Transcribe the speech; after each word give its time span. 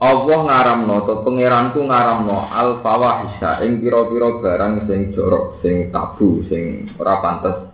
Allah 0.00 0.40
ngaramno 0.48 1.04
to 1.04 1.14
pangeranku 1.28 1.84
ngaramno 1.84 2.48
al 2.48 2.80
fawahisha 2.80 3.60
ing 3.68 3.84
pira-pira 3.84 4.40
barang 4.40 4.88
sing 4.88 5.12
jorok, 5.12 5.60
sing 5.60 5.92
tabu, 5.92 6.40
sing 6.48 6.88
ora 6.96 7.20
pantes. 7.20 7.68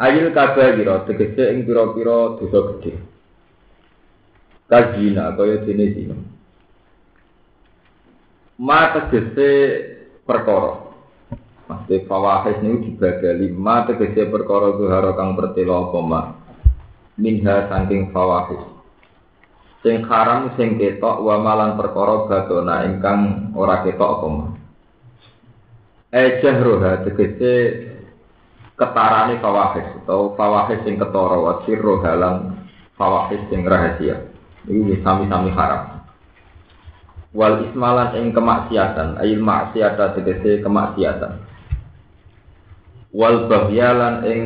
Ayil 0.00 0.32
kabira 0.32 1.04
tegese 1.04 1.52
ing 1.52 1.68
pira-pira 1.68 2.40
dosa 2.40 2.80
gedhe. 2.80 2.96
Kajina 4.64 5.36
kaya 5.36 5.60
dene 5.60 5.86
zina. 5.92 6.16
Ma 8.56 8.96
tegese 8.96 9.48
perkara. 10.24 10.88
Maksud 11.68 12.08
fawahis 12.08 12.64
niku 12.64 12.96
dibadali 12.96 13.52
ma 13.52 13.84
tegese 13.84 14.24
perkara 14.24 14.72
zuhara 14.80 15.12
kang 15.20 15.36
pertelo 15.36 15.92
apa 15.92 15.98
ma. 16.00 16.22
Minha 17.20 17.68
saking 17.68 18.08
fawahis 18.08 18.71
sing 19.82 20.06
haram 20.06 20.54
sing 20.54 20.78
ketok 20.78 21.18
wa 21.20 21.42
malan 21.42 21.74
perkara 21.74 22.30
badona 22.30 22.86
ingkang 22.86 23.50
ora 23.58 23.82
ketok 23.82 24.10
apa 24.18 24.26
mah 24.30 24.50
ejahroha 26.12 27.02
tegese 27.08 27.52
ketarane 28.76 29.40
fawahis 29.40 29.88
atau 30.04 30.36
fawahis 30.36 30.84
sing 30.84 31.00
ketara 31.00 31.36
wa 31.40 31.64
sirro 31.64 32.04
halang 32.04 32.68
fawahis 33.00 33.40
sing 33.48 33.64
rahasia. 33.64 34.28
Iki 34.62 35.02
sami-sami 35.02 35.50
haram. 35.56 36.06
Wal 37.32 37.66
ismalan 37.66 38.14
ing 38.20 38.36
kemaksiatan 38.36 39.18
ayil 39.18 39.40
maksiata 39.40 40.14
tegese 40.20 40.60
kemaksiatan. 40.60 41.40
Wal 43.10 43.48
bahyalan 43.48 44.14
ing 44.28 44.40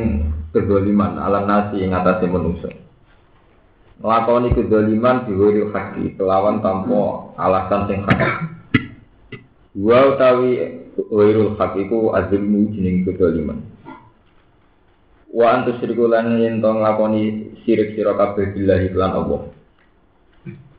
kedoliman 0.55 1.19
ala 1.19 1.43
nasi 1.43 1.83
ing 1.83 1.91
atase 1.91 2.25
manusia 2.25 2.86
nglakoni 3.97 4.53
kedzaliman 4.53 5.25
diwiri 5.25 5.73
haki 5.73 6.13
kelawan 6.17 6.61
tanpa 6.61 7.33
alasan 7.37 7.81
sing 7.89 7.99
hak. 8.05 8.21
Wa 9.77 10.13
utawi 10.13 10.51
wirul 11.09 11.57
hak 11.57 11.77
iku 11.77 12.13
azilmu 12.13 12.73
jeneng 12.73 13.05
kedzaliman. 13.05 13.61
Wa 15.33 15.53
antus 15.53 15.77
syiriku 15.81 16.09
lan 16.09 16.37
yen 16.37 16.61
to 16.61 16.69
nglakoni 16.69 17.53
sirik 17.65 17.93
sira 17.93 18.17
kabeh 18.17 18.53
billahi 18.53 18.93
lan 18.93 19.11
Allah. 19.13 19.41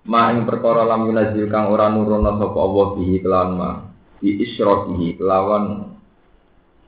Ma 0.08 0.32
ing 0.32 0.48
perkara 0.48 0.88
lam 0.88 1.04
yunazil 1.04 1.52
kang 1.52 1.68
ora 1.68 1.92
nurono 1.92 2.40
sapa 2.40 2.58
Allah 2.58 2.86
bihi 2.96 3.20
kelawan 3.20 3.52
ma 3.60 3.70
bi 4.18 4.40
isyrakihi 4.40 5.20
kelawan 5.20 5.94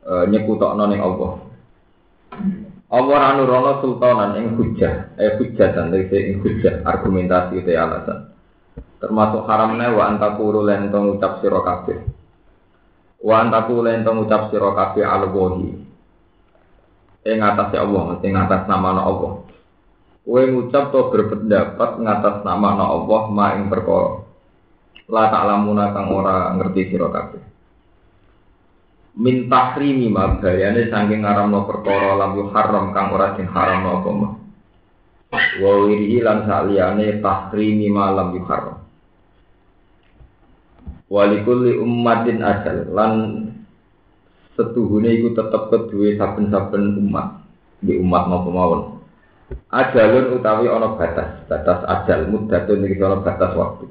e, 0.01 0.13
nyekutokno 0.33 0.85
ning 0.89 1.01
Allah. 1.05 1.33
Allah 2.91 3.07
ora 3.23 3.39
nurono 3.39 3.79
sultanan 3.79 4.35
ing 4.35 4.59
hujjah, 4.59 5.15
eh 5.15 5.39
hujjah 5.39 5.79
dan 5.79 5.95
ing 5.95 6.43
hujjah 6.43 6.83
argumentasi 6.83 7.63
te 7.63 7.79
alasan. 7.79 8.35
Termasuk 8.99 9.47
haramnya 9.47 9.95
wa 9.95 10.11
antakuru 10.11 10.67
lan 10.67 10.91
to 10.91 10.99
ngucap 10.99 11.39
sira 11.39 11.63
kabeh. 11.63 12.03
Wa 13.23 13.47
antaku 13.47 13.87
lan 13.87 14.03
to 14.03 14.11
ngucap 14.11 14.51
sira 14.51 14.75
kabeh 14.75 15.07
al-wahi. 15.07 15.71
Ing 17.31 17.39
atase 17.39 17.79
Allah, 17.79 18.19
ing 18.27 18.35
atas 18.35 18.67
nama 18.67 18.91
Allah. 19.07 19.47
Kowe 20.27 20.43
ngucap 20.51 20.91
to 20.91 21.01
berpendapat 21.15 21.91
ngatas 21.95 22.43
nama 22.43 22.75
Allah 22.75 23.23
ma 23.31 23.55
ing 23.55 23.71
perkara. 23.71 24.27
La 25.07 25.31
ta'lamuna 25.31 25.95
kang 25.95 26.11
ora 26.11 26.59
ngerti 26.59 26.91
sira 26.91 27.07
kabeh 27.07 27.51
min 29.19 29.51
tahrimi 29.51 30.07
ma 30.07 30.39
bayane 30.39 30.87
saking 30.87 31.27
ngaramno 31.27 31.67
perkara 31.67 32.15
lam 32.15 32.39
haram 32.55 32.95
kang 32.95 33.11
ora 33.11 33.35
den 33.35 33.51
haramno 33.51 33.91
apa 33.99 34.11
mah 34.15 34.33
wa 35.63 35.73
wirihi 35.87 36.23
lan 36.23 36.47
saliyane 36.47 37.19
tahrimi 37.19 37.91
ma 37.91 38.15
lam 38.15 38.35
haram 38.47 38.79
walikulli 41.11 41.75
ummatin 41.75 42.39
ajal 42.39 42.87
lan 42.95 43.13
setuhune 44.55 45.11
iku 45.11 45.35
tetep 45.35 45.63
kedue 45.75 46.15
saben-saben 46.15 47.01
umat 47.03 47.43
di 47.81 47.97
umat 47.97 48.29
napa 48.29 48.49
mawon. 48.53 48.83
Ajalun 49.73 50.39
utawi 50.39 50.71
ana 50.71 50.95
batas 50.95 51.43
batas 51.51 51.83
ajal 51.83 52.31
muddatun 52.31 52.87
iki 52.87 53.03
ana 53.03 53.19
batas 53.19 53.51
waktu 53.59 53.91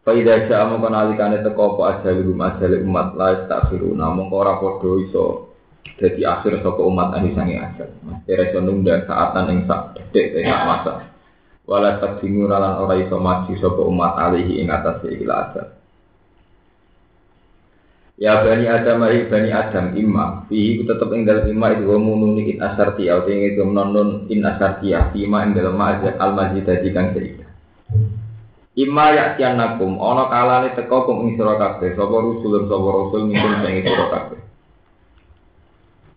Faida 0.00 0.48
sya 0.48 0.64
mongko 0.64 0.88
nalikane 0.88 1.44
teko 1.44 1.76
apa 1.76 2.00
ajal 2.00 2.24
rumah 2.24 2.56
ajal 2.56 2.72
umat 2.88 3.20
la 3.20 3.44
takhiru 3.44 3.92
namung 3.92 4.32
ora 4.32 4.56
padha 4.56 4.96
iso 4.96 5.52
dadi 6.00 6.24
akhir 6.24 6.64
saka 6.64 6.80
umat 6.80 7.20
ahli 7.20 7.36
sange 7.36 7.60
ajal. 7.60 7.92
Mesti 8.08 8.32
reso 8.32 8.64
nunda 8.64 9.04
saatan 9.04 9.52
ing 9.52 9.58
sak 9.68 10.00
detik 10.00 10.40
ing 10.40 10.48
masa. 10.48 11.04
Wala 11.68 12.00
takdimu 12.00 12.48
lan 12.48 12.80
ora 12.80 12.96
iso 12.96 13.20
maju 13.20 13.52
saka 13.60 13.82
umat 13.84 14.12
alihi 14.16 14.64
ing 14.64 14.72
atas 14.72 15.04
ila 15.04 15.34
ajal. 15.52 15.68
Ya 18.20 18.40
bani 18.44 18.68
Adam 18.68 19.04
ai 19.04 19.28
bani 19.28 19.48
Adam 19.52 19.96
imma 19.96 20.44
fihi 20.48 20.84
tetep 20.84 21.08
ing 21.12 21.28
dalem 21.28 21.56
imma 21.56 21.72
itu 21.76 21.88
munun 21.88 22.40
in 22.40 22.60
asarti 22.60 23.08
au 23.08 23.24
ing 23.28 23.48
itu 23.52 23.64
non 23.64 24.28
in 24.28 24.44
asarti 24.44 24.92
ya 24.92 25.12
imma 25.12 25.44
ing 25.44 25.56
dalem 25.56 25.76
al 25.76 26.32
majid 26.32 26.64
dadi 26.64 26.88
kang 26.92 27.12
cerita. 27.12 27.48
Ima 28.80 29.12
yakian 29.12 29.60
nakum, 29.60 30.00
ono 30.00 30.32
kalane 30.32 30.72
teko 30.72 31.04
kum 31.04 31.28
ing 31.28 31.36
sira 31.36 31.60
kabeh, 31.60 31.92
sapa 31.92 32.16
rusul 32.16 32.64
sapa 32.64 32.88
rasul 32.88 33.28
mungkin 33.28 33.60
sing 33.60 33.74
sira 33.84 34.06
kabeh. 34.08 34.40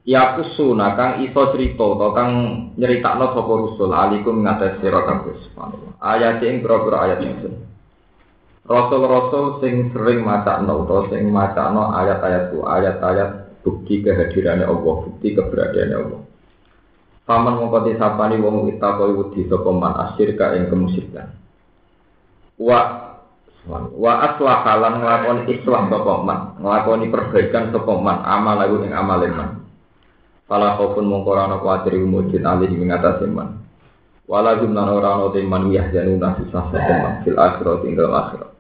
Ya 0.07 0.40
kusuna 0.40 0.96
kang 0.96 1.24
iso 1.28 1.51
cerita 1.51 1.84
to 1.84 2.07
kang 2.16 2.31
nyeritakno 2.79 3.35
sapa 3.35 3.51
rusul 3.51 3.91
alikum 3.91 4.47
ngatas 4.47 4.79
sira 4.79 5.03
kabeh. 5.03 5.35
Ayat 6.00 6.40
ing 6.40 6.63
pira-pira 6.63 7.03
ayat 7.03 7.19
ingsun. 7.19 7.53
Rasul-rasul 8.63 9.59
sing 9.59 9.91
sering 9.91 10.24
macakno 10.24 10.88
utawa 10.88 11.12
sing 11.12 11.28
macakno 11.28 11.91
ayat-ayatku, 12.00 12.63
ayat-ayat 12.63 13.59
bukti 13.59 14.00
kehadirannya 14.00 14.63
Allah, 14.63 14.95
bukti 15.03 15.35
keberadaannya 15.35 15.97
Allah. 16.00 16.22
Paman 17.28 17.59
mongko 17.59 17.91
disapani 17.91 18.40
wong 18.40 18.72
itakoi 18.72 19.19
wedi 19.19 19.51
sapa 19.51 19.68
man 19.68 20.00
asyirka 20.00 20.56
ing 20.56 20.72
wa 22.59 22.80
wa 23.96 24.14
aslah 24.28 24.59
lan 24.78 24.94
nglakoni 25.00 25.41
islah 25.53 25.88
sapa 25.88 26.14
man. 26.22 26.40
Nglakoni 26.59 27.08
perbaikan 27.08 27.72
sapa 27.72 27.94
man. 27.97 28.18
Amal 28.28 28.59
lagu 28.59 28.84
ing 28.84 28.91
amale 28.91 29.28
man. 29.31 29.50
Fala 30.46 30.75
khaufun 30.75 31.08
mongko 31.08 31.30
ora 31.34 31.48
ana 31.48 31.57
kuwatir 31.63 31.95
mujud 32.04 32.44
alih 32.44 32.68
ing 32.68 32.92
ngatasé 32.92 33.25
man. 33.31 33.63
Wala 34.28 34.60
gumna 34.60 34.88
ora 34.88 35.16
ana 35.16 35.31
te 35.31 35.39
man 35.44 35.72
wiyah 35.72 35.92
januna 35.92 36.36
susah 36.39 36.72
sapa 36.72 36.94
man 37.00 37.13
fil 37.24 37.39
akhirat 37.39 37.81
ing 37.88 37.95
akhirat 38.00 38.51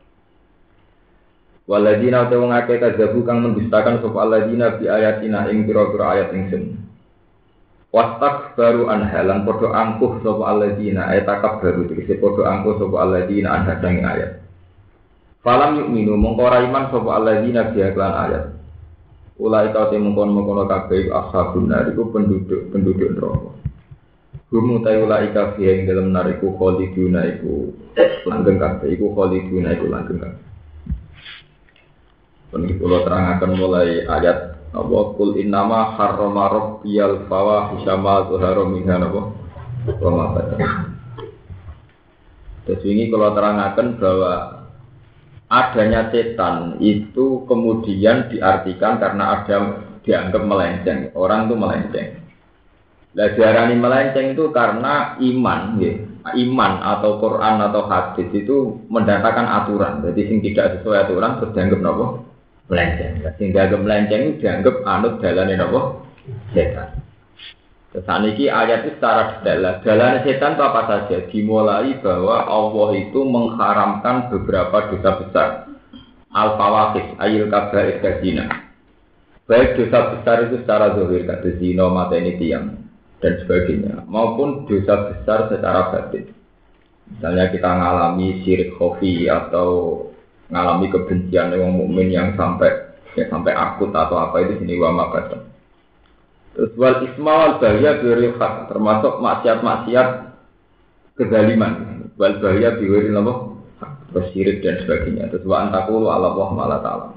Waladina 1.63 2.27
te 2.27 2.35
wong 2.35 2.51
akeh 2.51 2.75
kadzabu 2.75 3.23
kang 3.23 3.39
mendustakan 3.39 4.03
sapa 4.03 4.19
aladina 4.19 4.75
bi 4.75 4.91
ayatina 4.91 5.47
ing 5.47 5.63
pira-pira 5.63 6.11
ayat 6.11 6.35
ingsun 6.35 6.82
Wastak 7.93 8.57
baru 8.57 8.89
anhalan 8.89 9.45
podo 9.45 9.69
angkuh 9.69 10.17
sopo 10.25 10.49
aladina 10.49 11.13
ayat 11.13 11.29
takab 11.29 11.61
baru 11.61 11.85
tegese 11.85 12.17
podo 12.17 12.41
angkuh 12.41 12.81
sopo 12.81 12.97
aladina 12.97 13.53
anha 13.53 13.77
sangi 13.77 14.01
ayat. 14.01 14.41
Falam 15.45 15.77
yuk 15.77 15.93
minu 15.93 16.17
mengkora 16.17 16.65
iman 16.65 16.89
sopo 16.89 17.13
aladina 17.13 17.69
biya 17.69 17.93
klan 17.93 18.13
ayat. 18.17 18.43
Ulai 19.37 19.69
kau 19.69 19.93
te 19.93 20.01
mengkono 20.01 20.33
mengkono 20.33 20.65
kabeh 20.65 21.13
ashabun 21.13 21.69
nariku 21.69 22.09
penduduk 22.09 22.73
penduduk 22.73 23.13
neraka. 23.13 23.51
Gumu 24.49 24.81
tay 24.81 24.97
ulai 24.97 25.29
kabeh 25.29 25.61
ing 25.61 25.85
dalam 25.85 26.09
nariku 26.09 26.49
khaliduna 26.57 27.29
iku 27.29 27.77
langgeng 28.25 28.57
kabeh 28.57 28.89
iku 28.89 29.13
khaliduna 29.13 29.69
iku 29.77 29.85
langgeng 29.85 30.17
kabeh. 30.17 30.45
Pun 32.49 32.65
kula 32.73 33.05
mulai 33.53 34.05
ayat 34.09 34.52
apa 34.73 34.97
kul 35.13 35.37
innama 35.37 35.93
harrama 35.93 36.49
rabbiyal 36.49 37.29
fawahisha 37.29 37.93
ma 37.93 38.25
zuhara 38.25 38.65
minha 38.65 38.97
apa 38.97 39.21
wa 40.01 40.11
ma 40.11 40.25
Terus 42.63 42.79
ini 42.87 43.11
kalau 43.11 43.35
terangkan 43.35 43.99
bahwa 43.99 44.33
adanya 45.51 46.07
setan 46.09 46.79
itu 46.79 47.43
kemudian 47.45 48.31
diartikan 48.31 49.03
karena 49.03 49.23
ada 49.35 49.83
dianggap 50.07 50.43
melenceng, 50.47 51.11
orang 51.11 51.51
itu 51.51 51.55
melenceng. 51.59 52.07
Nah, 53.13 53.27
diarani 53.35 53.75
melenceng 53.75 54.31
itu 54.31 54.47
karena 54.55 55.19
iman, 55.19 55.75
ya. 55.77 55.93
iman 56.23 56.73
atau 56.81 57.19
Quran 57.19 57.55
atau 57.67 57.83
hadis 57.91 58.31
itu 58.31 58.79
mendatangkan 58.87 59.43
aturan. 59.43 59.99
Jadi 60.07 60.21
sing 60.31 60.39
tidak 60.39 60.79
sesuai 60.79 61.03
aturan 61.03 61.35
terus 61.43 61.51
dianggap 61.51 61.79
nopo 61.83 62.32
melenceng. 62.73 63.21
Sehingga 63.37 63.69
dianggap 63.69 63.81
melenceng 63.85 64.23
dianggap 64.41 64.75
anut 64.89 65.13
jalannya 65.21 65.55
nopo 65.61 65.81
setan. 66.57 66.97
Saat 67.93 68.25
ini 68.25 68.49
ayat 68.49 68.89
itu 68.89 68.97
secara 68.97 69.37
detail. 69.37 69.77
Jalan 69.85 70.25
setan 70.25 70.57
itu 70.57 70.63
apa 70.65 70.81
saja? 70.89 71.17
Dimulai 71.29 71.93
bahwa 72.01 72.49
Allah 72.49 72.89
itu 72.97 73.21
mengharamkan 73.21 74.33
beberapa 74.33 74.89
dosa 74.89 75.11
besar. 75.21 75.49
Al-Fawakis, 76.33 77.13
Ayil 77.21 77.53
Kabair 77.53 78.01
Kazina. 78.01 78.49
Baik 79.45 79.77
dosa 79.77 80.17
besar 80.17 80.49
itu 80.49 80.65
secara 80.65 80.97
zahir, 80.97 81.29
kata 81.29 81.61
zina, 81.61 81.85
mata 81.91 82.15
ini 82.17 82.39
tiang, 82.41 82.79
dan 83.19 83.33
sebagainya. 83.43 84.07
Maupun 84.09 84.65
dosa 84.65 85.13
besar 85.13 85.51
secara 85.53 85.93
batin. 85.93 86.31
Misalnya 87.11 87.51
kita 87.51 87.69
mengalami 87.69 88.41
syirik 88.41 88.73
khofi 88.79 89.27
atau 89.27 89.69
mengalami 90.53 90.85
kebencian 90.93 91.49
yang 91.49 91.73
mukmin 91.73 92.13
yang 92.13 92.37
sampai 92.37 92.93
ya 93.17 93.25
sampai 93.25 93.57
akut 93.57 93.89
atau 93.89 94.21
apa 94.21 94.45
itu 94.45 94.61
sini 94.61 94.77
wama 94.77 95.09
batam. 95.09 95.49
Terus 96.53 96.77
wal 96.77 97.01
isma 97.09 97.33
wal 97.33 97.53
bahaya 97.57 97.97
biwiri 97.97 98.37
hak 98.37 98.69
termasuk 98.69 99.17
maksiat-maksiat 99.17 100.09
kezaliman. 101.17 102.05
Wal 102.21 102.37
bahaya 102.37 102.77
biwiri 102.77 103.09
apa? 103.17 103.33
Terus 104.13 104.29
syirik 104.37 104.61
dan 104.61 104.77
sebagainya. 104.85 105.33
Terus 105.33 105.41
wa 105.49 105.65
antakulu 105.65 106.13
ala 106.13 106.37
Allah 106.37 106.49
malah 106.53 106.79
ta'ala. 106.85 107.07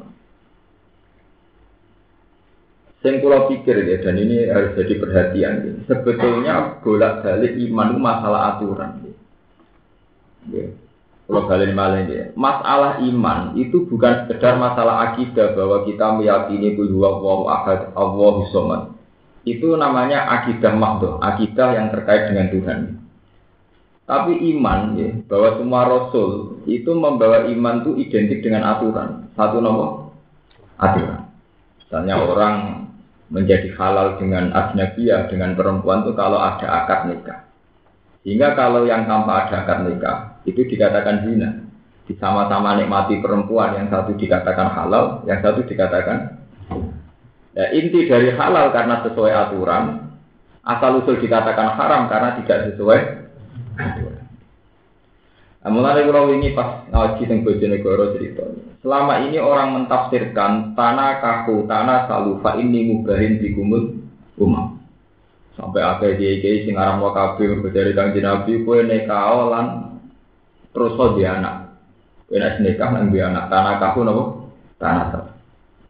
Sing 3.04 3.20
kula 3.20 3.44
pikir 3.52 3.76
ya, 3.84 4.00
dan 4.00 4.16
ini 4.16 4.48
harus 4.48 4.72
jadi 4.72 4.96
perhatian. 4.96 5.54
Ya. 5.60 5.72
Sebetulnya 5.92 6.80
bolak 6.80 7.20
balik 7.20 7.52
iman 7.68 7.92
itu 7.92 8.00
masalah 8.00 8.40
aturan. 8.56 9.12
Ya. 10.48 10.72
Kalau 11.26 11.42
balik 11.50 11.74
malah 11.74 12.06
ya. 12.06 12.30
Masalah 12.38 13.02
iman 13.02 13.58
itu 13.58 13.82
bukan 13.90 14.24
sekedar 14.24 14.62
masalah 14.62 15.10
akidah 15.10 15.58
bahwa 15.58 15.82
kita 15.82 16.14
meyakini 16.14 16.78
bahwa 16.78 17.06
Allah 17.18 17.38
ahad, 17.50 17.80
Allah 17.98 18.34
somad 18.54 18.82
itu 19.42 19.74
namanya 19.74 20.26
akidah 20.38 20.74
makhluk, 20.74 21.18
akidah 21.18 21.74
yang 21.74 21.90
terkait 21.90 22.30
dengan 22.30 22.46
Tuhan. 22.50 22.78
Tapi 24.06 24.38
iman, 24.54 24.94
ya, 24.94 25.10
bahwa 25.26 25.58
semua 25.58 25.82
rasul 25.86 26.62
itu 26.66 26.94
membawa 26.94 27.50
iman 27.50 27.82
itu 27.82 28.06
identik 28.06 28.46
dengan 28.46 28.62
aturan. 28.78 29.26
Satu 29.34 29.58
nomor 29.58 30.14
aturan. 30.78 31.26
Misalnya 31.82 32.22
orang 32.22 32.86
menjadi 33.34 33.74
halal 33.74 34.14
dengan 34.22 34.54
ajnabiyah 34.54 35.26
dengan 35.26 35.58
perempuan 35.58 36.06
itu 36.06 36.14
kalau 36.14 36.38
ada 36.38 36.86
akad 36.86 37.10
nikah. 37.10 37.50
Sehingga 38.22 38.54
kalau 38.54 38.86
yang 38.86 39.10
tanpa 39.10 39.46
ada 39.46 39.66
akad 39.66 39.90
nikah 39.90 40.35
itu 40.48 40.62
dikatakan 40.64 41.26
zina. 41.26 41.50
Sama-sama 42.22 42.78
nikmati 42.78 43.18
perempuan 43.18 43.74
yang 43.74 43.90
satu 43.90 44.14
dikatakan 44.14 44.70
halal, 44.70 45.26
yang 45.26 45.42
satu 45.42 45.66
dikatakan 45.66 46.46
Ya, 47.56 47.72
inti 47.72 48.04
dari 48.04 48.36
halal 48.36 48.68
karena 48.68 49.00
sesuai 49.00 49.32
aturan, 49.32 50.12
asal 50.60 51.00
usul 51.00 51.16
dikatakan 51.24 51.72
haram 51.72 52.04
karena 52.04 52.36
tidak 52.36 52.68
sesuai 52.68 53.00
aturan. 53.80 54.28
Nah, 55.64 55.70
mulai 55.72 56.04
kalau 56.04 56.36
ini 56.36 56.52
pas 56.52 56.84
ngaji 56.92 57.24
tentang 57.24 57.48
Bojonegoro 57.48 58.12
cerita. 58.12 58.44
Selama 58.84 59.24
ini 59.24 59.40
orang 59.40 59.72
mentafsirkan 59.72 60.76
tanah 60.76 61.18
kaku, 61.24 61.64
tanah 61.64 62.04
salufa 62.06 62.60
ini 62.60 62.92
mubahin 62.92 63.40
di 63.40 63.56
kumul 63.56 64.04
umam. 64.36 64.76
Sampai 65.56 65.80
akhir 65.80 66.20
dia 66.20 66.60
sing 66.60 66.76
aran 66.76 67.00
wakabe 67.00 67.56
dari 67.72 67.96
kang 67.96 68.12
Nabi 68.12 68.68
kue 68.68 68.84
nekao 68.84 69.48
terus 70.76 70.92
di 71.16 71.24
anak. 71.24 71.72
Kue 72.28 72.36
nikah 72.36 72.92
nang 72.92 73.08
anak 73.08 73.48
tanah 73.48 73.74
kaku 73.80 74.04
nopo 74.04 74.22
tanah 74.76 75.04
salufa. 75.08 75.32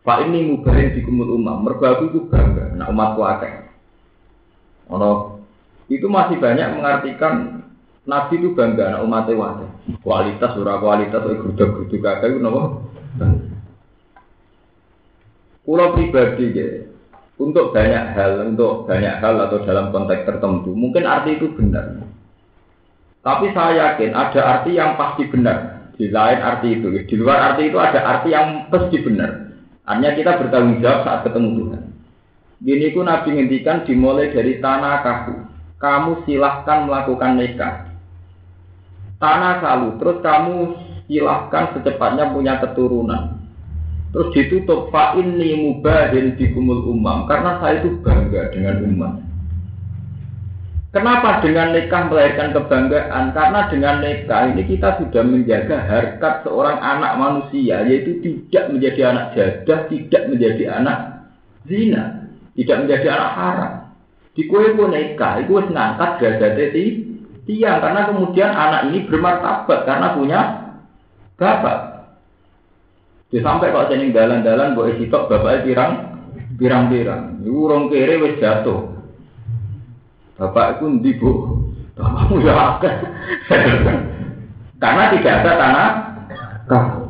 Pak 0.06 0.23
ini 0.31 0.55
mubarin 0.55 0.94
di 0.94 1.03
kumul 1.03 1.35
umam, 1.35 1.67
merbaku 1.67 2.15
itu 2.15 2.31
bangga, 2.31 2.79
nah 2.79 2.87
umatku 2.87 3.27
akeh. 3.27 3.67
Ono 4.94 5.43
itu 5.91 6.06
masih 6.06 6.38
banyak 6.38 6.79
mengartikan 6.79 7.67
Nabi 8.06 8.38
itu 8.38 8.55
bangga, 8.55 8.94
nah 8.94 9.03
umatnya 9.03 9.35
wadah. 9.35 9.71
Kualitas, 10.06 10.55
surah 10.55 10.79
kualitas, 10.79 11.27
geruduk-geruduk 11.27 11.99
kakek 11.99 12.31
itu 12.31 12.38
nopo. 12.38 12.87
Pulau 15.67 15.99
pribadi 15.99 16.55
ya, 16.55 16.67
untuk 17.43 17.75
banyak 17.75 18.15
hal, 18.15 18.47
untuk 18.47 18.87
banyak 18.87 19.19
hal 19.19 19.35
atau 19.50 19.59
dalam 19.67 19.91
konteks 19.91 20.23
tertentu, 20.23 20.71
mungkin 20.71 21.03
arti 21.03 21.35
itu 21.35 21.50
benar. 21.59 21.99
Tapi 23.26 23.50
saya 23.50 23.99
yakin 23.99 24.14
ada 24.14 24.40
arti 24.46 24.78
yang 24.78 24.94
pasti 24.94 25.26
benar. 25.26 25.90
Di 25.99 26.14
lain 26.14 26.38
arti 26.38 26.78
itu, 26.78 26.94
di 26.94 27.14
luar 27.19 27.50
arti 27.50 27.67
itu 27.67 27.78
ada 27.82 27.99
arti 28.06 28.31
yang 28.31 28.70
pasti 28.70 29.02
benar. 29.02 29.50
Hanya 29.90 30.14
kita 30.14 30.38
bertanggung 30.38 30.78
jawab 30.78 31.02
saat 31.02 31.20
ketemu 31.26 31.49
Tuhan. 31.58 31.82
Gini 32.62 32.87
ku 32.94 33.02
Nabi 33.02 33.34
ngendikan 33.34 33.82
dimulai 33.82 34.31
dari 34.31 34.62
tanah 34.62 35.02
kaku. 35.02 35.34
Kamu 35.82 36.23
silahkan 36.23 36.87
melakukan 36.87 37.34
nikah. 37.34 37.90
Tanah 39.19 39.58
salu. 39.58 39.99
Terus 39.99 40.19
kamu 40.23 40.55
silahkan 41.11 41.75
secepatnya 41.75 42.31
punya 42.31 42.62
keturunan. 42.62 43.43
Terus 44.14 44.32
ditutup 44.38 44.94
fa 44.94 45.19
ini 45.19 45.67
mubahin 45.67 46.38
kumul 46.38 46.94
umam. 46.94 47.26
Karena 47.26 47.58
saya 47.58 47.82
itu 47.82 47.99
bangga 48.06 48.55
dengan 48.55 48.87
umat. 48.87 49.25
Kenapa 50.96 51.44
dengan 51.44 51.76
nikah 51.76 52.08
melahirkan 52.08 52.56
kebanggaan? 52.56 53.37
Karena 53.37 53.69
dengan 53.69 54.00
nikah 54.00 54.48
ini 54.48 54.64
kita 54.64 54.96
sudah 54.96 55.28
menjaga 55.28 55.76
harkat 55.84 56.40
seorang 56.40 56.81
anak 56.81 57.20
manusia, 57.20 57.84
yaitu 57.84 58.16
tidak 58.25 58.72
menjadi 58.72 59.12
anak 59.12 59.37
jadah, 59.37 59.93
tidak 59.93 60.22
menjadi 60.32 60.64
anak 60.72 61.28
zina, 61.69 62.32
tidak 62.56 62.76
menjadi 62.81 63.06
anak 63.12 63.31
haram. 63.37 63.72
Di 64.32 64.48
kue 64.48 64.72
pun 64.72 64.88
nikah, 64.88 65.44
itu 65.44 65.60
harus 65.60 65.69
ngangkat 65.69 66.11
derajatnya 66.16 66.80
tiang, 67.44 67.78
karena 67.85 68.00
kemudian 68.09 68.50
anak 68.56 68.80
ini 68.88 68.99
bermartabat 69.04 69.80
karena 69.85 70.16
punya 70.16 70.40
bapak. 71.37 71.78
Jadi 73.37 73.44
sampai 73.44 73.68
kok 73.68 73.92
jenis 73.92 74.16
dalan-dalan 74.16 74.73
boleh 74.73 74.97
sitok 74.97 75.28
bapaknya 75.28 75.61
pirang, 75.61 75.92
pirang-pirang. 76.56 77.44
Ibu 77.44 77.59
urung 77.68 77.92
kere 77.92 78.16
wis 78.16 78.40
jatuh. 78.40 78.96
Bapak 80.37 80.78
itu 80.78 80.85
ndi 81.00 81.11
bu? 81.16 81.31
Bapakmu 81.97 82.45
ya. 82.45 82.76
Karena 84.76 85.05
tidak 85.16 85.35
ada 85.40 85.52
tanah 85.57 85.88
kaku. 86.69 87.02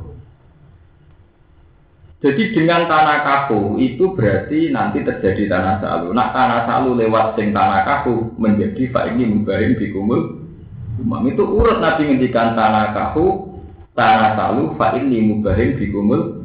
Jadi 2.22 2.42
dengan 2.54 2.86
tanah 2.90 3.18
kaku 3.22 3.76
itu 3.82 4.14
berarti 4.14 4.70
nanti 4.70 5.02
terjadi 5.02 5.50
tanah 5.50 5.74
salu. 5.82 6.14
Nah 6.14 6.30
tanah 6.32 6.70
salu 6.70 6.94
lewat 6.94 7.34
sing 7.34 7.50
tanah 7.50 7.82
kaku 7.82 8.34
menjadi 8.38 8.88
pak 8.94 9.14
ini 9.14 9.24
mubarin 9.30 9.74
di 9.74 9.90
kumul. 9.90 10.42
Umam 10.96 11.28
itu 11.28 11.44
urut 11.44 11.76
nabi 11.76 12.08
ngendikan 12.08 12.56
tanah 12.56 12.96
kaku, 12.96 13.60
tanah 13.92 14.32
salu 14.32 14.72
pak 14.78 14.96
ini 14.96 15.34
mubarin 15.34 15.76
di 15.76 15.92
kumul 15.92 16.35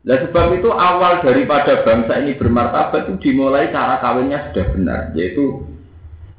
Nah 0.00 0.16
sebab 0.16 0.56
itu 0.56 0.72
awal 0.72 1.20
daripada 1.20 1.84
bangsa 1.84 2.24
ini 2.24 2.32
bermartabat 2.40 3.04
itu 3.04 3.14
dimulai 3.20 3.68
cara 3.68 4.00
kawinnya 4.00 4.48
sudah 4.48 4.66
benar, 4.72 5.00
yaitu 5.12 5.60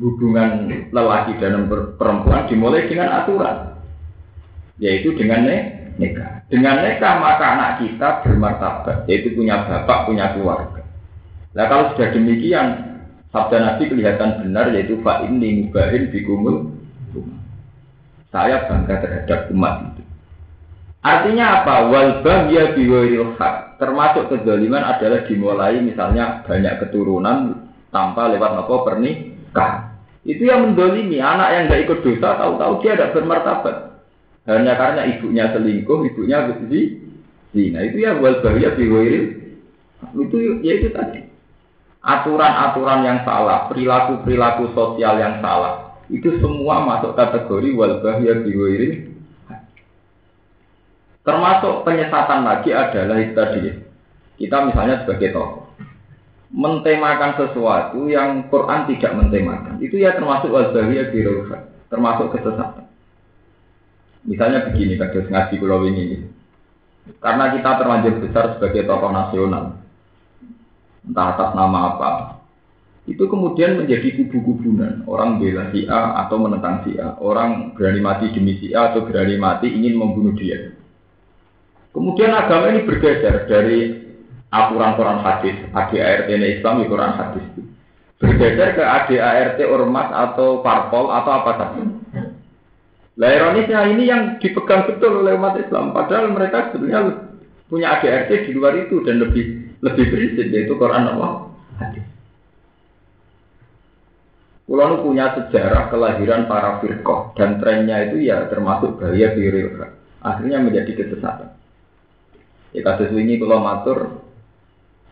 hubungan 0.02 0.66
lelaki 0.90 1.38
dan 1.38 1.70
perempuan 1.70 2.50
dimulai 2.50 2.90
dengan 2.90 3.22
aturan, 3.22 3.78
yaitu 4.82 5.14
dengan 5.14 5.46
nikah. 6.02 6.42
Dengan 6.50 6.82
nikah 6.82 7.22
maka 7.22 7.46
anak 7.54 7.72
kita 7.86 8.26
bermartabat, 8.26 9.06
yaitu 9.06 9.38
punya 9.38 9.62
bapak, 9.70 10.10
punya 10.10 10.34
keluarga. 10.34 10.82
Nah 11.54 11.66
kalau 11.70 11.94
sudah 11.94 12.10
demikian, 12.18 12.98
sabda 13.30 13.62
Nabi 13.62 13.94
kelihatan 13.94 14.42
benar, 14.42 14.74
yaitu 14.74 14.98
fa 15.06 15.22
ini 15.22 15.70
bikumul. 16.10 16.82
Saya 18.32 18.64
bangga 18.66 18.96
terhadap 19.04 19.52
umat. 19.52 19.91
Artinya 21.02 21.66
apa? 21.66 21.90
Wal 21.90 22.22
bahya 22.22 22.78
biwairil 22.78 23.34
hak. 23.42 23.82
Termasuk 23.82 24.30
kezaliman 24.30 24.86
adalah 24.86 25.26
dimulai 25.26 25.82
misalnya 25.82 26.46
banyak 26.46 26.78
keturunan 26.86 27.58
tanpa 27.90 28.30
lewat 28.30 28.62
apa 28.62 28.76
pernikahan. 28.86 29.98
Itu 30.22 30.46
yang 30.46 30.70
mendolimi 30.70 31.18
anak 31.18 31.50
yang 31.50 31.64
tidak 31.66 31.82
ikut 31.90 32.00
dosa 32.06 32.38
tahu-tahu 32.38 32.74
dia 32.86 32.94
tidak 32.94 33.18
bermartabat. 33.18 33.76
Hanya 34.46 34.74
karena 34.78 35.02
ibunya 35.10 35.46
selingkuh, 35.50 36.06
ibunya 36.14 36.46
di 36.70 37.02
Nah 37.52 37.84
itu 37.84 37.98
ya 38.00 38.16
wal 38.16 38.40
bahya 38.40 38.72
biwairil 38.80 39.26
Itu 40.16 40.38
ya 40.62 40.74
itu 40.78 40.90
tadi. 40.94 41.26
Aturan-aturan 42.02 43.06
yang 43.06 43.20
salah, 43.22 43.70
perilaku-perilaku 43.70 44.74
sosial 44.74 45.22
yang 45.22 45.38
salah, 45.38 46.02
itu 46.10 46.34
semua 46.42 46.82
masuk 46.82 47.14
kategori 47.14 47.70
wal 47.78 48.02
bahya 48.02 48.42
biwiri. 48.42 49.11
Termasuk 51.22 51.86
penyesatan 51.86 52.42
lagi 52.44 52.74
adalah 52.74 53.18
itu 53.22 53.34
tadi. 53.38 53.60
Kita 54.42 54.58
misalnya 54.66 55.06
sebagai 55.06 55.38
tokoh 55.38 55.62
mentemakan 56.52 57.40
sesuatu 57.40 58.12
yang 58.12 58.52
Quran 58.52 58.84
tidak 58.92 59.12
mentemakan. 59.16 59.80
Itu 59.80 59.96
ya 59.96 60.16
termasuk 60.16 60.52
bahya 60.52 61.08
biwiri, 61.10 61.48
termasuk 61.88 62.28
kesesatan. 62.36 62.92
Misalnya 64.28 64.68
begini, 64.70 65.00
kados 65.00 65.32
ngaji 65.32 65.56
pulau 65.58 65.88
ini. 65.88 66.28
Karena 67.18 67.50
kita 67.58 67.82
terlanjur 67.82 68.22
besar 68.22 68.54
sebagai 68.54 68.86
tokoh 68.86 69.10
nasional, 69.10 69.82
entah 71.02 71.28
atas 71.34 71.50
nama 71.58 71.80
apa, 71.98 72.12
itu 73.10 73.26
kemudian 73.26 73.82
menjadi 73.82 74.22
kubu-kubunan. 74.22 75.02
Orang 75.10 75.42
bela 75.42 75.74
si 75.74 75.90
A 75.90 76.22
atau 76.28 76.38
menentang 76.38 76.86
si 76.86 77.02
A. 77.02 77.18
Orang 77.18 77.74
berani 77.74 77.98
mati 77.98 78.30
demi 78.30 78.62
si 78.62 78.78
A 78.78 78.94
atau 78.94 79.10
berani 79.10 79.42
mati 79.42 79.74
ingin 79.74 79.98
membunuh 79.98 80.38
dia. 80.38 80.78
Kemudian 81.92 82.32
agama 82.32 82.72
ini 82.72 82.88
bergeser 82.88 83.52
dari 83.52 84.00
aturan 84.52 84.96
Quran 84.96 85.20
hadis, 85.24 85.56
ADART 85.76 86.28
Islam 86.32 86.84
di 86.84 86.88
Quran 86.88 87.14
hadis 87.20 87.44
itu. 87.52 87.62
Bergeser 88.20 88.80
ke 88.80 88.84
ADART 88.84 89.60
ormas 89.68 90.08
atau 90.12 90.64
parpol 90.64 91.12
atau 91.12 91.32
apa 91.44 91.52
saja. 91.60 91.84
Lah 93.20 93.30
ironisnya 93.36 93.92
ini 93.92 94.08
yang 94.08 94.40
dipegang 94.40 94.88
betul 94.88 95.20
oleh 95.20 95.36
umat 95.36 95.60
Islam. 95.60 95.92
Padahal 95.92 96.32
mereka 96.32 96.72
sebenarnya 96.72 97.28
punya 97.68 97.88
ADART 98.00 98.32
di 98.32 98.52
luar 98.56 98.74
itu 98.80 99.04
dan 99.04 99.20
lebih 99.20 99.76
lebih 99.84 100.06
prinsip 100.16 100.48
yaitu 100.48 100.74
Quran 100.80 101.12
Allah 101.12 101.52
hadis. 101.80 102.08
Pulau 104.64 105.04
punya 105.04 105.36
sejarah 105.36 105.92
kelahiran 105.92 106.48
para 106.48 106.80
firqoh 106.80 107.36
dan 107.36 107.60
trennya 107.60 108.08
itu 108.08 108.24
ya 108.24 108.48
termasuk 108.48 109.04
bahaya 109.04 109.36
biril 109.36 109.76
akhirnya 110.24 110.64
menjadi 110.64 110.96
kesesatan. 110.96 111.61
Ya 112.72 112.82
kasus 112.88 113.12
ini 113.12 113.36
kalau 113.36 113.60
matur 113.60 114.24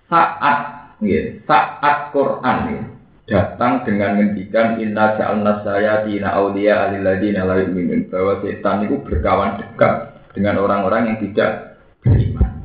saat 0.07 0.89
ya, 1.03 1.37
saat 1.43 2.15
Quran 2.15 2.57
ya, 2.71 2.81
datang 3.29 3.83
dengan 3.83 4.17
ngendikan 4.17 4.79
inna 4.81 5.19
ja'alna 5.19 5.61
saya 5.61 6.07
dina 6.07 6.33
aulia 6.33 6.87
aliladina 6.87 7.45
la 7.45 7.61
yu'minun 7.61 8.09
bahwa 8.09 8.41
setan 8.41 8.87
itu 8.89 8.97
berkawan 9.05 9.59
dekat 9.59 10.17
dengan 10.33 10.63
orang-orang 10.63 11.13
yang 11.13 11.17
tidak 11.19 11.77
beriman. 12.01 12.63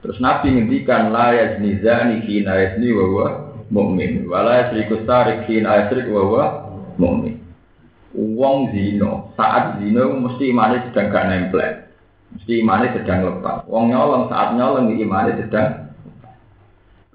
Terus 0.00 0.22
Nabi 0.22 0.54
ngendikan 0.54 1.10
la 1.10 1.34
yazni 1.34 1.82
zani 1.82 2.22
hina 2.24 2.52
yazni 2.56 2.94
wa 2.94 3.04
huwa 3.10 3.26
mu'min. 3.74 4.30
Wa 4.30 4.46
la 4.46 4.52
yasriku 4.64 5.02
sarik 5.02 5.50
hina 5.50 5.82
yasrik 5.82 6.06
wa 6.08 6.24
zino, 8.72 9.34
saat 9.36 9.76
zino 9.82 10.02
mesti 10.16 10.44
imane 10.48 10.88
sedang 10.88 11.12
gak 11.12 11.26
nempel. 11.28 11.85
Mesti 12.34 12.52
imane 12.58 12.90
sedang 12.96 13.28
lepas. 13.30 13.62
Wong 13.70 13.94
nyolong 13.94 14.26
saat 14.26 14.58
nyolong 14.58 14.90
imane 14.90 15.38
sedang 15.38 15.86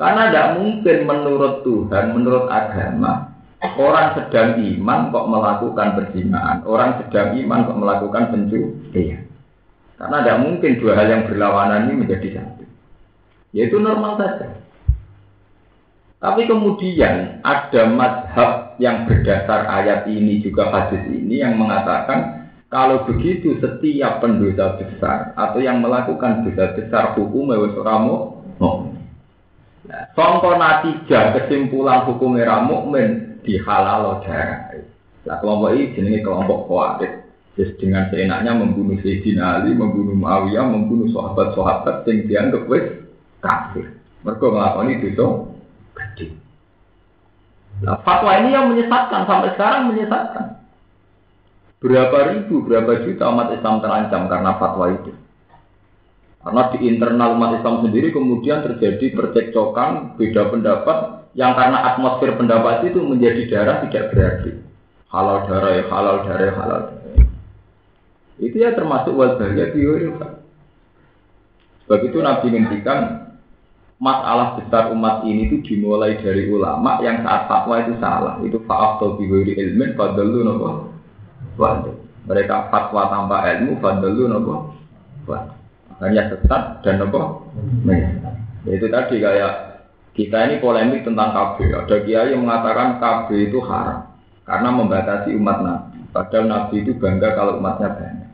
karena 0.01 0.33
tidak 0.33 0.47
mungkin 0.57 0.97
menurut 1.05 1.61
Tuhan, 1.61 2.17
menurut 2.17 2.49
agama, 2.49 3.37
orang 3.61 4.17
sedang 4.17 4.57
iman 4.57 5.13
kok 5.13 5.29
melakukan 5.29 5.89
perzinahan, 5.93 6.65
orang 6.65 6.97
sedang 7.05 7.37
iman 7.37 7.69
kok 7.69 7.77
melakukan 7.77 8.23
pencurian. 8.33 9.29
Karena 10.01 10.17
tidak 10.25 10.41
mungkin 10.41 10.81
dua 10.81 10.97
hal 10.97 11.05
yang 11.05 11.23
berlawanan 11.29 11.85
ini 11.85 12.01
menjadi 12.01 12.41
satu. 12.41 12.65
Ya 13.53 13.69
itu 13.69 13.77
normal 13.77 14.17
saja. 14.17 14.57
Tapi 16.17 16.49
kemudian 16.49 17.45
ada 17.45 17.81
madhab 17.85 18.73
yang 18.81 19.05
berdasar 19.05 19.69
ayat 19.69 20.09
ini 20.09 20.41
juga 20.41 20.73
hadis 20.73 21.05
ini 21.13 21.45
yang 21.45 21.61
mengatakan 21.61 22.40
kalau 22.71 23.03
begitu 23.03 23.59
setiap 23.59 24.23
pendosa 24.23 24.79
besar 24.79 25.35
atau 25.35 25.59
yang 25.59 25.83
melakukan 25.83 26.47
dosa 26.47 26.71
besar 26.71 27.19
hukum 27.19 27.51
wis 27.51 27.75
ramu 27.75 28.39
Nah, 29.91 30.07
contoh 30.13 30.55
natijah 30.55 31.35
kesimpulan 31.35 32.05
hukum 32.05 32.37
era 32.37 32.61
mukmin 32.63 33.41
dihalal 33.41 34.21
darah. 34.23 34.77
Nah, 35.25 35.37
kelompok 35.41 35.73
ini 35.73 35.91
jenenge 35.97 36.19
kelompok 36.21 36.69
khawarij. 36.69 37.13
Jadi 37.59 37.73
dengan 37.81 38.07
seenaknya 38.07 38.55
membunuh 38.55 38.95
Sayyidina 39.03 39.59
Ali, 39.59 39.75
membunuh 39.75 40.15
Muawiyah, 40.15 40.63
membunuh 40.63 41.11
sahabat-sahabat 41.11 42.07
yang 42.07 42.17
dianggap 42.29 42.63
wis 42.71 42.85
kafir. 43.43 43.99
Mereka 44.23 44.45
melakukan 44.47 44.93
itu 44.95 45.27
gede. 45.97 46.27
Nah, 47.81 47.97
fatwa 48.05 48.37
ini 48.37 48.53
yang 48.53 48.69
menyesatkan 48.71 49.25
sampai 49.27 49.51
sekarang 49.57 49.91
menyesatkan. 49.91 50.60
Berapa 51.81 52.37
ribu, 52.37 52.61
berapa 52.61 53.01
juta 53.01 53.25
umat 53.33 53.57
Islam 53.57 53.81
terancam 53.81 54.29
karena 54.29 54.51
fatwa 54.61 54.85
itu. 54.93 55.17
Karena 56.41 56.61
di 56.69 56.77
internal 56.85 57.33
umat 57.33 57.57
Islam 57.57 57.81
sendiri 57.81 58.13
kemudian 58.13 58.61
terjadi 58.61 59.17
percekcokan, 59.17 60.13
beda 60.13 60.53
pendapat, 60.53 60.97
yang 61.33 61.57
karena 61.57 61.93
atmosfer 61.93 62.37
pendapat 62.37 62.85
itu 62.85 63.01
menjadi 63.01 63.41
darah 63.49 63.77
tidak 63.85 64.13
berarti. 64.13 64.51
Halal 65.09 65.37
darah 65.49 65.71
ya 65.73 65.83
halal 65.89 66.15
darah 66.21 66.45
ya 66.45 66.53
halal 66.53 66.81
darah. 66.85 67.25
Itu 68.41 68.55
ya 68.57 68.73
termasuk 68.77 69.13
wajahnya 69.17 69.73
biorifat. 69.73 70.31
Sebab 71.85 71.99
itu 72.07 72.17
Nabi 72.21 72.47
ngendikan 72.53 72.99
masalah 74.01 74.57
besar 74.57 74.89
umat 74.93 75.25
ini 75.29 75.45
itu 75.45 75.61
dimulai 75.65 76.17
dari 76.17 76.49
ulama 76.49 77.01
yang 77.05 77.21
saat 77.25 77.45
fatwa 77.49 77.75
itu 77.85 77.93
salah. 78.01 78.37
Itu 78.45 78.61
faaf 78.69 79.01
bihuri 79.17 79.57
ilmin 79.57 79.93
fadalu 79.93 80.45
nopo. 81.57 81.91
Mereka 82.29 82.69
fatwa 82.69 83.09
tanpa 83.09 83.49
ilmu 83.55 83.81
fadalu 83.81 84.23
nopo. 84.29 84.75
Hanya 85.99 86.31
sesat 86.31 86.83
dan 86.85 87.01
nopo. 87.01 87.49
Ya, 87.87 88.77
itu 88.77 88.87
tadi 88.93 89.17
kayak 89.17 89.53
kita 90.13 90.37
ini 90.51 90.55
polemik 90.61 91.07
tentang 91.07 91.33
KB. 91.33 91.57
Ada 91.85 91.95
kiai 92.05 92.31
yang 92.35 92.45
mengatakan 92.45 93.01
KB 93.01 93.27
itu 93.49 93.59
haram 93.65 94.11
karena 94.45 94.69
membatasi 94.69 95.33
umat 95.39 95.57
Nabi. 95.63 95.97
Padahal 96.11 96.45
Nabi 96.45 96.75
itu 96.83 96.91
bangga 96.99 97.33
kalau 97.33 97.57
umatnya 97.57 97.89
banyak. 97.95 98.29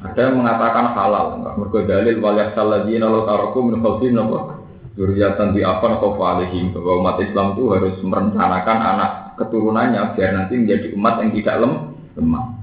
Ada 0.00 0.32
yang 0.32 0.40
mengatakan 0.40 0.96
halal, 0.96 1.36
enggak 1.36 1.54
mergo 1.60 1.78
dalil 1.84 2.16
wal 2.24 2.36
yasalladina 2.40 3.04
law 3.04 3.28
taraku 3.28 3.68
min 3.68 3.84
khalfihim 3.84 4.16
nopo 4.16 4.60
Duriatan 5.00 5.54
di 5.54 5.62
apa 5.62 5.96
alihim 6.02 6.74
bahwa 6.74 6.92
umat 7.00 7.16
Islam 7.22 7.54
itu 7.54 7.62
harus 7.72 7.96
merencanakan 8.02 8.78
anak 8.84 9.10
keturunannya 9.38 10.02
biar 10.12 10.30
nanti 10.34 10.60
menjadi 10.60 10.86
umat 10.98 11.14
yang 11.22 11.30
tidak 11.40 11.56
lem, 11.62 11.72
lemah. 12.16 12.60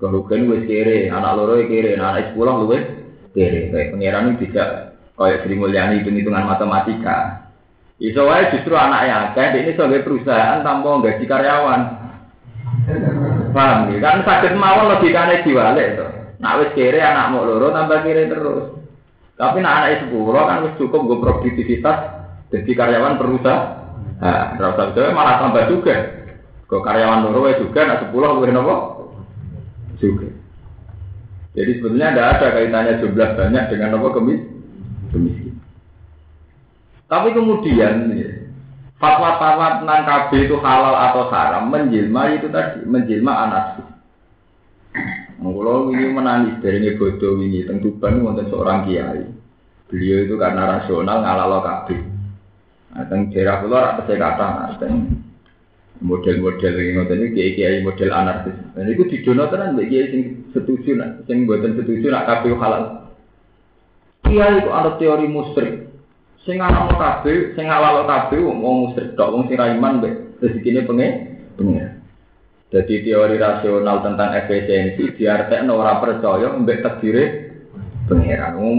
Kalau 0.00 0.24
kan 0.24 0.48
wes 0.48 0.64
kere, 0.64 1.12
anak 1.12 1.36
loro 1.36 1.60
kere, 1.68 2.00
anak 2.00 2.32
sekolah 2.32 2.54
lu 2.56 2.66
kere. 3.36 3.68
Kayak 3.70 3.88
pangeran 3.92 4.32
itu 4.32 4.48
tidak 4.48 4.96
kayak 5.14 5.40
Sri 5.44 5.54
Mulyani 5.54 6.00
hitung 6.00 6.16
hitungan 6.16 6.48
matematika. 6.48 7.46
Iso 8.00 8.24
wae 8.24 8.48
justru 8.56 8.72
anak 8.72 9.04
yang 9.04 9.20
akeh 9.30 9.60
ini 9.60 9.76
sebagai 9.76 10.08
perusahaan 10.08 10.64
tanpa 10.64 11.04
gaji 11.04 11.24
karyawan. 11.28 11.80
Paham 13.52 13.92
ya? 13.92 13.98
Kan 14.00 14.24
sakit 14.24 14.56
mawon 14.56 14.96
logikane 14.96 15.44
diwalik 15.44 16.00
to. 16.00 16.06
Nak 16.40 16.56
wis 16.64 16.70
kere 16.72 17.04
anak 17.04 17.28
mau 17.36 17.44
loro 17.44 17.68
tambah 17.68 18.00
kere 18.00 18.24
terus. 18.32 18.80
Tapi 19.36 19.60
nak 19.60 19.84
anak 19.84 20.08
sepuluh 20.08 20.32
kan 20.32 20.64
harus 20.64 20.76
cukup 20.80 21.00
gue 21.04 21.20
produktivitas 21.20 21.98
jadi 22.48 22.72
karyawan 22.72 23.20
perusahaan. 23.20 23.80
Nah, 24.20 24.52
itu 24.56 25.00
malah 25.16 25.40
tambah 25.40 25.64
juga. 25.72 26.19
Ke 26.70 26.78
karyawan 26.78 27.26
loro 27.26 27.50
juga 27.58 27.82
nak 27.82 28.06
sepuluh 28.06 28.38
gue 28.38 28.54
nopo 28.54 28.74
juga. 29.98 30.30
Jadi 31.58 31.82
sebetulnya 31.82 32.14
tidak 32.14 32.28
ada 32.38 32.46
kaitannya 32.54 33.00
jumlah 33.02 33.30
banyak 33.34 33.64
dengan 33.74 33.98
nopo 33.98 34.14
kemis 34.14 34.38
kemiskin. 35.10 35.58
Tapi 37.10 37.34
kemudian 37.34 38.06
fatwa-fatwa 39.02 39.82
tentang 39.82 40.02
KB 40.06 40.30
itu 40.46 40.56
halal 40.62 40.94
atau 40.94 41.26
haram 41.34 41.66
menjelma 41.66 42.38
itu 42.38 42.46
tadi 42.54 42.86
menjelma 42.86 43.32
anarkis. 43.50 43.88
Kalau 45.40 45.90
ini 45.90 46.06
menangis 46.12 46.60
dari 46.62 46.84
ini 46.84 47.00
bodoh 47.00 47.40
ini, 47.40 47.66
tentu 47.66 47.96
wonten 47.98 48.46
seorang 48.46 48.86
kiai. 48.86 49.24
Beliau 49.90 50.22
itu 50.22 50.34
karena 50.38 50.78
rasional 50.78 51.24
ngalalo. 51.24 51.58
Nah, 52.90 53.04
teng 53.06 53.30
daerah 53.34 53.62
ora 53.64 54.02
saya 54.06 54.18
kata, 54.18 54.78
teng 54.78 54.94
model-model 56.00 56.72
yang 56.80 57.04
ngoten 57.04 57.28
iki 57.28 57.32
kiai-kiai 57.36 57.84
model 57.84 58.10
anarkis. 58.12 58.56
Dan 58.72 58.88
itu 58.88 59.04
didono 59.04 59.52
tenan 59.52 59.76
mbek 59.76 59.88
kiai 59.92 60.10
sing 60.12 60.22
setuju 60.56 60.90
nak 60.96 61.10
sing 61.28 61.44
setuju 61.44 62.06
nak 62.08 62.28
halal. 62.42 63.12
Kiai 64.24 64.60
itu 64.60 64.70
ada 64.72 64.96
teori 64.96 65.26
musyrik. 65.28 65.92
Sing 66.40 66.56
ana 66.56 66.88
kabeh, 66.88 67.52
sing 67.52 67.68
halal 67.68 68.08
kabeh 68.08 68.40
wong 68.40 68.88
musyrik 68.88 69.12
tok, 69.12 69.32
wong 69.32 69.44
sing 69.52 69.60
ra 69.60 69.72
iman 69.76 70.00
pengen 70.40 70.88
pengen. 70.88 71.12
Jadi 72.70 72.94
teori 73.04 73.36
rasional 73.36 74.00
tentang 74.00 74.30
efisiensi 74.40 75.18
diartekno 75.18 75.76
ora 75.76 76.00
percaya 76.00 76.54
mbek 76.56 76.80
takdire 76.80 77.24
pangeran. 78.08 78.56
Wong 78.56 78.78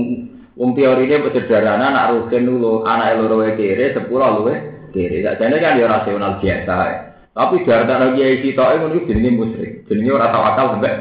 Wong 0.62 0.76
teorine 0.76 1.26
sederhana 1.32 1.90
anak 1.90 2.28
rugen 2.28 2.44
dulu, 2.44 2.84
anak 2.84 3.18
loro 3.18 3.40
kere, 3.56 3.96
sepuluh 3.96 4.30
luwe 4.44 4.54
kere. 4.92 5.24
Sakjane 5.24 5.58
kan 5.64 5.80
ya 5.80 5.88
rasional 5.88 6.38
biasa. 6.44 7.11
Tapi 7.32 7.64
darah 7.64 8.12
kiai 8.12 8.44
sitoke 8.44 8.76
ngono 8.76 8.96
iku 9.00 9.08
jenenge 9.08 9.30
musyrik. 9.40 9.72
Jenenge 9.88 10.12
ora 10.12 10.36
tau 10.36 10.44
akal 10.44 10.66
sampe. 10.76 10.92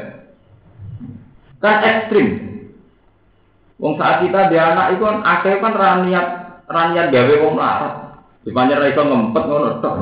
Kan 1.59 1.83
ekstrim. 1.83 2.27
Wong 3.81 3.99
saat 3.99 4.23
kita 4.23 4.47
dia 4.47 4.71
anak 4.71 4.95
itu 4.95 5.03
kan 5.03 5.19
akeh 5.25 5.59
kan 5.59 5.73
raniat 5.75 6.27
raniat 6.71 7.11
gawe 7.11 7.33
wong 7.43 7.55
larat. 7.59 7.93
Dipanjer 8.47 8.79
ra 8.79 8.87
iso 8.89 9.03
ngempet 9.03 9.43
ngono 9.43 9.69
tok. 9.83 9.95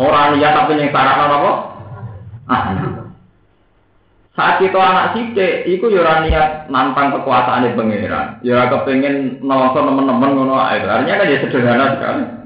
Ora 0.00 0.32
niat 0.32 0.52
tapi 0.56 0.80
yang 0.80 0.90
sarana 0.90 1.26
apa? 1.28 1.52
Ah. 2.48 2.62
Saat 4.32 4.64
kita 4.64 4.80
anak 4.80 5.12
sithik, 5.12 5.68
iku 5.68 5.92
yo 5.92 6.00
ora 6.00 6.24
niat 6.24 6.72
nantang 6.72 7.12
kekuasaane 7.20 7.76
pangeran. 7.76 8.40
Ya 8.40 8.56
ora 8.56 8.72
kepengin 8.72 9.44
nelongso 9.44 9.84
teman-teman 9.84 10.40
ngono 10.40 10.56
ae. 10.56 10.80
Artinya 10.80 11.20
kan 11.20 11.28
ya 11.28 11.38
sederhana 11.44 11.86
sekali. 12.00 12.41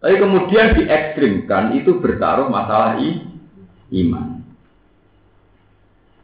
Tapi 0.00 0.16
kemudian 0.16 0.80
diekstrimkan 0.80 1.76
itu 1.76 2.00
bertaruh 2.00 2.48
masalah 2.48 2.96
i, 3.04 3.20
iman. 4.00 4.40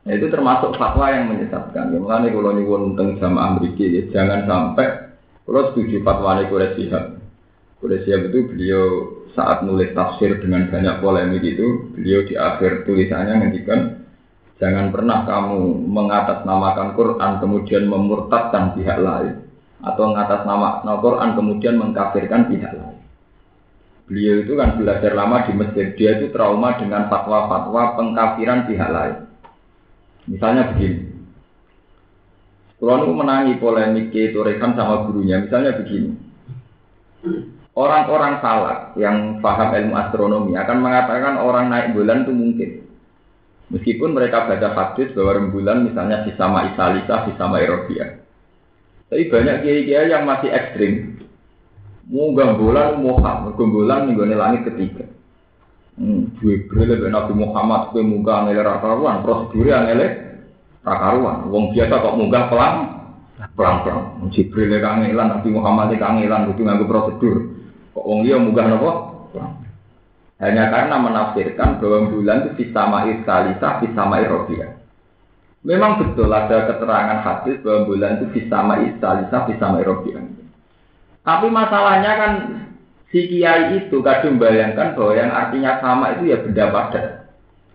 Nah, 0.07 0.13
itu 0.15 0.27
termasuk 0.33 0.81
fatwa 0.81 1.13
yang 1.13 1.29
menyesatkan. 1.29 1.93
Ya, 1.93 1.99
mulanya 2.01 2.33
kalau 2.33 2.57
nyuwun 2.57 2.95
tentang 2.95 3.21
sama 3.21 3.53
Amerika, 3.53 3.85
ya, 3.85 4.03
jangan 4.09 4.49
sampai 4.49 4.87
kalau 5.45 5.73
setuju 5.73 6.01
fatwa 6.01 6.41
Quraish 6.47 6.79
Shihab. 6.79 7.21
Quraish 7.85 8.09
Shihab 8.09 8.33
itu 8.33 8.39
beliau 8.49 8.85
saat 9.37 9.61
nulis 9.61 9.93
tafsir 9.93 10.41
dengan 10.41 10.73
banyak 10.73 11.05
polemik 11.05 11.45
itu, 11.45 11.93
beliau 11.93 12.25
di 12.25 12.35
akhir 12.39 12.89
tulisannya 12.89 13.35
ngendikan 13.45 13.81
Jangan 14.57 14.89
pernah 14.89 15.29
kamu 15.29 15.85
mengatasnamakan 15.85 16.97
Quran 16.97 17.33
kemudian 17.45 17.85
memurtadkan 17.93 18.73
pihak 18.73 19.05
lain 19.05 19.45
atau 19.85 20.03
mengatasnamakan 20.09 20.97
Quran 21.05 21.31
kemudian 21.37 21.75
mengkafirkan 21.77 22.49
pihak 22.49 22.73
lain. 22.73 22.96
Beliau 24.07 24.47
itu 24.47 24.55
kan 24.55 24.79
belajar 24.79 25.13
lama 25.19 25.43
di 25.51 25.53
masjid, 25.59 25.91
dia 25.99 26.23
itu 26.23 26.31
trauma 26.31 26.79
dengan 26.79 27.11
fatwa-fatwa 27.11 27.99
pengkafiran 27.99 28.71
pihak 28.71 28.91
lain. 28.91 29.17
Misalnya 30.31 30.71
begini, 30.75 31.17
kalau 32.77 33.09
menangi 33.11 33.57
polemik 33.57 34.13
itu 34.13 34.37
rekan 34.45 34.77
sama 34.77 35.09
gurunya, 35.09 35.41
misalnya 35.41 35.75
begini. 35.81 36.13
Orang-orang 37.77 38.41
salak 38.41 38.97
yang 38.97 39.41
paham 39.45 39.73
ilmu 39.73 39.95
astronomi 39.97 40.53
akan 40.57 40.79
mengatakan 40.81 41.35
orang 41.41 41.69
naik 41.69 41.93
bulan 41.93 42.25
itu 42.25 42.33
mungkin. 42.33 42.71
Meskipun 43.67 44.15
mereka 44.15 44.47
baca 44.47 44.69
hadis 44.73 45.11
bahwa 45.13 45.43
rembulan 45.43 45.83
misalnya 45.85 46.23
sama 46.39 46.71
Isalisa, 46.73 47.27
sama 47.35 47.59
Eropia. 47.59 48.23
Tapi 49.11 49.27
banyak 49.29 49.67
kiai-kiai 49.67 50.09
yang 50.13 50.23
masih 50.23 50.55
ekstrim. 50.55 51.16
Munggah 52.07 52.55
bulan 52.55 53.03
Muhammad, 53.03 53.59
bulan 53.59 54.07
minggu 54.07 54.31
langit 54.31 54.63
ketiga. 54.71 55.11
Hmm, 55.97 56.29
Jibril 56.39 56.93
lebih 56.93 57.09
Nabi 57.09 57.33
Muhammad 57.33 57.89
kue 57.91 58.05
munggah 58.05 58.47
ngele 58.47 58.61
rakaruan, 58.63 59.25
prosedur 59.25 59.65
yang 59.65 59.89
ngele 59.89 60.07
rakaruan. 60.85 61.49
Wong 61.49 61.73
biasa 61.73 62.05
kok 62.05 62.17
munggah 62.21 62.53
pelan, 62.53 62.75
pelan 63.57 63.77
pelan. 63.81 64.29
Jibril 64.29 64.77
kangelan, 64.77 65.41
Nabi 65.41 65.49
Muhammad 65.51 65.97
kangelan, 65.97 66.53
itu 66.53 66.63
nganggo 66.63 66.85
prosedur. 66.85 67.37
Kok 67.97 68.07
wong 68.07 68.29
dia 68.29 68.37
munggah 68.37 68.67
nopo? 68.69 68.91
Hanya 70.37 70.69
karena 70.69 71.01
menafsirkan 71.01 71.81
bahwa 71.81 72.13
bulan 72.13 72.53
itu 72.53 72.69
sama 72.69 73.09
iskalisa, 73.09 73.81
sama 73.97 74.21
Eropia. 74.21 74.77
Memang 75.65 75.97
betul 75.97 76.29
ada 76.29 76.69
keterangan 76.69 77.25
hadis 77.25 77.57
bahwa 77.65 77.89
bulan 77.89 78.21
itu 78.21 78.45
sama 78.53 78.85
iskalisa, 78.85 79.49
sama 79.57 79.81
Eropia. 79.81 80.36
Tapi 81.27 81.51
masalahnya 81.51 82.13
kan 82.15 82.33
si 83.11 83.27
kiai 83.27 83.83
itu 83.83 83.99
kadang 83.99 84.39
bayangkan 84.39 84.95
bahwa 84.95 85.13
yang 85.19 85.35
artinya 85.35 85.83
sama 85.83 86.15
itu 86.15 86.31
ya 86.31 86.39
benda 86.39 86.71
padat. 86.71 87.07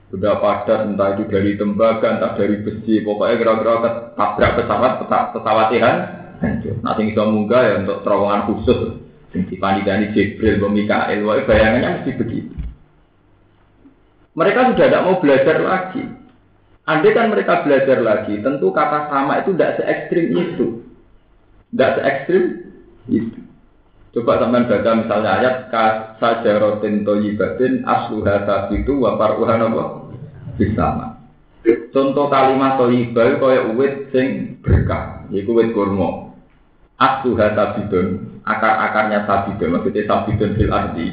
Benda 0.08 0.40
padat 0.40 0.80
entah 0.88 1.20
itu 1.20 1.28
dari 1.28 1.60
tembaga, 1.60 2.16
entah 2.16 2.32
dari 2.40 2.64
besi, 2.64 3.04
pokoknya 3.04 3.36
kira-kira 3.36 3.74
tabrak 4.16 4.52
pesawat, 4.56 4.92
pesawat 5.36 5.68
Tuhan. 5.68 5.96
Nanti 6.80 7.02
bisa 7.12 7.28
munggah 7.28 7.62
ya 7.62 7.74
untuk 7.84 8.08
terowongan 8.08 8.48
khusus. 8.48 8.80
Yang 9.36 9.44
dipanikani 9.56 10.12
Jibril, 10.16 10.60
Mikael, 10.72 11.24
bayangannya 11.24 12.04
mesti 12.04 12.12
begitu. 12.20 12.56
Mereka 14.36 14.76
sudah 14.76 14.88
tidak 14.88 15.06
mau 15.08 15.20
belajar 15.20 15.60
lagi. 15.60 16.04
Andai 16.88 17.16
kan 17.16 17.32
mereka 17.32 17.64
belajar 17.68 18.00
lagi, 18.00 18.40
tentu 18.40 18.72
kata 18.72 19.12
sama 19.12 19.44
itu 19.44 19.56
tidak 19.56 19.76
se 19.80 19.84
ekstrim 19.88 20.26
itu. 20.36 20.68
Tidak 21.72 21.92
se 21.96 22.02
ekstrim 22.04 22.44
itu. 23.10 23.40
Coba 24.12 24.44
teman 24.44 24.68
baca 24.68 24.92
misalnya 24.92 25.40
ayat 25.40 25.56
kasajaratin 25.72 27.08
toyibatin 27.08 27.88
asluha 27.88 28.44
sabitu 28.44 29.00
wa 29.00 29.16
apa? 29.16 29.86
Bisama. 30.60 31.16
Contoh 31.96 32.28
kalimat 32.28 32.76
toyibah 32.76 33.40
kaya 33.40 33.72
uwit 33.72 34.12
sing 34.12 34.60
berkah, 34.60 35.24
yaitu 35.32 35.56
uwit 35.56 35.72
kurma. 35.72 36.36
Asluha 37.00 37.56
sabidun, 37.56 38.40
akar-akarnya 38.44 39.26
sabidun, 39.26 39.80
maksudnya 39.80 40.06
sabidun 40.06 40.54
fil 40.60 40.70
ardi, 40.70 41.08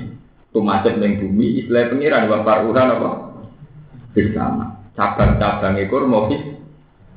tumacet 0.52 0.98
ning 0.98 1.22
bumi, 1.22 1.64
istilah 1.64 1.88
pengiran 1.88 2.28
wa 2.28 2.42
apa? 2.42 3.10
Bersama. 4.12 4.66
Cabang-cabang 4.98 5.78
ekor 5.78 6.10
mau 6.10 6.26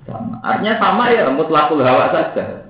sama. 0.06 0.38
Artinya 0.46 0.78
sama 0.78 1.10
ya 1.10 1.26
mutlakul 1.34 1.82
hawa 1.82 2.14
saja. 2.14 2.61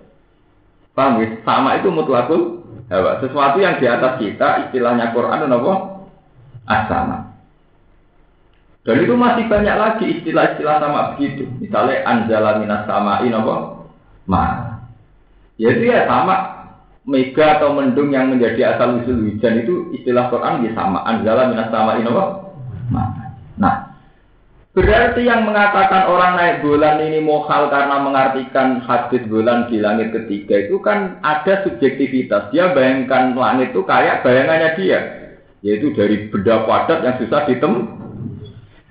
Paham 0.92 1.24
ya? 1.24 1.28
Sama 1.48 1.80
itu 1.80 1.88
mutlakul 1.90 2.64
hawa. 2.92 3.24
Sesuatu 3.24 3.58
yang 3.64 3.80
di 3.80 3.88
atas 3.88 4.20
kita, 4.20 4.68
istilahnya 4.68 5.16
Quran 5.16 5.48
apa? 5.48 5.74
Asama. 6.68 7.18
Dan 8.82 9.06
itu 9.06 9.14
masih 9.14 9.46
banyak 9.46 9.76
lagi 9.78 10.06
istilah-istilah 10.20 10.78
sama 10.82 11.14
begitu. 11.14 11.46
Misalnya 11.62 12.02
anjala 12.04 12.58
minas 12.58 12.84
samain 12.90 13.30
apa? 13.30 13.56
Ma. 14.26 14.46
Ya 15.62 15.78
ya 15.78 16.10
sama 16.10 16.62
mega 17.06 17.58
atau 17.58 17.74
mendung 17.74 18.14
yang 18.14 18.30
menjadi 18.30 18.78
asal 18.78 19.02
usul 19.02 19.26
hujan 19.26 19.66
itu 19.66 19.90
istilah 19.98 20.30
Quran 20.30 20.66
ya 20.66 20.72
sama 20.78 21.02
anzala 21.06 21.50
minas 21.50 21.70
sama 21.70 21.98
apa? 21.98 22.24
Nah, 22.92 23.08
berarti 24.72 25.28
yang 25.28 25.44
mengatakan 25.44 26.08
orang 26.08 26.40
naik 26.40 26.58
bulan 26.64 27.04
ini 27.04 27.20
mohal 27.20 27.68
karena 27.68 28.00
mengartikan 28.00 28.80
hadis 28.84 29.24
bulan 29.28 29.68
di 29.68 29.84
langit 29.84 30.16
ketiga 30.16 30.68
itu 30.68 30.80
kan 30.80 31.20
ada 31.24 31.64
subjektivitas. 31.68 32.52
Dia 32.56 32.72
bayangkan 32.72 33.36
langit 33.36 33.76
itu 33.76 33.84
kayak 33.84 34.24
bayangannya 34.24 34.70
dia, 34.80 35.00
yaitu 35.62 35.92
dari 35.92 36.32
benda 36.32 36.64
padat 36.64 37.04
yang 37.04 37.16
susah 37.20 37.44
ditem. 37.48 38.02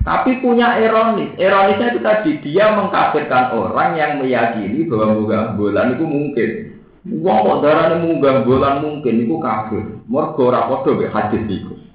Tapi 0.01 0.41
punya 0.41 0.81
ironis. 0.81 1.37
Ironisnya 1.37 1.93
itu 1.93 2.01
tadi 2.01 2.31
dia 2.41 2.73
mengkafirkan 2.73 3.53
orang 3.53 4.01
yang 4.01 4.13
meyakini 4.17 4.89
bahwa 4.89 5.53
bulan 5.57 5.97
itu 5.97 6.05
mungkin. 6.09 6.51
Wong 7.01 7.39
kok 7.49 7.61
darane 7.65 7.97
munggah 8.05 8.45
bulan 8.45 8.85
mungkin 8.85 9.25
itu 9.25 9.37
kafir. 9.41 9.85
Mergo 10.05 10.53
ora 10.53 10.69
padha 10.69 11.09
hadis 11.09 11.45
iku. 11.49 11.90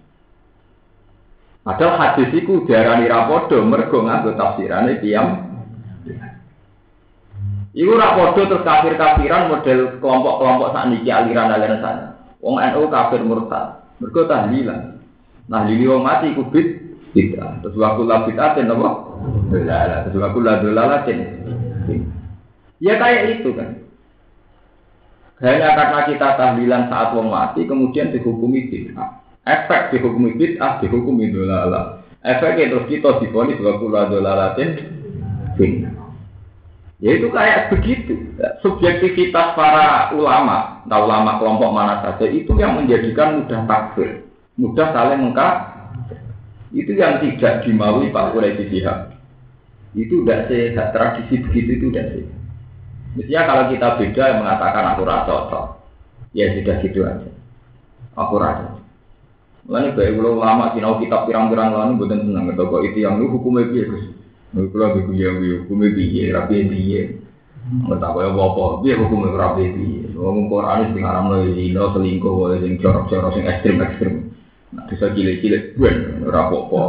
Padahal 1.66 1.98
hadis 1.98 2.30
iku 2.30 2.62
diarani 2.70 3.10
ra 3.10 3.26
mergo 3.66 4.06
nganggo 4.06 4.38
tafsirane 4.38 5.02
diam. 5.02 5.50
Iku 7.74 7.90
ora 7.92 8.16
padha 8.16 8.48
terus 8.48 8.64
kafir-kafiran 8.64 9.52
model 9.52 10.00
kelompok-kelompok 10.00 10.72
sakniki 10.72 11.10
aliran-aliran 11.10 11.82
sana. 11.82 12.06
Wong 12.40 12.62
NU 12.62 12.88
kafir 12.88 13.20
murtad. 13.26 13.82
Mergo 13.98 14.30
tahlilan. 14.30 15.02
Nah, 15.50 15.66
lili 15.66 15.90
wong 15.90 16.06
mati 16.06 16.32
iku 16.32 16.48
bid 16.54 16.86
bid'ah. 17.18 17.60
Terus 17.66 17.76
waktu 17.76 18.02
la 18.06 18.18
bid'atin 18.30 18.70
apa? 18.70 18.90
Dolalah. 19.50 20.00
Terus 20.06 20.22
waktu 20.22 20.40
la 20.46 20.54
dolalatin. 20.62 21.20
Ya 22.78 22.94
kayak 23.02 23.42
itu 23.42 23.50
kan. 23.58 23.70
Hanya 25.42 25.76
karena 25.76 26.00
kita 26.08 26.28
tahlilan 26.40 26.84
saat 26.88 27.12
wong 27.12 27.28
mati, 27.28 27.68
kemudian 27.68 28.14
dihukumi 28.14 28.72
bid'ah. 28.72 29.25
Efek 29.46 29.94
dihukumi 29.94 30.34
bid'ah, 30.36 30.82
dihukumi 30.82 31.30
dolalah. 31.30 32.02
Efek 32.26 32.58
itu 32.58 32.82
kita 32.90 33.22
diponis 33.22 33.62
wa 33.62 33.78
kula 33.78 34.10
dolalatin 34.10 34.70
bid'ah. 35.54 35.94
Ya 37.04 37.12
itu 37.22 37.30
kayak 37.30 37.70
begitu. 37.70 38.18
Subjektivitas 38.66 39.54
para 39.54 40.16
ulama, 40.18 40.82
entah 40.88 41.02
ulama 41.06 41.38
kelompok 41.38 41.70
mana 41.70 42.02
saja, 42.02 42.26
itu 42.26 42.50
yang 42.58 42.80
menjadikan 42.80 43.44
mudah 43.44 43.62
takfir. 43.68 44.26
Mudah 44.56 44.96
saling 44.96 45.20
mengkafir 45.20 45.76
itu 46.76 46.92
yang 46.92 47.24
tidak 47.24 47.64
dimaui 47.64 48.12
Pak 48.12 48.36
Quraisy 48.36 48.68
Sihab. 48.68 49.16
Itu 49.96 50.28
tidak 50.28 50.52
sehat, 50.52 50.92
tradisi 50.92 51.40
begitu 51.40 51.80
itu 51.80 51.86
tidak 51.88 52.08
sehat. 52.12 52.36
Mestinya 53.16 53.42
kalau 53.48 53.64
kita 53.72 53.88
beda 53.96 54.24
mengatakan 54.44 54.84
aku 54.92 55.02
rasa 55.08 55.24
cocok, 55.24 55.66
ya 56.36 56.52
sudah 56.52 56.76
gitu 56.84 57.00
aja. 57.08 57.32
Aku 58.20 58.36
rasa. 58.36 58.76
Baik 59.66 59.98
kalau 59.98 60.38
lama 60.38 60.78
sinau 60.78 61.02
kitab 61.02 61.26
pirang-pirang 61.26 61.74
lalu 61.74 62.06
bukan 62.06 62.22
senang 62.22 62.54
kok 62.54 62.86
itu 62.86 63.02
yang 63.02 63.18
lu 63.18 63.34
hukumnya 63.34 63.66
biar 63.66 63.86
Gus. 63.90 64.06
Lu 64.54 64.70
kalau 64.70 64.94
begitu 64.94 65.26
ya 65.26 65.30
hukumnya 65.66 65.90
biar 65.98 66.28
rapi 66.38 66.58
biar. 66.70 67.08
Nggak 67.66 67.98
tahu 67.98 68.22
ya 68.22 68.30
apa, 68.30 68.66
dia 68.86 68.94
hukum 68.94 69.26
ora 69.26 69.58
piye. 69.58 70.06
Wong 70.14 70.54
Quran 70.54 70.94
sing 70.94 71.02
haramno 71.02 71.50
zina 71.50 71.84
selingkuh 71.98 72.34
wae 72.38 72.62
sing 72.62 72.78
jorok-jorok 72.78 73.34
sing 73.34 73.50
ekstrem-ekstrem. 73.50 74.30
Nah, 74.70 74.86
bisa 74.86 75.10
cilik-cilik 75.18 75.74
ben 75.74 76.22
ora 76.30 76.46
apa-apa. 76.46 76.82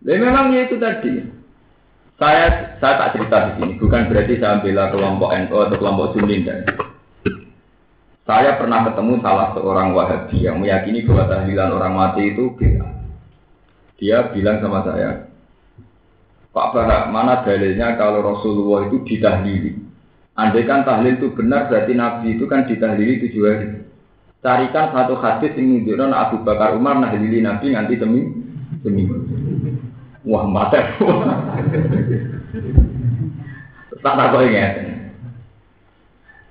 Lah 0.00 0.16
memang 0.16 0.56
ya 0.56 0.64
itu 0.64 0.80
tadi. 0.80 1.28
Saya 2.16 2.72
saya 2.80 2.94
tak 3.04 3.20
cerita 3.20 3.36
di 3.36 3.52
sini, 3.60 3.72
bukan 3.76 4.08
berarti 4.08 4.40
saya 4.40 4.64
bela 4.64 4.88
kelompok 4.92 5.32
NU 5.36 5.56
atau 5.60 5.76
kelompok 5.76 6.16
Sunni 6.16 6.44
dan 6.44 6.64
saya 8.30 8.54
pernah 8.62 8.86
ketemu 8.86 9.18
salah 9.26 9.50
seorang 9.58 9.90
Wahabi 9.90 10.46
yang 10.46 10.62
meyakini 10.62 11.02
bahwa 11.02 11.26
tahlilan 11.26 11.74
orang 11.74 11.94
mati 11.98 12.30
itu 12.30 12.54
beda. 12.54 12.86
Dia 13.98 14.30
bilang 14.30 14.62
sama 14.62 14.86
saya, 14.86 15.26
Pak 16.54 16.70
Barak, 16.70 17.10
mana 17.10 17.42
dalilnya 17.42 17.98
kalau 17.98 18.22
Rasulullah 18.22 18.86
itu 18.86 19.02
ditahlili? 19.02 19.82
Andai 20.38 20.62
kan 20.62 20.86
tahlil 20.86 21.18
itu 21.18 21.34
benar, 21.34 21.66
berarti 21.66 21.92
Nabi 21.98 22.38
itu 22.38 22.46
kan 22.46 22.70
ditahlili 22.70 23.18
tujuh 23.26 23.42
hari. 23.50 23.82
Carikan 24.40 24.94
satu 24.94 25.18
hadis 25.18 25.52
yang 25.58 25.82
menunjukkan 25.82 26.14
Abu 26.14 26.36
Bakar 26.46 26.78
Umar 26.78 27.02
nahlili 27.02 27.42
Nabi 27.42 27.74
nanti 27.74 27.98
demi 27.98 28.30
seminggu. 28.86 29.26
Wah, 30.22 30.46
mati. 30.46 30.78
Tak 34.00 34.16
tahu 34.16 34.48
ingat. 34.48 34.72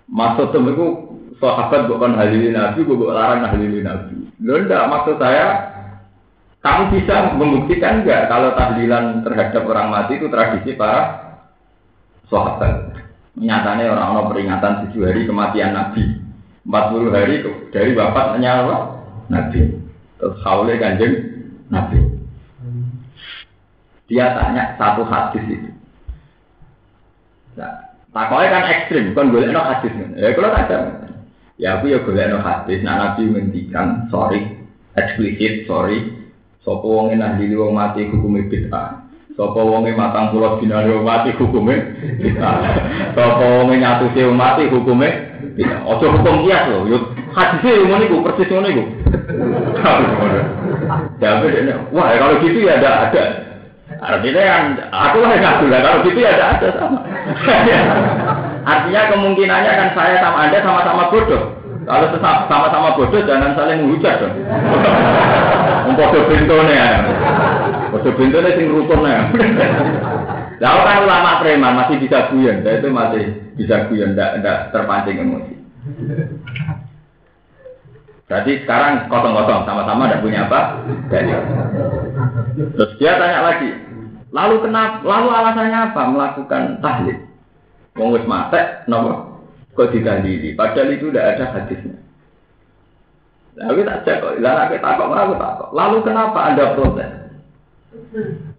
Maksud 0.06 0.54
itu 0.54 1.09
sahabat 1.40 1.88
bukan 1.88 2.20
halili 2.20 2.52
Nabi, 2.52 2.84
bukan 2.84 3.16
larang 3.16 3.48
halili 3.48 3.80
Nabi. 3.82 4.30
Lo 4.44 4.60
enggak, 4.60 4.88
maksud 4.92 5.16
saya 5.20 5.46
kamu 6.60 7.00
bisa 7.00 7.16
membuktikan 7.40 8.04
enggak 8.04 8.28
kalau 8.28 8.52
tahlilan 8.56 9.24
terhadap 9.24 9.64
orang 9.64 9.88
mati 9.90 10.20
itu 10.20 10.28
tradisi 10.28 10.76
para 10.76 11.32
sahabat? 12.28 13.00
Nyatanya 13.40 13.96
orang-orang 13.96 14.30
peringatan 14.36 14.74
tujuh 14.88 15.08
hari 15.08 15.24
kematian 15.24 15.72
Nabi. 15.72 16.04
40 16.68 17.16
hari 17.16 17.36
dari 17.72 17.92
bapaknya 17.96 18.68
apa? 18.68 18.76
Nabi. 19.32 19.60
Terus 20.20 20.44
kanjeng 20.44 21.14
Nabi. 21.72 22.00
Dia 24.12 24.36
tanya 24.36 24.76
satu 24.76 25.06
hadis 25.06 25.46
itu. 25.48 25.70
Nah, 27.56 27.94
takoi 28.10 28.50
kan 28.50 28.66
ekstrim, 28.66 29.14
kan 29.14 29.30
boleh 29.30 29.54
no 29.54 29.62
hadis. 29.62 29.94
Ya 30.18 30.34
kalau 30.34 30.50
ada, 30.50 30.78
ya 31.60 31.78
aku 31.78 31.92
ya 31.92 32.00
boleh 32.02 32.26
no 32.32 32.40
hadis. 32.40 32.80
Nah 32.82 32.96
Nabi 32.98 33.28
menghentikan, 33.28 34.08
sorry, 34.08 34.64
eksplisit, 34.96 35.68
sorry, 35.68 36.20
Sopo 36.70 36.88
wonge 36.92 37.16
nahdili 37.16 37.56
wong 37.56 37.72
mati 37.74 38.04
hukume 38.12 38.44
bid'ah. 38.52 39.00
Sopo 39.34 39.64
wonge 39.64 39.96
matang 39.96 40.36
pulau 40.36 40.60
dinari 40.60 40.92
wong 40.92 41.08
mati 41.08 41.32
hukume 41.32 41.76
bid'ah. 42.20 42.56
Sopo 43.16 43.42
wonge 43.42 43.80
nyatusi 43.80 44.28
wong 44.28 44.36
mati 44.36 44.68
hukume 44.68 45.08
bid'ah. 45.56 45.88
Ojo 45.88 46.20
hukum 46.20 46.44
kias 46.44 46.68
lho. 46.68 46.86
Yo 46.92 46.98
hadise 47.32 47.80
ngono 47.88 48.04
iku 48.06 48.22
persis 48.28 48.52
ngono 48.52 48.68
iku. 48.70 48.84
Ya 51.24 51.40
wah 51.96 52.08
kalau 52.20 52.44
gitu 52.44 52.60
ya 52.68 52.76
ada 52.76 53.08
ada. 53.08 53.24
Artinya 54.00 54.42
yang 54.44 54.66
aku 54.92 55.18
lah 55.24 55.32
yang 55.34 55.44
ngaku 55.48 55.66
lah. 55.72 55.80
Kalau 55.80 56.00
gitu 56.06 56.20
ya 56.20 56.30
ada 56.36 56.46
ada 56.54 56.68
sama. 56.76 57.00
Artinya 58.70 59.02
kemungkinannya 59.10 59.72
kan 59.74 59.90
saya 59.98 60.22
sama 60.22 60.46
anda 60.46 60.62
sama-sama 60.62 61.10
bodoh. 61.10 61.58
Kalau 61.90 62.06
sama-sama 62.22 62.94
bodoh 62.94 63.22
jangan 63.26 63.58
saling 63.58 63.82
menghujat 63.82 64.22
dong. 64.22 64.36
Podo 65.98 66.20
bintone 66.30 66.72
ya. 66.72 66.90
Podo 67.90 68.10
bintone 68.14 68.50
sing 68.54 68.70
rukun 68.70 69.10
ya. 69.10 69.20
Lah 70.60 70.76
kan 70.84 71.08
ulama 71.08 71.40
preman 71.40 71.80
masih 71.80 72.04
bisa 72.04 72.28
guyon, 72.30 72.60
saya 72.68 72.84
itu 72.84 72.92
masih 72.92 73.24
bisa 73.56 73.88
guyon, 73.88 74.12
tidak 74.12 74.76
terpancing 74.76 75.24
emosi. 75.24 75.56
Berarti 78.28 78.52
sekarang 78.68 79.08
kosong-kosong, 79.08 79.64
sama-sama 79.64 80.12
tidak 80.12 80.22
punya 80.22 80.40
apa? 80.52 80.84
Jadi, 81.08 81.32
terus 82.76 82.92
dia 83.00 83.16
tanya 83.16 83.40
lagi, 83.42 83.72
lalu 84.36 84.56
kenapa? 84.68 85.00
Lalu 85.02 85.28
alasannya 85.32 85.80
apa 85.80 86.02
melakukan 86.12 86.64
tahlil? 86.84 87.18
Wong 88.00 88.16
wis 88.16 88.24
mate, 88.24 88.88
nopo? 88.88 89.44
Kok 89.76 89.92
ditahlili? 89.92 90.56
Padahal 90.56 90.96
itu 90.96 91.12
tidak 91.12 91.36
ada 91.36 91.46
hadisnya. 91.52 92.00
Tapi 93.60 93.84
tak 93.84 94.08
cek 94.08 94.18
kok, 94.24 94.40
lah 94.40 94.72
kita 94.72 94.88
takut, 94.88 95.12
aku 95.20 95.34
takut. 95.36 95.70
Lalu 95.76 95.98
kenapa 96.08 96.40
anda 96.48 96.80
protes? 96.80 97.12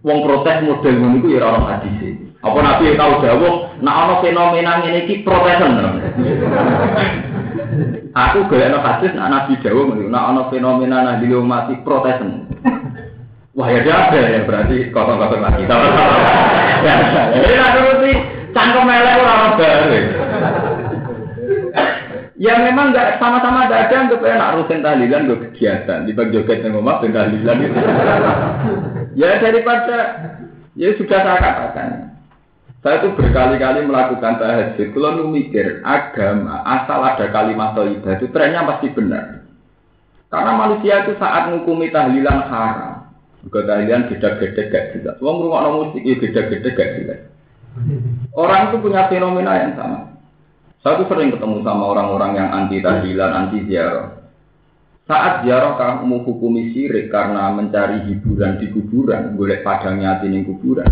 Wong 0.05 0.19
protes 0.21 0.61
model 0.61 0.93
ini 0.93 1.17
itu 1.21 1.27
ya 1.37 1.49
orang 1.49 1.65
hadis 1.77 2.17
Apa 2.41 2.57
nabi 2.61 2.93
tahu 2.97 3.21
jawab? 3.21 3.55
Nah 3.81 3.93
ono 4.05 4.13
fenomena 4.21 4.81
ini 4.85 5.09
ki 5.09 5.25
protesan. 5.25 5.73
Aku 8.13 8.45
ono 8.45 8.77
hadis, 8.81 9.13
nah 9.17 9.29
nabi 9.29 9.57
jawab, 9.65 9.97
nah 10.05 10.29
ono 10.29 10.53
fenomena 10.53 11.01
nah 11.01 11.15
di 11.17 11.29
mati 11.33 11.73
protesan. 11.81 12.45
Wah 13.57 13.67
ya 13.73 13.81
ada 13.83 14.19
ya 14.21 14.45
berarti 14.45 14.93
kosong-kosong 14.93 15.41
lagi. 15.41 15.65
Ya, 16.81 16.97
nak 17.61 17.77
nuruti 17.77 18.40
cangkem 18.55 18.83
melek 18.87 19.15
orang 19.19 19.53
baru. 19.57 19.99
Ya 22.41 22.57
memang 22.57 22.89
nggak 22.89 23.21
sama-sama 23.21 23.69
ada 23.69 23.85
ada 23.85 23.93
yang 23.93 24.09
rutin 24.57 24.81
tahlilan 24.81 25.29
gue 25.29 25.45
kegiatan 25.45 26.09
di 26.09 26.11
bagi 26.17 26.41
joget 26.41 26.65
yang 26.65 26.73
ngomong 26.73 27.05
dan 27.05 27.13
tahlilan 27.13 27.57
itu. 27.69 27.79
ya 29.13 29.37
daripada 29.37 29.97
ya 30.73 30.89
sudah 30.97 31.19
saya 31.21 31.37
katakan. 31.37 31.89
Saya 32.81 32.97
itu 32.97 33.13
berkali-kali 33.13 33.85
melakukan 33.85 34.41
tahajud. 34.41 34.89
Kalau 34.89 35.29
mikir 35.29 35.85
agama 35.85 36.65
asal 36.65 37.05
ada 37.05 37.29
kalimat 37.29 37.77
thayyibah 37.77 38.17
itu 38.17 38.25
trennya 38.33 38.65
pasti 38.65 38.89
benar. 38.89 39.45
Karena 40.33 40.51
manusia 40.57 41.05
itu 41.05 41.13
saat 41.21 41.53
menghukumi 41.53 41.93
tahlilan 41.93 42.41
haram. 42.49 43.05
Juga 43.45 43.69
tahlilan 43.69 44.09
beda-beda 44.09 44.61
gak 44.73 44.85
jelas. 44.97 45.15
Wong 45.21 45.45
orang 45.53 45.77
musik 45.77 46.01
ya 46.01 46.17
beda-beda 46.17 46.69
gak 46.73 46.91
jelas. 46.97 47.21
Orang 48.35 48.71
itu 48.71 48.77
punya 48.83 49.07
fenomena 49.07 49.55
yang 49.55 49.73
sama. 49.79 49.99
Saya 50.81 51.05
sering 51.05 51.29
ketemu 51.29 51.61
sama 51.61 51.93
orang-orang 51.93 52.31
yang 52.41 52.49
anti 52.49 52.81
tahlilan, 52.81 53.31
anti 53.31 53.61
ziarah. 53.69 54.17
Saat 55.05 55.45
ziarah 55.45 55.77
kamu 55.77 56.25
hukumi 56.25 56.73
sirik 56.73 57.13
karena 57.13 57.53
mencari 57.53 58.01
hiburan 58.09 58.57
di 58.57 58.71
kuburan, 58.73 59.37
boleh 59.37 59.61
padangnya 59.61 60.17
di 60.23 60.41
kuburan. 60.41 60.89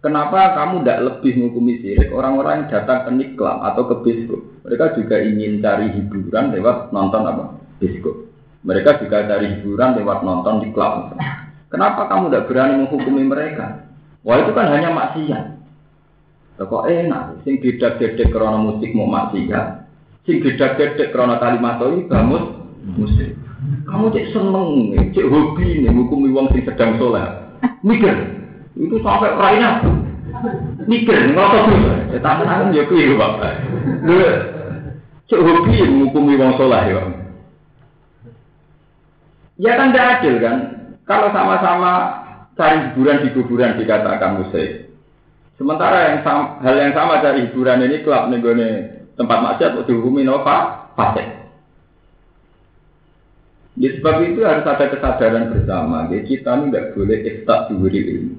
Kenapa 0.00 0.54
kamu 0.54 0.86
tidak 0.86 1.02
lebih 1.02 1.32
menghukumi 1.34 1.82
sirik 1.82 2.14
orang-orang 2.14 2.62
yang 2.62 2.68
datang 2.78 3.08
ke 3.08 3.10
niklam 3.10 3.58
atau 3.58 3.82
ke 3.90 3.94
biskop? 4.06 4.40
Mereka 4.62 4.94
juga 4.94 5.16
ingin 5.18 5.58
cari 5.58 5.90
hiburan 5.98 6.54
lewat 6.54 6.94
nonton 6.94 7.22
apa? 7.26 7.44
Biskop. 7.82 8.14
Mereka 8.62 9.02
juga 9.02 9.26
cari 9.26 9.46
hiburan 9.58 9.98
lewat 9.98 10.22
nonton 10.22 10.62
di 10.62 10.70
klub. 10.70 11.18
Kenapa 11.66 12.06
kamu 12.06 12.30
tidak 12.30 12.46
berani 12.46 12.74
menghukumi 12.86 13.22
mereka? 13.26 13.82
Wah 14.22 14.38
itu 14.38 14.54
kan 14.54 14.70
hanya 14.70 14.94
maksiat. 14.94 15.55
Kok 16.56 16.88
enak, 16.88 17.44
sing 17.44 17.60
beda-beda 17.60 18.24
karena 18.32 18.56
musik 18.56 18.96
mau 18.96 19.04
maksiat, 19.04 19.66
sing 20.24 20.40
beda-beda 20.40 21.04
karena 21.12 21.36
kalimat 21.36 21.76
itu 21.84 22.08
bamus 22.08 22.44
musik. 22.96 23.36
Kamu 23.84 24.08
cek 24.08 24.32
seneng, 24.32 24.94
cek 25.12 25.28
hobi 25.28 25.84
nih, 25.84 25.92
ngukumi 25.92 26.32
wong 26.32 26.48
sing 26.56 26.64
sedang 26.64 26.96
sholat. 26.96 27.60
Mikir, 27.84 28.14
itu 28.72 28.96
sampai 29.04 29.36
raina. 29.36 29.84
Mikir, 30.88 31.32
nggak 31.32 31.48
tahu 31.48 31.72
ya 32.12 32.18
tangan 32.24 32.72
ya 32.72 32.82
kuy 32.88 33.12
bapak. 33.16 33.54
Lu 34.06 34.16
cek 35.28 35.40
hobi 35.44 35.76
ngukumi 35.82 36.40
wong 36.40 36.56
sholat 36.56 36.88
ya. 36.88 37.00
Ya 39.56 39.72
kan 39.76 39.92
tidak 39.92 40.20
adil 40.20 40.34
kan? 40.40 40.56
Kalau 41.08 41.32
sama-sama 41.32 41.92
cari 42.56 42.92
hiburan 42.92 43.24
di 43.24 43.28
kuburan 43.32 43.78
dikatakan 43.80 44.42
musik, 44.42 44.85
Sementara 45.56 46.12
yang 46.12 46.20
sama, 46.20 46.60
hal 46.60 46.76
yang 46.76 46.92
sama 46.92 47.24
dari 47.24 47.48
hiburan 47.48 47.84
ini 47.88 48.04
klub 48.04 48.28
nih 48.28 48.40
tempat 49.16 49.38
maksiat 49.40 49.72
untuk 49.72 49.88
dihukumi 49.88 50.22
nova 50.22 50.88
fase. 50.92 51.24
Ya, 53.76 53.92
sebab 53.96 54.24
itu 54.24 54.40
harus 54.40 54.64
ada 54.64 54.88
kesadaran 54.88 55.52
bersama. 55.52 56.08
Ya, 56.08 56.24
kita 56.24 56.60
ini 56.60 56.72
tidak 56.72 56.96
boleh 56.96 57.18
ekstak 57.28 57.60
diberi 57.68 58.00
ilmu. 58.08 58.34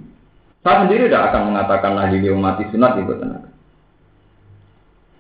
Saya 0.66 0.86
sendiri 0.86 1.10
tidak 1.10 1.30
akan 1.30 1.42
mengatakan 1.54 1.94
lagi 1.94 2.18
dia 2.22 2.34
mati 2.34 2.66
sunat 2.74 2.98
itu 2.98 3.14
tenang. 3.22 3.46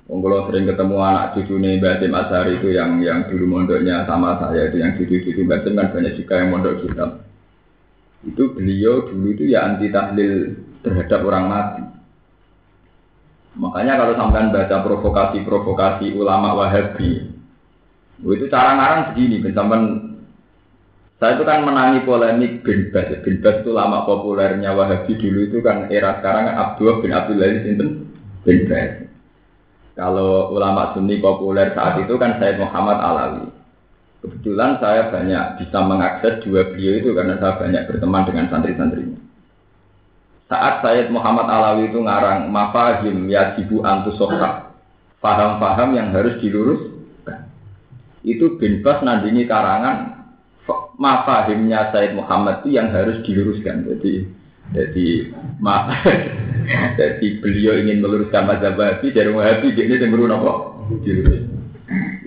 Kalau 0.08 0.48
sering 0.48 0.66
ketemu 0.66 0.98
anak 1.04 1.36
cucu 1.36 1.60
nih 1.60 1.84
Basim 1.84 2.16
Asari 2.16 2.64
itu 2.64 2.72
yang 2.72 3.04
yang 3.04 3.28
dulu 3.28 3.60
mondoknya 3.60 4.08
sama 4.08 4.40
saya 4.40 4.72
itu 4.72 4.80
yang 4.80 4.96
cucu-cucu 4.96 5.44
Basim 5.44 5.76
kan 5.76 5.92
banyak 5.92 6.16
juga 6.16 6.34
yang 6.40 6.50
mondok 6.56 6.80
kita. 6.88 7.06
Itu 8.24 8.56
beliau 8.56 9.06
dulu 9.12 9.36
itu 9.36 9.52
ya 9.52 9.68
anti 9.68 9.92
tahlil 9.92 10.56
terhadap 10.82 11.20
orang 11.26 11.46
mati. 11.48 11.84
Makanya 13.58 13.98
kalau 13.98 14.13
sampai 14.13 14.54
baca 14.54 14.78
provokasi-provokasi 14.86 16.13
ulama 16.13 16.54
Wahabi, 16.54 17.26
itu 18.22 18.46
cara 18.54 18.78
ngarang 18.78 19.02
begini, 19.13 19.42
sampai 19.50 19.82
Saya 21.18 21.34
itu 21.34 21.50
kan 21.50 21.66
menangi 21.66 22.06
polemik 22.06 22.62
bin 22.62 22.94
Bas. 22.94 23.10
Bin 23.26 23.42
Bas 23.42 23.66
itu 23.66 23.74
lama 23.74 24.06
populernya 24.06 24.70
Wahabi 24.78 25.18
dulu 25.18 25.50
itu 25.50 25.58
kan 25.66 25.90
era 25.90 26.22
sekarang 26.22 26.46
Abdullah 26.54 27.02
bin 27.02 27.10
Abdullah 27.10 27.58
Sinten 27.66 27.90
bin 28.46 28.70
Bas. 28.70 29.02
Kalau 29.98 30.54
ulama 30.54 30.94
Sunni 30.94 31.18
populer 31.18 31.74
saat 31.74 31.98
itu 32.06 32.13
kan 32.22 32.38
Said 32.38 32.62
Muhammad 32.62 33.02
Alawi. 33.02 33.50
Kebetulan 34.22 34.78
saya 34.78 35.10
banyak 35.10 35.58
bisa 35.58 35.78
mengakses 35.82 36.38
dua 36.46 36.70
beliau 36.70 36.94
itu 37.02 37.10
karena 37.18 37.42
saya 37.42 37.58
banyak 37.66 37.84
berteman 37.90 38.24
dengan 38.30 38.46
santri-santrinya. 38.54 39.27
Saat 40.48 40.80
Said 40.80 41.12
Muhammad 41.12 41.52
Alawi 41.52 41.92
itu 41.92 42.00
ngarang 42.00 42.48
mafahim 42.48 43.28
yajibu 43.28 43.84
antusohah. 43.84 44.72
Faham-faham 45.20 45.92
yang 45.92 46.16
harus 46.16 46.40
diluruskan. 46.40 47.52
Itu 48.24 48.56
bin 48.56 48.80
Bas 48.80 49.04
nandingi 49.04 49.44
karangan 49.44 50.24
mafahimnya 50.96 51.92
Said 51.92 52.16
Muhammad 52.16 52.64
itu 52.64 52.80
yang 52.80 52.96
harus 52.96 53.20
diluruskan. 53.28 53.92
Jadi 53.92 54.24
jadi 54.72 55.08
ma 55.60 55.92
jadi 57.00 57.28
beliau 57.44 57.80
ingin 57.84 58.00
meluruskan 58.00 58.48
mazhab 58.48 58.80
Wahabi 58.80 59.12
dari 59.12 59.32
Wahabi 59.32 59.76
dia 59.76 59.84
ini 59.84 60.00
apa? 60.32 60.54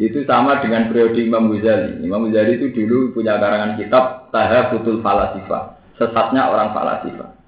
Itu 0.00 0.24
sama 0.24 0.60
dengan 0.64 0.88
periode 0.88 1.20
Imam 1.20 1.52
Ghazali. 1.52 2.00
Imam 2.04 2.28
Ghazali 2.28 2.60
itu 2.60 2.72
dulu 2.72 3.16
punya 3.16 3.36
karangan 3.36 3.76
kitab 3.76 4.32
Tahafutul 4.32 5.04
Falasifah, 5.04 5.76
sesatnya 6.00 6.48
orang 6.48 6.72
falasifah. 6.72 7.39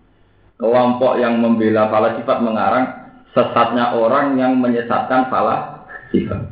Kelompok 0.62 1.18
yang 1.18 1.42
membela 1.42 1.90
falasifat 1.90 2.38
mengarang 2.38 2.86
sesatnya 3.34 3.98
orang 3.98 4.38
yang 4.38 4.62
menyesatkan 4.62 5.26
falasifah. 5.26 6.46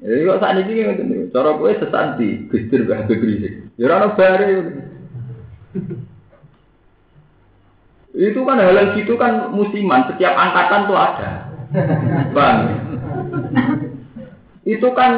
Jadi 0.00 0.20
kok 0.24 0.40
saat 0.40 0.56
ini 0.64 0.84
ngoten 0.84 1.06
niku. 1.08 1.24
Cara 1.32 1.52
kowe 1.52 1.68
sesat 1.68 2.16
di 2.16 2.48
Gusdur 2.48 2.88
Mbah 2.88 3.04
Begri. 3.08 3.68
Ya 3.76 4.08
bare. 4.16 4.52
Itu 8.14 8.40
kan 8.46 8.62
hal 8.62 8.94
gitu 8.94 9.18
kan 9.18 9.50
musiman, 9.50 10.06
setiap 10.08 10.32
angkatan 10.32 10.86
tuh 10.86 10.96
ada. 10.96 11.32
Bang. 12.30 12.58
Itu 14.64 14.88
kan 14.96 15.12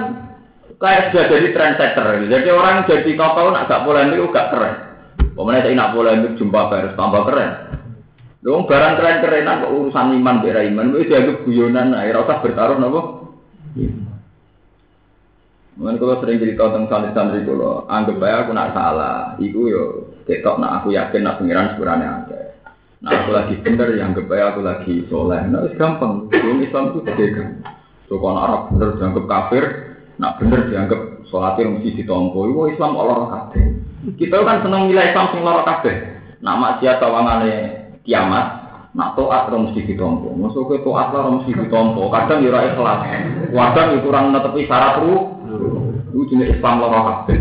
kayak 0.80 1.12
sudah 1.12 1.24
jadi 1.28 1.48
trendsetter. 1.52 2.06
Jadi 2.30 2.48
orang 2.50 2.88
jadi 2.88 3.10
kau 3.14 3.52
nak 3.52 3.68
gak 3.68 3.84
polemik 3.84 4.22
gak 4.32 4.50
keren. 4.54 4.85
Pemenang 5.36 5.62
saya 5.68 5.74
nak 5.76 5.92
polemik 5.92 6.40
jumpa 6.40 6.72
harus 6.72 6.96
tambah 6.96 7.28
keren. 7.28 7.52
Dong 8.40 8.64
barang 8.64 8.94
keren-kerenan 8.96 9.68
kok 9.68 9.74
urusan 9.74 10.16
iman 10.22 10.40
bera 10.40 10.64
iman, 10.64 10.96
itu 10.96 11.12
dianggap 11.12 11.44
guyonan, 11.44 11.92
nah, 11.92 12.08
rasa 12.08 12.40
bertaruh 12.40 12.78
nopo. 12.78 13.00
Mungkin 15.76 16.00
kalau 16.00 16.16
sering 16.24 16.40
cerita 16.40 16.72
tentang 16.72 16.88
santri-santri 16.88 17.44
kalau 17.44 17.84
anggap 17.84 18.16
aja 18.24 18.48
aku 18.48 18.52
nak 18.56 18.72
salah, 18.72 19.36
itu 19.36 19.60
yo 19.68 19.82
ketok 20.24 20.56
nak 20.56 20.80
aku 20.80 20.96
yakin 20.96 21.20
nak 21.20 21.36
pengiran 21.36 21.76
sebenarnya 21.76 22.08
ada. 22.24 22.40
Nah 23.04 23.10
aku 23.12 23.30
lagi 23.36 23.54
bener, 23.60 23.88
yang 23.92 24.16
anggap 24.16 24.32
aja 24.32 24.44
aku 24.56 24.60
lagi 24.64 24.94
soleh. 25.12 25.42
Nah 25.52 25.68
itu 25.68 25.76
gampang, 25.76 26.32
belum 26.32 26.64
Islam 26.64 26.96
itu 26.96 27.00
kan. 27.04 27.48
So 28.08 28.16
kalau 28.16 28.40
Arab 28.40 28.62
bener 28.72 28.96
dianggap 28.96 29.24
kafir, 29.28 29.64
nak 30.16 30.40
bener 30.40 30.60
dianggap 30.72 31.00
sholatnya 31.28 31.76
mesti 31.76 31.90
ditompo. 31.92 32.48
Itu 32.48 32.72
Islam 32.72 32.96
Allah 32.96 33.26
kafir. 33.28 33.85
Kita 34.14 34.46
kan 34.46 34.62
seneng 34.62 34.86
nilai 34.86 35.10
Islam 35.10 35.34
sing 35.34 35.42
loro 35.42 35.66
kabeh. 35.66 35.96
Nak 36.38 36.58
maksiat 36.62 37.02
tawangane 37.02 37.52
kiamat, 38.06 38.46
nak 38.94 39.18
toat 39.18 39.50
ora 39.50 39.58
mesti 39.58 39.82
ditompo. 39.82 40.30
Masuk 40.38 40.70
ke 40.70 40.86
toat 40.86 41.10
ora 41.10 41.26
mesti 41.26 41.50
ditompo. 41.50 42.06
Kadang 42.14 42.46
ya 42.46 42.54
ora 42.54 42.70
ikhlas. 42.70 43.00
Kadang 43.50 43.86
ya 43.90 43.98
kurang 44.06 44.24
netepi 44.30 44.70
syarat 44.70 45.02
ru 45.02 45.14
itu 46.14 46.22
jenis 46.30 46.54
Islam 46.54 46.78
loro 46.78 46.98
kabeh. 47.02 47.38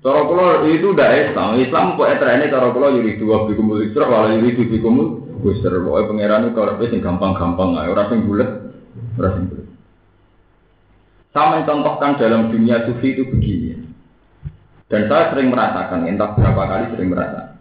Cara 0.00 0.20
kula 0.24 0.64
itu 0.70 0.86
udah 0.96 1.08
Islam. 1.12 1.60
Islam 1.60 1.98
kok 2.00 2.08
etrene 2.08 2.48
cara 2.48 2.72
kula 2.72 2.94
yuri 2.94 3.20
dua 3.20 3.44
bikumul 3.50 3.84
isra 3.84 4.06
wala 4.06 4.32
yuri 4.32 4.54
dua 4.56 4.70
bikumul 4.70 5.06
busur. 5.44 5.76
Pokoke 5.82 6.14
pangeran 6.14 6.48
itu 6.48 6.56
kalau 6.56 6.86
sing 6.88 7.00
gampang-gampang 7.04 7.76
ae, 7.78 7.90
ora 7.90 8.08
sing 8.08 8.24
bulet, 8.24 8.50
ora 9.18 9.28
sing 9.34 9.44
bulet. 9.50 9.66
Sama 11.36 11.68
contohkan 11.68 12.16
dalam 12.16 12.48
dunia 12.48 12.86
sufi 12.88 13.12
itu 13.12 13.28
begini. 13.28 13.85
Dan 14.86 15.10
saya 15.10 15.34
sering 15.34 15.50
merasakan, 15.50 16.06
entah 16.06 16.30
berapa 16.38 16.62
kali 16.62 16.84
sering 16.94 17.10
merasakan. 17.10 17.58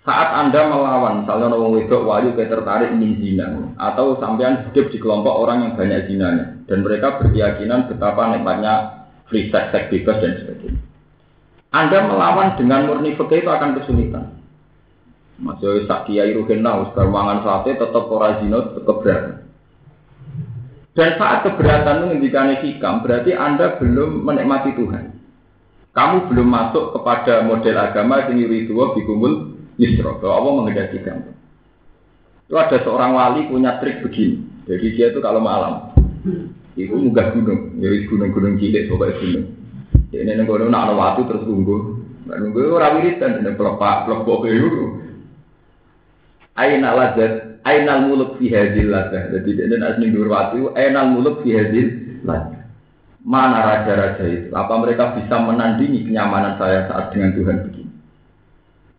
Saat 0.00 0.28
Anda 0.32 0.64
melawan, 0.64 1.22
misalnya 1.22 1.52
orang 1.52 1.76
wedok 1.76 2.08
wahyu 2.08 2.32
kayak 2.32 2.56
tertarik 2.56 2.96
ingin 2.96 3.20
zina, 3.20 3.46
atau 3.76 4.16
sampean 4.16 4.64
hidup 4.64 4.88
di 4.88 4.96
kelompok 4.96 5.44
orang 5.44 5.60
yang 5.60 5.72
banyak 5.76 6.08
zinanya, 6.08 6.56
dan 6.64 6.80
mereka 6.80 7.20
berkeyakinan 7.20 7.84
betapa 7.84 8.32
nikmatnya 8.32 9.04
free 9.28 9.52
sex, 9.52 9.68
seks 9.76 9.92
bebas 9.92 10.24
dan 10.24 10.32
sebagainya. 10.40 10.80
Anda 11.70 12.08
melawan 12.08 12.56
dengan 12.56 12.88
murni 12.88 13.12
fikih 13.14 13.44
itu 13.44 13.50
akan 13.52 13.76
kesulitan. 13.76 14.40
Masih 15.36 15.84
sak 15.84 16.08
kiai 16.08 16.32
ruhena, 16.32 16.80
us 16.80 16.96
mangan 16.96 17.44
sate 17.44 17.76
tetap 17.76 18.08
ora 18.08 18.40
zina, 18.40 18.72
tetap 18.72 18.96
berat. 19.04 19.24
Dan 20.96 21.10
saat 21.20 21.44
keberatan 21.44 21.96
itu 22.02 22.06
ngendikane 22.08 22.54
hikam, 22.64 23.04
berarti 23.04 23.36
Anda 23.36 23.76
belum 23.76 24.24
menikmati 24.24 24.74
Tuhan. 24.74 25.19
Kamu 25.90 26.30
belum 26.30 26.46
masuk 26.46 26.94
kepada 26.94 27.42
model 27.42 27.76
agama 27.82 28.22
yang 28.30 28.38
yuriduwa 28.38 28.94
bikumul 28.94 29.58
Yusro, 29.74 30.22
bahwa 30.22 30.34
Allah 30.38 30.52
mengendaki 30.62 31.02
kamu. 31.02 31.30
Itu 32.46 32.54
ada 32.54 32.78
seorang 32.84 33.10
wali 33.16 33.40
punya 33.50 33.80
trik 33.82 34.04
begini. 34.04 34.44
Jadi 34.70 34.86
dia 34.94 35.10
itu 35.10 35.18
kalau 35.18 35.42
malam, 35.42 35.90
itu 36.78 36.94
munggah 36.94 37.34
gunung, 37.34 37.74
jadi 37.80 38.06
gunung-gunung 38.06 38.54
cilik, 38.60 38.86
pokoknya 38.86 39.18
gunung. 39.18 39.46
Ini 40.14 40.30
nih 40.36 40.44
gunung 40.46 40.70
nak 40.70 40.94
waktu 40.94 41.26
terus 41.26 41.42
tunggu, 41.42 41.98
nunggu 42.28 42.70
orang 42.70 43.02
wiridan, 43.02 43.42
ini 43.42 43.50
pelepak, 43.56 44.06
pelepok 44.06 44.46
itu. 44.46 44.70
Aina 46.54 46.92
lazat, 46.92 47.62
aina 47.66 48.04
muluk 48.04 48.36
fi 48.38 48.52
hadil 48.52 48.92
lazat. 48.92 49.32
Jadi 49.32 49.50
ini 49.58 49.74
asli 49.80 50.06
dur 50.12 50.28
waktu, 50.28 50.70
aina 50.76 51.08
muluk 51.08 51.42
fi 51.42 51.56
hadil 51.56 51.88
lazat. 52.22 52.59
Mana 53.20 53.60
raja-raja 53.60 54.24
itu? 54.24 54.48
Apa 54.56 54.80
mereka 54.80 55.12
bisa 55.12 55.36
menandingi 55.36 56.08
kenyamanan 56.08 56.56
saya 56.56 56.88
saat 56.88 57.12
dengan 57.12 57.36
Tuhan 57.36 57.56
begini? 57.68 57.92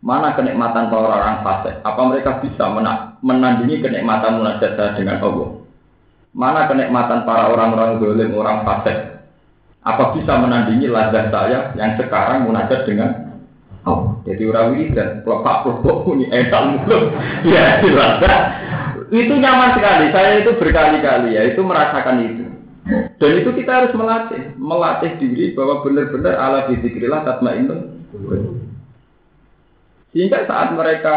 Mana 0.02 0.34
kenikmatan 0.34 0.90
para 0.90 1.08
orang 1.14 1.46
fasik? 1.46 1.78
Apa 1.82 2.02
mereka 2.06 2.42
bisa 2.42 2.70
menandingi 3.22 3.82
kenikmatan 3.82 4.38
munajat 4.38 4.74
saya 4.74 4.98
dengan 4.98 5.22
Allah? 5.22 5.62
Mana 6.34 6.66
kenikmatan 6.70 7.22
para 7.22 7.50
orang-orang 7.50 8.02
dolim, 8.02 8.34
orang 8.34 8.62
fasik? 8.66 8.98
Apa 9.82 10.14
bisa 10.14 10.38
menandingi 10.38 10.86
lazat 10.86 11.34
saya 11.34 11.74
yang 11.74 11.98
sekarang 11.98 12.46
munajat 12.46 12.86
dengan 12.86 13.10
Allah? 13.82 14.22
Jadi 14.22 14.42
orang 14.46 14.78
dan 14.94 15.08
pelopak 15.26 15.66
pelopak 15.66 16.06
ini 16.14 16.26
etal 16.30 16.78
mulut, 16.78 17.10
ya 17.50 17.82
lazat. 17.82 18.42
Itu 19.10 19.34
nyaman 19.34 19.74
sekali. 19.74 20.14
Saya 20.14 20.42
itu 20.42 20.50
berkali-kali 20.58 21.34
ya, 21.34 21.42
itu 21.50 21.60
merasakan 21.62 22.22
itu. 22.22 22.51
Dan 22.90 23.30
itu 23.38 23.50
kita 23.54 23.70
harus 23.70 23.92
melatih, 23.94 24.58
melatih 24.58 25.12
diri 25.22 25.54
bahwa 25.54 25.86
benar-benar 25.86 26.34
ala 26.34 26.60
bizikrillah 26.66 27.22
tatmainnun. 27.22 27.80
Sehingga 30.10 30.44
saat 30.50 30.74
mereka 30.74 31.16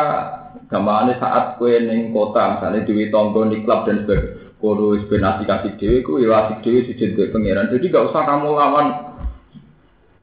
gamane 0.69 1.17
saat 1.17 1.57
kue 1.57 1.81
neng 1.81 2.13
kota 2.13 2.57
misalnya 2.57 2.87
di 2.87 3.09
tonggo 3.09 3.49
di 3.49 3.65
klub 3.65 3.85
dan 3.85 4.05
sebagainya 4.05 4.43
kodo 4.55 4.97
sebenarnya 4.97 5.45
kasih 5.45 5.71
dewi 5.77 5.99
ku 6.01 6.17
ya 6.17 6.57
dewi 6.63 6.87
sujud 6.89 7.09
ke 7.13 7.29
pangeran. 7.29 7.69
Jadi 7.69 7.91
gak 7.91 8.07
usah 8.09 8.23
kamu 8.23 8.49
lawan 8.55 8.87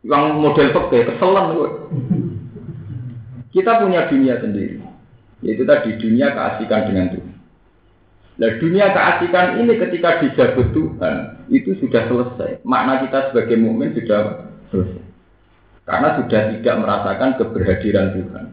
yang 0.02 0.35
model 0.42 0.74
peke 0.74 1.07
keselan 1.14 1.55
gue 1.55 1.70
kita 3.55 3.78
punya 3.78 4.11
dunia 4.11 4.35
sendiri 4.42 4.83
yaitu 5.46 5.62
tadi 5.62 5.94
dunia 5.98 6.35
keasikan 6.35 6.90
dengan 6.90 7.07
Tuhan 7.14 7.32
Nah 8.42 8.59
dunia 8.59 8.90
keasikan 8.90 9.62
ini 9.62 9.78
ketika 9.78 10.18
dijabut 10.18 10.74
Tuhan 10.74 11.46
itu 11.46 11.78
sudah 11.78 12.11
selesai. 12.11 12.66
Makna 12.66 13.07
kita 13.07 13.31
sebagai 13.31 13.55
mukmin 13.55 13.94
sudah 13.94 14.50
selesai. 14.74 15.07
Karena 15.87 16.18
sudah 16.18 16.40
tidak 16.50 16.74
merasakan 16.83 17.31
keberhadiran 17.38 18.18
Tuhan. 18.18 18.46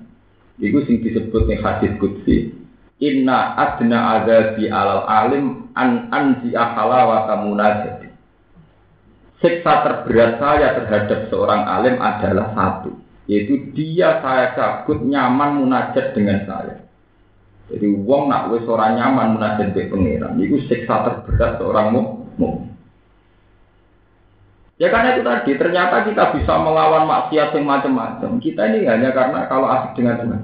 Itu 0.61 0.85
sing 0.85 1.01
disebut 1.01 1.49
nih 1.49 1.57
hadis 1.65 1.97
kutsi. 1.97 2.53
Inna 3.01 3.57
adna 3.57 4.21
di 4.53 4.69
alal 4.69 5.09
alim 5.09 5.73
an 5.73 6.13
anzi 6.13 6.53
ahala 6.53 7.09
wa 7.09 7.19
kamunajati. 7.25 8.13
Siksa 9.41 9.73
terberat 9.87 10.37
saya 10.37 10.77
terhadap 10.77 11.33
seorang 11.33 11.65
alim 11.65 11.97
adalah 11.97 12.53
satu, 12.53 12.93
yaitu 13.25 13.71
dia 13.73 14.21
saya 14.21 14.53
cabut 14.53 15.01
nyaman 15.01 15.65
munajat 15.65 16.13
dengan 16.13 16.45
saya. 16.45 16.88
Jadi 17.69 17.85
uang 17.85 18.33
nak 18.33 18.49
wes 18.49 18.65
orang 18.65 18.97
nyaman 18.97 19.37
munajat 19.37 19.77
be 19.77 19.85
pangeran, 19.85 20.41
itu 20.41 20.57
siksa 20.65 21.05
terberat 21.05 21.61
seorang 21.61 21.93
mukmin. 21.93 22.73
Ya 24.79 24.87
karena 24.89 25.13
itu 25.13 25.21
tadi, 25.27 25.51
ternyata 25.59 26.07
kita 26.07 26.33
bisa 26.39 26.55
melawan 26.55 27.03
maksiat 27.05 27.51
yang 27.51 27.67
macam-macam. 27.67 28.39
Kita 28.39 28.63
ini 28.71 28.87
hanya 28.87 29.11
karena 29.11 29.45
kalau 29.51 29.67
asik 29.67 29.99
dengan 29.99 30.23
Tuhan. 30.23 30.41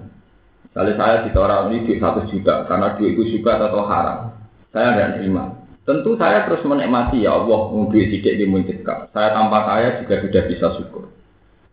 Kalau 0.75 0.91
saya 0.99 1.23
di 1.23 1.31
orang 1.31 1.71
ini 1.71 1.87
duit 1.87 2.03
satu 2.03 2.27
juta, 2.27 2.67
karena 2.67 2.99
duit 2.99 3.15
itu 3.15 3.39
juga 3.39 3.63
atau 3.63 3.87
haram. 3.87 4.35
Saya 4.75 4.91
tidak 4.91 5.23
terima. 5.23 5.55
Tentu 5.87 6.19
saya 6.19 6.43
terus 6.43 6.67
menikmati 6.67 7.23
ya 7.23 7.31
Allah, 7.31 7.71
duit 7.87 8.11
tidak 8.11 8.43
dimuncikkan. 8.43 9.07
Saya 9.15 9.31
tanpa 9.31 9.63
kaya 9.63 10.03
juga 10.03 10.19
sudah 10.19 10.43
bisa 10.51 10.67
syukur. 10.75 11.07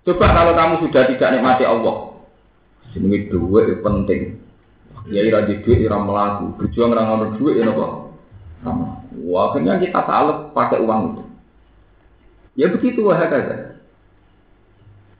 Coba 0.07 0.27
kalau 0.31 0.55
kamu 0.55 0.75
sudah 0.87 1.03
tidak 1.11 1.29
nikmati 1.35 1.65
Allah, 1.67 2.15
ini 2.95 3.27
duit 3.27 3.83
penting. 3.83 4.42
Ya 5.11 5.27
ira 5.27 5.49
di 5.49 5.59
duit 5.67 5.83
ira 5.83 5.99
melaku, 5.99 6.55
berjuang 6.63 6.95
ora 6.95 7.03
ngono 7.03 7.27
duit 7.41 7.59
ya 7.59 7.67
napa? 7.67 8.15
Sama. 8.63 9.03
Wah, 9.27 9.51
kita 9.55 10.01
salut 10.07 10.55
pakai 10.55 10.79
uang 10.79 11.01
itu. 11.11 11.23
Ya 12.55 12.67
begitu 12.71 13.03
wah 13.03 13.19
kata. 13.19 13.81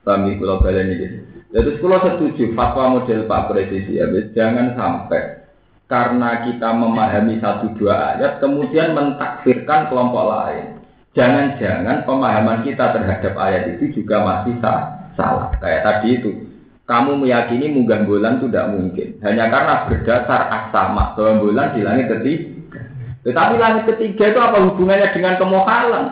Kami 0.03 0.39
pulau 0.39 0.63
balen 0.63 0.93
ini. 0.95 1.07
Jadi 1.53 1.79
sekolah 1.79 2.01
setuju 2.01 2.57
fatwa 2.57 2.99
model 2.99 3.29
Pak 3.29 3.53
Presiden 3.53 3.93
ya, 3.93 4.05
jangan 4.33 4.73
sampai 4.73 5.45
karena 5.85 6.49
kita 6.49 6.73
memahami 6.73 7.37
satu 7.45 7.77
dua 7.77 8.17
ayat 8.17 8.41
kemudian 8.41 8.97
mentakfirkan 8.97 9.93
kelompok 9.93 10.25
lain. 10.33 10.81
Jangan-jangan 11.13 12.09
pemahaman 12.09 12.65
kita 12.65 12.97
terhadap 12.97 13.37
ayat 13.37 13.77
itu 13.77 14.01
juga 14.01 14.25
masih 14.25 14.57
salah. 15.13 15.53
Kayak 15.61 15.85
tadi 15.85 16.09
itu, 16.17 16.31
kamu 16.93 17.25
meyakini 17.25 17.73
munggah 17.73 18.05
bulan 18.05 18.37
itu 18.37 18.53
tidak 18.53 18.69
mungkin. 18.77 19.09
Hanya 19.25 19.49
karena 19.49 19.75
berdasar 19.89 20.41
asama 20.53 21.17
bahwa 21.17 21.41
bulan 21.41 21.73
di 21.73 21.81
langit 21.81 22.13
ketiga. 22.13 22.85
Tetapi 23.25 23.55
langit 23.57 23.83
ketiga 23.97 24.29
itu 24.29 24.41
apa 24.45 24.61
hubungannya 24.61 25.09
dengan 25.17 25.41
kemohalan? 25.41 26.07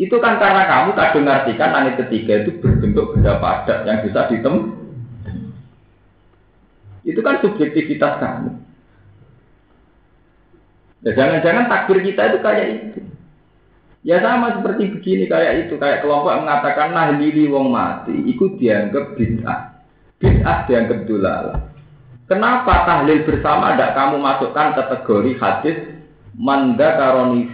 Itu 0.00 0.16
kan 0.16 0.40
karena 0.40 0.64
kamu 0.64 0.96
tak 0.96 1.12
dengarkan 1.12 1.70
langit 1.76 1.94
ketiga 2.00 2.48
itu 2.48 2.56
berbentuk 2.64 3.12
benda 3.12 3.36
padat 3.36 3.84
yang 3.84 4.00
bisa 4.08 4.24
ditem. 4.32 4.72
Itu 7.04 7.20
kan 7.20 7.44
subjektivitas 7.44 8.16
kamu. 8.16 8.50
Ya, 11.04 11.12
jangan-jangan 11.12 11.68
takbir 11.68 12.00
kita 12.00 12.32
itu 12.32 12.38
kayak 12.40 12.66
itu. 12.72 13.00
Ya 14.00 14.24
sama 14.24 14.56
seperti 14.56 14.96
begini 14.96 15.28
kayak 15.28 15.68
itu, 15.68 15.76
kayak 15.76 16.00
kelompok 16.00 16.40
mengatakan 16.40 16.94
nah 16.96 17.12
lili 17.12 17.50
wong 17.52 17.68
mati, 17.68 18.16
ikut 18.32 18.56
dianggap 18.56 19.18
bid'ah. 19.18 19.75
Bid'ah 20.16 20.64
dianggap 20.64 21.04
dulal. 21.04 21.44
Kenapa 22.26 22.88
tahlil 22.88 23.22
bersama 23.22 23.76
tidak 23.76 23.94
kamu 23.94 24.16
masukkan 24.18 24.74
kategori 24.74 25.32
hadis 25.38 25.76
manda 26.34 26.98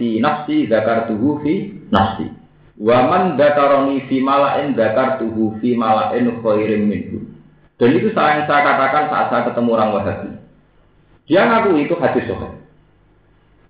fi 0.01 0.09
nafsi 0.23 0.71
zakar 0.71 1.11
tuhu 1.11 1.43
fi 1.45 1.77
nafsi. 1.93 2.33
Wa 2.81 3.05
man 3.07 3.37
malain 3.37 4.73
zakar 4.73 5.21
tuhu 5.21 5.61
fi 5.61 5.77
malain 5.77 6.41
khairin 6.41 6.89
minhu. 6.89 7.21
Dan 7.77 7.99
itu 7.99 8.15
saya 8.15 8.41
yang 8.41 8.47
saya 8.47 8.63
katakan 8.63 9.05
saat 9.11 9.27
saya 9.29 9.43
ketemu 9.51 9.71
orang 9.75 9.91
Wahabi. 9.93 10.31
Dia 11.27 11.43
ngaku 11.51 11.83
itu 11.83 11.95
hadis 11.99 12.25
sohail. 12.31 12.63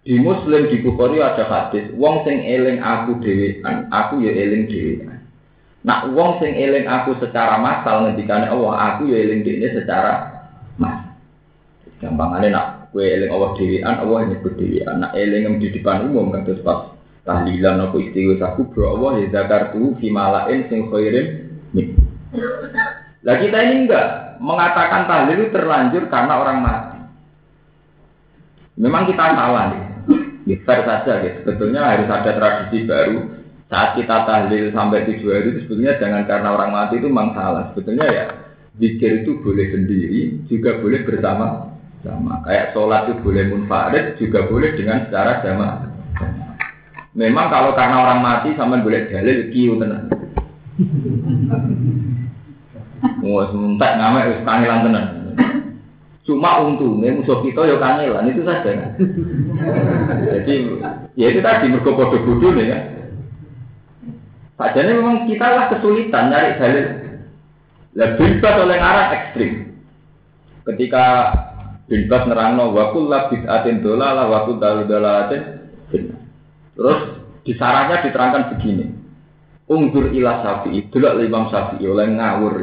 Di 0.02 0.18
Muslim 0.18 0.66
di 0.66 0.82
Bukhari 0.82 1.22
ada 1.22 1.46
hadis, 1.46 1.94
wong 1.94 2.26
sing 2.26 2.42
eling 2.42 2.82
aku 2.82 3.22
dhewean, 3.22 3.86
aku 3.94 4.18
ya 4.18 4.34
eling 4.34 4.66
dhewean. 4.66 5.11
Nak 5.82 6.14
wong 6.14 6.38
sing 6.38 6.54
eling 6.54 6.86
aku 6.86 7.18
secara 7.18 7.58
massal 7.58 8.06
ngendikane 8.06 8.46
Allah, 8.46 8.94
aku 8.94 9.10
ya 9.10 9.18
eling 9.18 9.42
dhewe 9.42 9.66
secara 9.74 10.30
massal. 10.78 11.18
Gampangane 11.98 12.54
nak 12.54 12.66
kowe 12.94 13.02
eling 13.02 13.30
Allah 13.30 13.50
dhewean, 13.58 13.94
Allah 13.98 14.18
nyebut 14.30 14.54
dhewean. 14.54 14.94
Nak 15.02 15.12
eling 15.18 15.58
di 15.58 15.68
depan 15.74 16.06
umum 16.06 16.30
kados 16.30 16.62
pas 16.62 16.94
tahlilan 17.26 17.82
aku 17.86 18.02
istighfar 18.02 18.54
aku 18.54 18.66
bro 18.70 18.98
Allah 18.98 19.22
ya 19.22 19.26
zakartu 19.42 19.94
fi 19.98 20.06
malain 20.10 20.66
sing 20.70 20.86
khairin 20.90 21.26
min. 21.74 21.98
Lah 23.22 23.36
kita 23.38 23.58
ini 23.62 23.86
enggak 23.86 24.38
mengatakan 24.42 25.06
tahlil 25.06 25.38
itu 25.38 25.54
terlanjur 25.54 26.10
karena 26.10 26.34
orang 26.42 26.58
mati. 26.62 26.98
Memang 28.78 29.06
kita 29.06 29.34
salah 29.34 29.64
nih. 29.70 29.82
Ya, 30.42 30.58
saja 30.66 31.22
gitu. 31.22 31.38
Sebetulnya 31.46 31.86
harus 31.86 32.10
ada 32.10 32.34
tradisi 32.34 32.82
baru. 32.82 33.31
Saat 33.72 33.96
kita 33.96 34.28
tahlil 34.28 34.68
sampai 34.68 35.08
tujuh 35.08 35.32
hari 35.32 35.48
itu 35.48 35.64
sebetulnya 35.64 35.96
jangan 35.96 36.28
karena 36.28 36.52
orang 36.52 36.76
mati 36.76 37.00
itu 37.00 37.08
memang 37.08 37.32
salah. 37.32 37.72
Sebetulnya 37.72 38.04
ya 38.04 38.24
zikir 38.76 39.24
itu 39.24 39.40
boleh 39.40 39.72
sendiri, 39.72 40.44
juga 40.44 40.76
boleh 40.84 41.00
bersama 41.08 41.72
sama. 42.04 42.44
Kayak 42.44 42.76
sholat 42.76 43.08
itu 43.08 43.24
boleh 43.24 43.48
munfarid, 43.48 44.20
juga 44.20 44.44
boleh 44.44 44.76
dengan 44.76 45.08
secara 45.08 45.40
jamaah. 45.40 45.88
Memang 47.16 47.48
kalau 47.48 47.72
karena 47.72 47.96
orang 48.04 48.20
mati 48.20 48.52
sama 48.60 48.76
boleh 48.76 49.08
dalil 49.08 49.48
kiu 49.48 49.80
tenang. 49.80 50.04
Wah, 53.24 53.44
sementak 53.48 53.92
ngamek 53.96 54.28
wis 54.36 54.40
kangelan 54.44 54.84
tenan. 54.84 55.06
Cuma 56.28 56.60
untungnya 56.60 57.16
musuh 57.16 57.40
kita 57.40 57.72
ya 57.72 57.80
kangelan 57.80 58.28
itu 58.28 58.44
saja. 58.44 59.00
Jadi 60.28 60.54
ya 61.16 61.26
itu 61.32 61.40
tadi 61.40 61.72
padha 61.72 62.16
bodoh 62.20 62.52
nih 62.52 62.68
ya. 62.68 62.91
Sajane 64.60 64.92
memang 64.92 65.24
kita 65.24 65.46
lah 65.48 65.64
kesulitan 65.72 66.28
nyari 66.28 66.50
dalil. 66.60 66.86
Lah 67.96 68.08
bebas 68.16 68.54
oleh 68.60 68.78
arah 68.78 69.06
ekstrim. 69.16 69.52
Ketika 70.62 71.04
bebas 71.88 72.22
nerangno 72.28 72.72
wa 72.72 72.92
kullu 72.94 73.18
bid'atin 73.32 73.82
dolalah 73.82 74.28
wa 74.28 74.46
kullu 74.46 74.86
dalalatin 74.86 75.42
Terus 76.72 77.00
di 77.44 77.52
sarahnya 77.56 78.00
diterangkan 78.06 78.56
begini. 78.56 78.86
Ungdur 79.68 80.12
ila 80.12 80.44
sapi, 80.44 80.84
delok 80.92 81.22
Imam 81.22 81.48
Syafi'i 81.48 81.88
oleh 81.88 82.12
ngawur. 82.12 82.54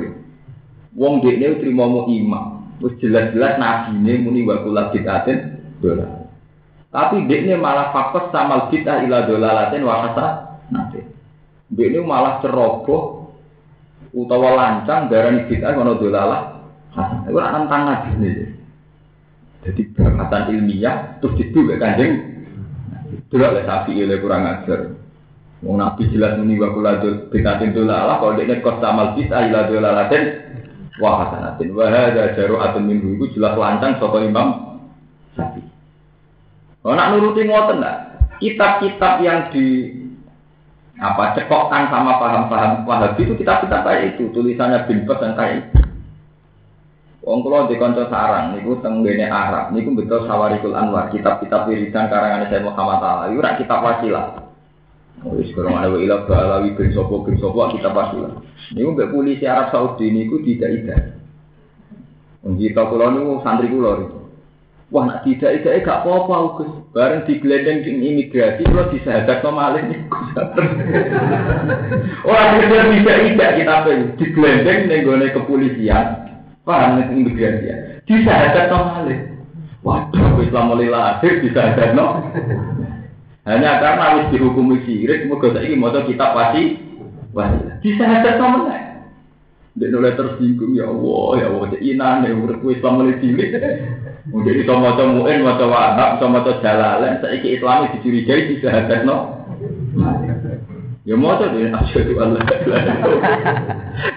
Wong 0.93 1.21
dekne 1.25 1.57
trimo 1.61 2.05
imam, 2.09 2.77
Wis 2.79 2.95
jelas-jelas 3.03 3.59
nabi 3.59 3.97
ini 3.97 4.23
muni 4.23 4.41
wa 4.47 4.61
kula 4.61 4.93
bid'atin 4.93 5.57
dola. 5.81 6.05
Tapi 6.89 7.27
dekne 7.29 7.57
malah 7.57 7.93
fakos 7.93 8.33
sama 8.33 8.69
bid'ah 8.71 9.05
ila 9.05 9.25
dolalatin 9.25 9.85
wa 9.85 9.95
hasa 10.05 10.27
nanti. 10.69 11.08
Dekne 11.69 12.01
malah 12.01 12.41
ceroboh 12.41 13.29
utawa 14.09 14.57
lancang 14.57 15.05
darani 15.05 15.45
bid'ah 15.45 15.77
ono 15.77 15.93
dolalah. 16.01 16.41
Itu 17.29 17.37
nantang 17.37 17.81
nabi 17.85 18.09
ini. 18.17 18.31
Jadi 19.61 19.81
berkatan 19.93 20.55
ilmiah 20.55 21.21
terus 21.21 21.37
itu 21.37 21.67
gak 21.69 21.77
kanjeng. 21.77 22.13
Dulu 23.29 23.43
oleh 23.45 23.63
sapi 23.69 23.93
oleh 24.01 24.17
kurang 24.17 24.49
ajar. 24.49 24.97
Wong 25.61 25.77
nabi 25.77 26.09
jelas 26.09 26.39
muni 26.41 26.57
wa 26.57 26.73
kula 26.73 27.03
bid'atin 27.29 27.75
dolalah 27.75 28.17
kalau 28.17 28.33
dekne 28.33 28.65
kos 28.65 28.81
sama 28.81 29.13
bid'ah 29.13 29.41
ila 29.51 29.69
dolalatin 29.69 30.23
wa 30.97 31.09
hasanatin 31.21 31.69
wa 31.75 31.85
hadza 31.91 32.33
jaru'atun 32.33 32.83
minhu 32.87 33.19
itu 33.19 33.37
jelas 33.37 33.53
lancang 33.59 33.99
saka 34.01 34.25
Imam 34.25 34.79
Syafi'i. 35.37 35.69
Oh 36.81 36.95
nak 36.95 37.11
nuruti 37.13 37.43
ngoten 37.43 37.83
ndak? 37.83 37.97
Kitab-kitab 38.39 39.19
yang 39.19 39.51
di 39.51 39.98
apa 40.99 41.31
cekokkan 41.31 41.87
sama 41.87 42.19
paham-paham 42.19 42.83
Wahabi 42.83 43.23
itu 43.23 43.33
kitab-kitab 43.39 43.87
kayak 43.87 44.03
itu, 44.15 44.27
tulisannya 44.35 44.83
bin 44.83 45.07
Bas 45.07 45.23
dan 45.23 45.31
kayak 45.39 45.55
itu. 45.63 45.79
Wong 47.23 47.39
kula 47.43 47.71
di 47.71 47.79
kanca 47.79 48.07
sarang 48.11 48.55
niku 48.55 48.79
teng 48.83 49.03
ngene 49.03 49.27
Arab 49.27 49.71
niku 49.75 49.95
betul 49.95 50.27
Sawarikul 50.27 50.75
Anwar, 50.75 51.11
kitab-kitab 51.11 51.67
wiridan 51.67 52.11
karangan 52.11 52.47
saya 52.47 52.63
Muhammad 52.63 52.99
Ali, 53.03 53.39
ora 53.39 53.55
kitab 53.55 53.79
wasilah. 53.79 54.43
Wis 55.35 55.51
kurang 55.51 55.75
ada 55.75 55.91
ilah 55.99 56.23
balawi 56.23 56.75
bin 56.79 56.95
sopo 56.95 57.27
bin 57.27 57.35
sopo 57.39 57.67
kita 57.75 57.91
pasti 57.91 58.23
lah. 58.23 58.39
Ini 58.71 58.87
mbak 58.87 59.11
polisi 59.11 59.43
Arab 59.43 59.67
Saudi 59.71 60.07
ini 60.07 60.31
ku 60.31 60.39
tidak 60.43 60.71
ida. 60.79 60.97
Kita 62.39 62.87
pulau 62.87 63.11
ini 63.11 63.35
santri 63.43 63.67
pulau 63.67 64.18
Wah 64.89 65.05
nak 65.05 65.21
tidak 65.21 65.61
ida 65.61 65.85
gak 65.85 66.01
apa-apa 66.01 66.57
Gus. 66.57 66.71
Bareng 66.97 67.21
digelendeng 67.29 67.85
di 67.85 67.93
imigrasi 67.93 68.65
kalau 68.65 68.89
disahadat 68.89 69.45
normalin 69.45 69.85
nih 69.93 70.01
Wah 72.25 72.57
tidak 72.57 72.89
tidak 72.97 73.17
ida 73.29 73.47
kita 73.53 73.75
pun 73.85 73.99
digelendeng 74.17 74.79
nenggone 74.89 75.29
kepolisian. 75.29 76.05
Paham 76.65 76.97
nih 76.97 77.05
imigrasi 77.05 77.69
ya. 77.69 77.75
Disahadat 78.09 78.65
normalin. 78.73 79.19
Waduh, 79.85 80.41
Islam 80.41 80.73
mulai 80.73 80.89
lahir 80.89 81.37
disahadat 81.37 81.93
no. 81.93 82.33
Hanya 83.47 83.81
karena 83.81 84.03
harus 84.03 84.25
dihukumi 84.33 84.83
sirik, 84.83 85.25
moga 85.25 85.53
saya 85.53 85.73
mau 85.73 85.89
kitab 85.89 86.37
pasti 86.37 86.81
wasilah. 87.31 87.77
Bisa 87.81 88.05
sama 88.37 88.67
lah. 88.67 88.89
Dia 89.79 89.95
mulai 89.95 90.17
tersinggung 90.17 90.75
ya 90.75 90.91
Allah, 90.91 91.29
ya 91.39 91.45
Allah, 91.47 91.65
cek 91.71 91.81
inan 91.81 92.27
ya 92.27 92.35
urip 92.35 92.59
Islam 92.67 92.93
mulai 92.99 93.15
cilik. 93.23 93.49
Mungkin 94.29 94.61
itu 94.61 94.69
mau 94.69 94.93
muin, 94.93 95.41
mau 95.41 95.57
wahab, 95.57 96.21
mau 96.21 96.45
jalalen, 96.61 97.17
saya 97.17 97.41
ke 97.41 97.57
Islam 97.57 97.89
dicurigai 97.97 98.53
bisa 98.53 98.69
ada 98.69 99.01
no. 99.01 99.17
Ya 101.07 101.17
mau 101.17 101.41
tuh 101.41 101.49
dia 101.57 101.73
asyhadu 101.73 102.13
Allah. 102.21 102.45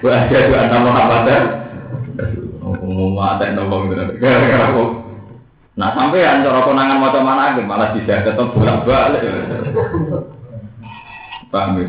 Wa 0.05 0.11
asyhadu 0.13 0.53
anna 0.53 0.79
Muhammadan 0.85 1.45
Ngomong 2.61 3.17
ada 3.17 3.57
nomor 3.57 3.89
gara-gara 3.89 4.69
Nah 5.73 5.89
sampai 5.97 6.21
yang 6.21 6.45
cara 6.45 6.61
konangan 6.69 7.01
mau 7.01 7.17
mana 7.25 7.57
malah 7.65 7.97
bisa 7.97 8.21
ketemu 8.21 8.53
bolak 8.53 8.85
balik. 8.85 9.25
Paham 11.49 11.81
ya? 11.81 11.87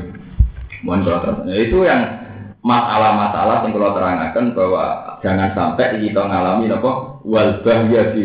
Mohon 0.83 1.47
ya, 1.51 1.55
itu 1.59 1.77
yang 1.83 2.22
masalah-masalah 2.63 3.67
yang 3.67 3.75
kalau 3.75 3.91
terangkan 3.91 4.45
bahwa 4.55 4.83
jangan 5.19 5.51
sampai 5.51 5.99
kita 5.99 6.23
ngalami 6.23 6.71
apa 6.71 6.91
wal 7.27 7.51
bahya 7.61 8.15
fi 8.15 8.23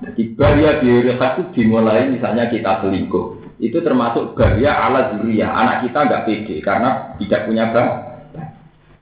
Jadi 0.00 0.22
bahaya 0.36 0.80
biologis 0.80 1.20
itu 1.20 1.42
dimulai 1.56 2.08
misalnya 2.08 2.48
kita 2.48 2.80
selingkuh. 2.84 3.40
Itu 3.60 3.84
termasuk 3.84 4.36
bahaya 4.36 4.72
ala 4.88 5.16
zuria. 5.16 5.52
Anak 5.52 5.84
kita 5.84 6.08
nggak 6.08 6.24
pede 6.24 6.56
karena 6.64 7.16
tidak 7.20 7.44
punya 7.44 7.68
bapak. 7.68 7.98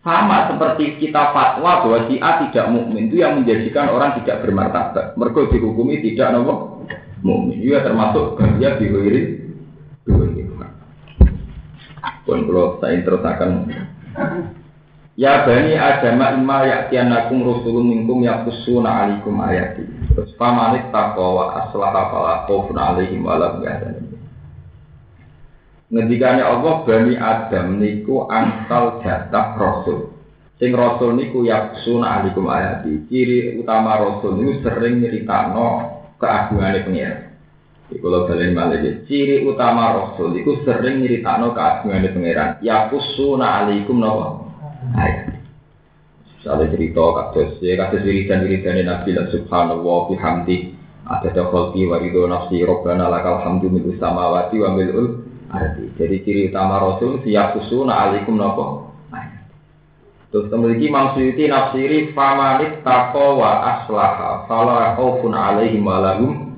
Sama 0.03 0.51
seperti 0.51 0.99
kita 1.03 1.35
fatwa 1.35 1.83
bahwa 1.85 1.99
si 2.07 2.19
A 2.23 2.43
tidak 2.43 2.71
mukmin 2.71 3.11
itu 3.11 3.23
yang 3.23 3.39
menjadikan 3.39 3.91
orang 3.91 4.19
tidak 4.23 4.47
bermartabat. 4.47 5.15
Mereka 5.19 5.51
dihukumi 5.55 6.03
tidak 6.03 6.35
nopo 6.35 6.83
mukmin. 7.23 7.63
Juga 7.63 7.87
termasuk 7.87 8.39
bahaya 8.39 8.79
biologis. 8.79 9.39
Pun 12.29 12.45
kalau 12.45 12.76
saya 12.76 13.01
terus 13.01 13.24
akan 13.24 13.72
Ya 15.18 15.43
bani 15.43 15.74
Adam 15.74 16.22
imma 16.22 16.62
ya'tiyanakum 16.62 17.43
rusulun 17.43 17.91
minkum 17.91 18.22
yaqussuna 18.22 19.03
'alaikum 19.03 19.35
ayati. 19.43 19.83
Terus 20.14 20.31
famanik 20.39 20.95
taqwa 20.95 21.26
wa 21.35 21.45
aslaha 21.59 22.03
fala 22.07 22.35
khaufun 22.47 22.79
'alaihim 22.79 23.26
wa 23.26 23.35
lahum. 23.35 23.66
Ngendikane 25.91 26.39
Allah 26.39 26.87
bani 26.87 27.18
Adam 27.18 27.83
niku 27.83 28.31
angsal 28.31 29.03
jatah 29.03 29.59
rasul. 29.59 30.14
Sing 30.62 30.70
rasul 30.70 31.18
niku 31.18 31.43
yaqussuna 31.43 32.22
'alaikum 32.22 32.47
ayati. 32.47 33.11
Ciri 33.11 33.59
utama 33.59 33.99
rasul 33.99 34.39
niku 34.39 34.62
sering 34.62 35.03
nyeritakno 35.03 35.99
keagungane 36.22 36.87
pengiran. 36.87 37.28
Lo 37.89 38.28
balen 38.28 38.53
balik 38.53 39.09
ciri 39.09 39.49
utama 39.49 39.97
rasul 39.97 40.36
iku 40.36 40.61
sering 40.61 41.01
nyeritakno 41.01 41.57
keagungane 41.57 42.12
pangeran. 42.12 42.61
Yaqussuna 42.61 43.64
'alaikum 43.64 43.97
nawa. 43.97 44.45
Misalnya 46.36 46.68
cerita 46.68 47.01
kados 47.01 47.57
ya 47.64 47.80
kados 47.80 48.05
wiridan 48.05 48.45
wiridan 48.45 48.84
Nabi 48.84 49.11
lah 49.16 49.26
Subhanallah 49.32 49.99
bihamdi 50.12 50.76
ada 51.09 51.32
dakhalti 51.32 51.89
warido 51.89 52.28
nafsi 52.28 52.61
robbana 52.61 53.09
lakal 53.09 53.41
hamdu 53.41 53.72
min 53.72 53.97
samawati 53.97 54.61
wa 54.61 54.76
milul 54.76 55.24
ardi. 55.49 55.89
Jadi 55.97 56.16
ciri 56.28 56.41
utama 56.53 56.84
Rasul 56.84 57.24
siap 57.24 57.57
kusuna 57.57 58.05
alaikum 58.05 58.36
nopo. 58.36 58.93
Terus 60.28 60.53
memiliki 60.53 60.93
Imam 60.93 61.16
Suyuti 61.16 61.49
nafsiri 61.49 62.12
famanit 62.12 62.84
taqwa 62.84 63.32
wa 63.32 63.51
aslaha 63.64 64.45
fala 64.45 64.93
khaufun 64.93 65.32
alaihim 65.32 65.89
wa 65.89 66.05
lahum 66.05 66.53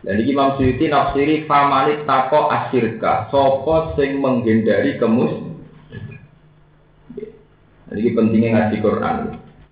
dan 0.00 0.16
ini 0.16 0.32
Imam 0.32 0.56
Suyuti 0.56 0.88
nafsiri 0.88 1.44
famanit 1.44 2.08
tako 2.08 2.48
asirka 2.48 3.28
Sopo 3.28 3.92
sing 4.00 4.16
menghindari 4.16 4.96
kemus 4.96 5.50
ini 7.90 8.14
pentingnya 8.14 8.48
ngaji 8.54 8.76
Quran. 8.78 9.16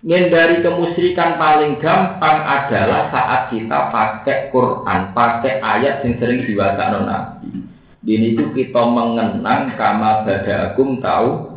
Menghindari 0.03 0.63
kemusyrikan 0.63 1.39
paling 1.39 1.79
gampang 1.79 2.37
adalah 2.43 3.11
saat 3.11 3.41
kita 3.51 3.91
pakai 3.91 4.51
Quran, 4.51 5.11
pakai 5.15 5.59
ayat 5.59 6.03
yang 6.03 6.19
sering 6.19 6.43
diwasa 6.47 6.99
Nabi. 6.99 7.51
Ini 7.99 8.35
itu 8.35 8.43
kita 8.55 8.79
mengenang 8.79 9.75
kama 9.75 10.23
badagum 10.23 11.03
tahu 11.03 11.51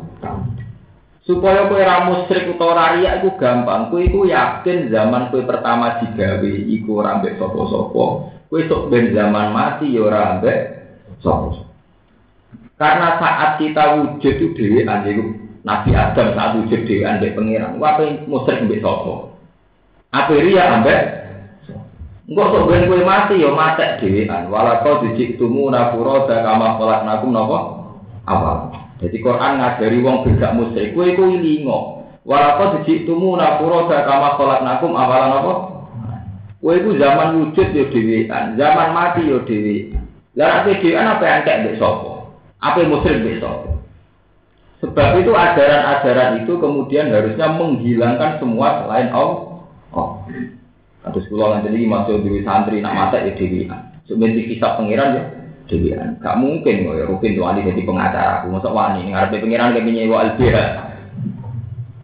supaya 1.23 1.71
kue 1.71 1.79
ramu 1.79 2.27
musyrik 2.27 2.51
utawa 2.51 2.99
ria 2.99 3.23
itu 3.23 3.31
gampang. 3.39 3.87
Kue 3.87 4.11
itu 4.11 4.27
yakin 4.27 4.91
zaman 4.91 5.31
kue 5.31 5.47
pertama 5.47 6.03
digawe 6.03 6.51
iku 6.67 6.99
rambek 6.99 7.39
sopo-sopo. 7.39 8.32
Kue 8.53 8.69
sok 8.69 8.93
ben 8.93 9.09
zaman 9.09 9.49
mati 9.49 9.97
ya 9.97 10.05
rambek 10.13 10.57
sopo. 11.25 11.57
Karena 12.77 13.17
saat 13.17 13.57
kita 13.57 13.97
wujud 13.97 14.29
itu 14.29 14.53
dewi 14.53 14.85
anjing 14.85 15.41
Nabi 15.65 15.89
Adam 15.97 16.37
saat 16.37 16.61
wujud 16.61 16.85
di 16.85 17.01
ambek 17.01 17.33
pengiran, 17.33 17.81
wape 17.81 18.29
musyrik 18.29 18.61
ambek 18.61 18.85
sopo. 18.85 19.33
Apa 20.13 20.37
ria 20.37 20.69
ambek? 20.69 21.01
Enggak 22.29 22.53
sok 22.53 22.69
ben 22.69 22.85
kue 22.85 23.01
mati 23.01 23.41
yo 23.41 23.57
mati 23.57 23.89
dewan. 24.05 24.45
Walau 24.45 25.01
dijik 25.01 25.41
tumu 25.41 25.73
napuro 25.73 26.29
dan 26.29 26.45
kama 26.45 26.77
kolak 26.77 27.09
nakum 27.09 27.33
nopo 27.33 27.57
awal. 28.29 28.69
Jadi 29.01 29.17
Quran 29.17 29.65
ngajari 29.65 29.97
wong 29.97 30.29
beda 30.29 30.53
musyrik, 30.53 30.93
kue 30.93 31.17
kue 31.17 31.41
lingo. 31.41 32.05
Walau 32.21 32.77
dijik 32.77 33.09
tumu 33.09 33.33
napuro 33.33 33.89
dan 33.89 34.05
kama 34.05 34.37
kolak 34.37 34.61
nakum 34.61 34.93
awal 34.93 35.25
nopo. 35.33 35.72
Kue 36.63 36.79
ku 36.79 36.95
zaman 36.95 37.43
wujud 37.43 37.75
yo 37.75 37.91
dewan, 37.91 38.55
zaman 38.55 38.89
mati 38.95 39.27
yo 39.27 39.43
dewan. 39.43 39.99
Lalu 40.39 40.79
apa 40.79 41.11
apa 41.19 41.23
yang 41.27 41.43
kayak 41.43 41.75
sopo? 41.75 42.31
Apa 42.63 42.87
musyrik 42.87 43.19
besok? 43.27 43.83
Sebab 44.79 45.19
itu 45.19 45.31
ajaran-ajaran 45.31 46.43
itu 46.43 46.59
kemudian 46.59 47.11
harusnya 47.11 47.51
menghilangkan 47.55 48.39
semua 48.39 48.83
selain 48.83 49.11
Allah. 49.11 49.63
Oh. 49.91 50.23
Terus 51.03 51.27
nanti 51.31 51.71
lagi 51.71 51.87
masuk 51.87 52.23
di 52.23 52.43
santri 52.47 52.79
nak 52.79 52.95
mata 52.95 53.19
ya 53.19 53.35
dewi. 53.35 53.67
Sebenarnya 54.07 54.43
kisah 54.47 54.75
pangeran 54.79 55.15
ya 55.15 55.23
dewi. 55.67 55.91
Gak 55.95 56.35
mungkin 56.39 56.87
ya 56.87 57.03
Rukin 57.07 57.35
tuh 57.35 57.47
jadi 57.47 57.81
pengacara. 57.83 58.43
Aku 58.43 58.55
masuk 58.55 58.71
wani 58.71 59.11
ngarepe 59.11 59.43
pangeran 59.43 59.75
kayak 59.75 59.87
nyewa 59.87 60.17
LBH. 60.35 60.57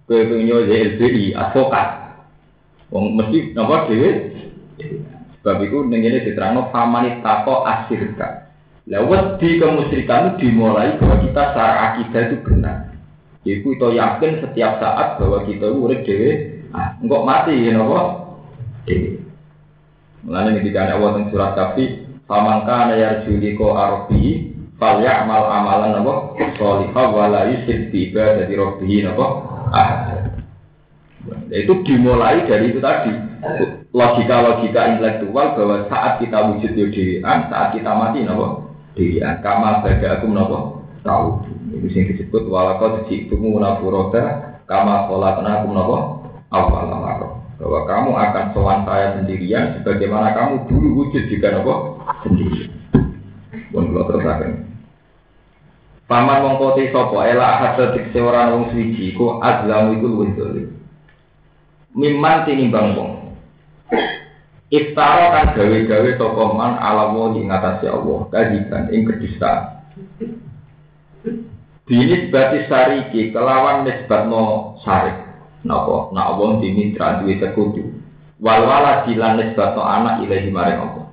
Kayak 0.08 0.28
penyewa 0.28 0.62
LBI 0.68 1.26
advokat. 1.36 1.88
Wong 2.92 3.16
mesti 3.16 3.56
napa 3.56 3.88
dewi. 3.92 4.29
Sebab 5.40 5.64
itu 5.64 5.88
nenggene 5.88 6.28
diterangno 6.28 6.68
pamanit 6.68 7.24
tako 7.24 7.64
asirka. 7.64 8.52
Lewat 8.90 9.40
di 9.40 9.56
kemusyrikan 9.56 10.36
dimulai 10.36 11.00
bahwa 11.00 11.24
kita 11.24 11.44
secara 11.54 11.74
akidah 11.94 12.22
itu 12.28 12.38
benar. 12.44 12.78
Ibu 13.48 13.68
itu 13.72 13.88
yakin 13.96 14.44
setiap 14.44 14.84
saat 14.84 15.16
bahwa 15.16 15.48
kita 15.48 15.72
urip 15.72 16.04
dewe, 16.04 16.60
ah, 16.76 17.00
enggak 17.00 17.24
mati 17.24 17.56
ya 17.56 17.72
nopo. 17.80 18.02
Mulanya 20.28 20.60
ketika 20.60 20.90
ada 20.90 21.00
Allah 21.00 21.24
surat 21.32 21.52
kafi, 21.56 21.86
famangka 22.28 22.92
nayar 22.92 23.24
juli 23.24 23.56
ko 23.56 23.80
arobi, 23.80 24.52
fal 24.76 25.00
amal 25.00 25.48
amalan 25.48 26.04
nopo, 26.04 26.36
solihah 26.60 27.08
wala 27.16 27.48
yusib 27.48 27.96
dari 28.12 28.54
robi 28.60 29.08
nopo. 29.08 29.48
Ah. 29.72 30.20
Itu 31.48 31.80
dimulai 31.88 32.44
dari 32.44 32.74
itu 32.74 32.84
tadi 32.84 33.29
logika-logika 33.96 34.82
intelektual 34.96 35.56
bahwa 35.56 35.88
saat 35.88 36.20
kita 36.20 36.38
wujud 36.52 36.72
di 36.76 36.84
dewan, 36.92 37.48
saat 37.48 37.72
kita 37.76 37.92
mati 37.96 38.28
nopo 38.28 38.70
dirian 38.94 39.40
kama 39.40 39.80
baga 39.80 40.20
aku 40.20 40.28
nopo 40.28 40.58
tahu 41.02 41.40
itu 41.72 41.88
sing 41.96 42.04
disebut 42.12 42.50
walakau 42.52 43.00
jadi 43.00 43.28
itu 43.28 43.36
munafuroda 43.40 44.58
kama 44.68 45.08
sholat 45.08 45.40
aku 45.40 45.68
nopo 45.72 45.98
awal 46.52 46.86
amaro 46.86 47.30
bahwa 47.60 47.80
kamu 47.88 48.12
akan 48.16 48.46
sowan 48.56 48.80
saya 48.88 49.20
sendirian 49.20 49.80
sebagaimana 49.80 50.36
kamu 50.36 50.68
dulu 50.68 50.88
wujud 51.04 51.24
juga 51.28 51.56
nopo 51.56 52.04
sendiri. 52.24 52.72
Pun 53.70 53.94
kalau 53.94 54.08
terus 54.10 54.26
akan 54.26 54.52
Paman 56.10 56.42
mongko 56.42 56.74
te 56.74 56.90
sapa? 56.90 57.22
Ela 57.30 57.62
hadza 57.62 57.94
dikse 57.94 58.18
ora 58.18 58.50
wong 58.50 58.74
suci 58.74 59.14
ku 59.14 59.38
azlamu 59.46 59.94
iku 59.94 60.06
luwih 60.10 60.34
dolim. 60.34 60.68
Mimman 61.94 62.50
tinimbang 62.50 62.98
Iftara 64.70 65.34
kan 65.34 65.46
gawe-gawe 65.58 66.10
sapa 66.14 66.44
man 66.54 66.78
ala 66.78 67.10
wa 67.10 67.34
ing 67.34 67.50
atase 67.50 67.90
Allah, 67.90 68.30
kadiban 68.30 68.94
ing 68.94 69.02
kedista. 69.02 69.82
Dinis 71.90 72.30
bati 72.30 72.70
sariki 72.70 73.34
kelawan 73.34 73.90
nisbatno 73.90 74.78
sarik. 74.86 75.26
Napa? 75.66 76.14
Nak 76.14 76.38
wong 76.38 76.62
dimitra 76.62 77.18
duwe 77.20 77.42
sekutu. 77.42 77.82
Wal 78.38 78.62
wala 78.62 79.10
dilan 79.10 79.42
nisbatno 79.42 79.82
anak 79.82 80.22
ilahi 80.22 80.54
maring 80.54 80.80
Allah. 80.86 81.06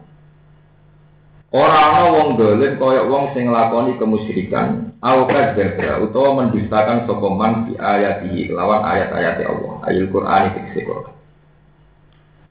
Ora 1.56 1.78
ana 1.80 2.02
wong 2.12 2.36
dolim 2.36 2.76
kaya 2.76 3.08
wong 3.08 3.32
sing 3.32 3.48
nglakoni 3.48 3.96
kemusyrikan, 3.96 4.92
au 5.00 5.24
kadzdzaba 5.24 6.04
utawa 6.04 6.44
mendustakan 6.44 7.08
sapa 7.08 7.28
man 7.32 7.64
bi 7.64 7.72
ayatihi 7.80 8.52
lawan 8.52 8.84
ayat-ayat 8.84 9.40
Allah, 9.48 9.80
ayat 9.88 10.12
Qur'an 10.12 10.52
iki 10.52 10.84
Quran. 10.84 11.15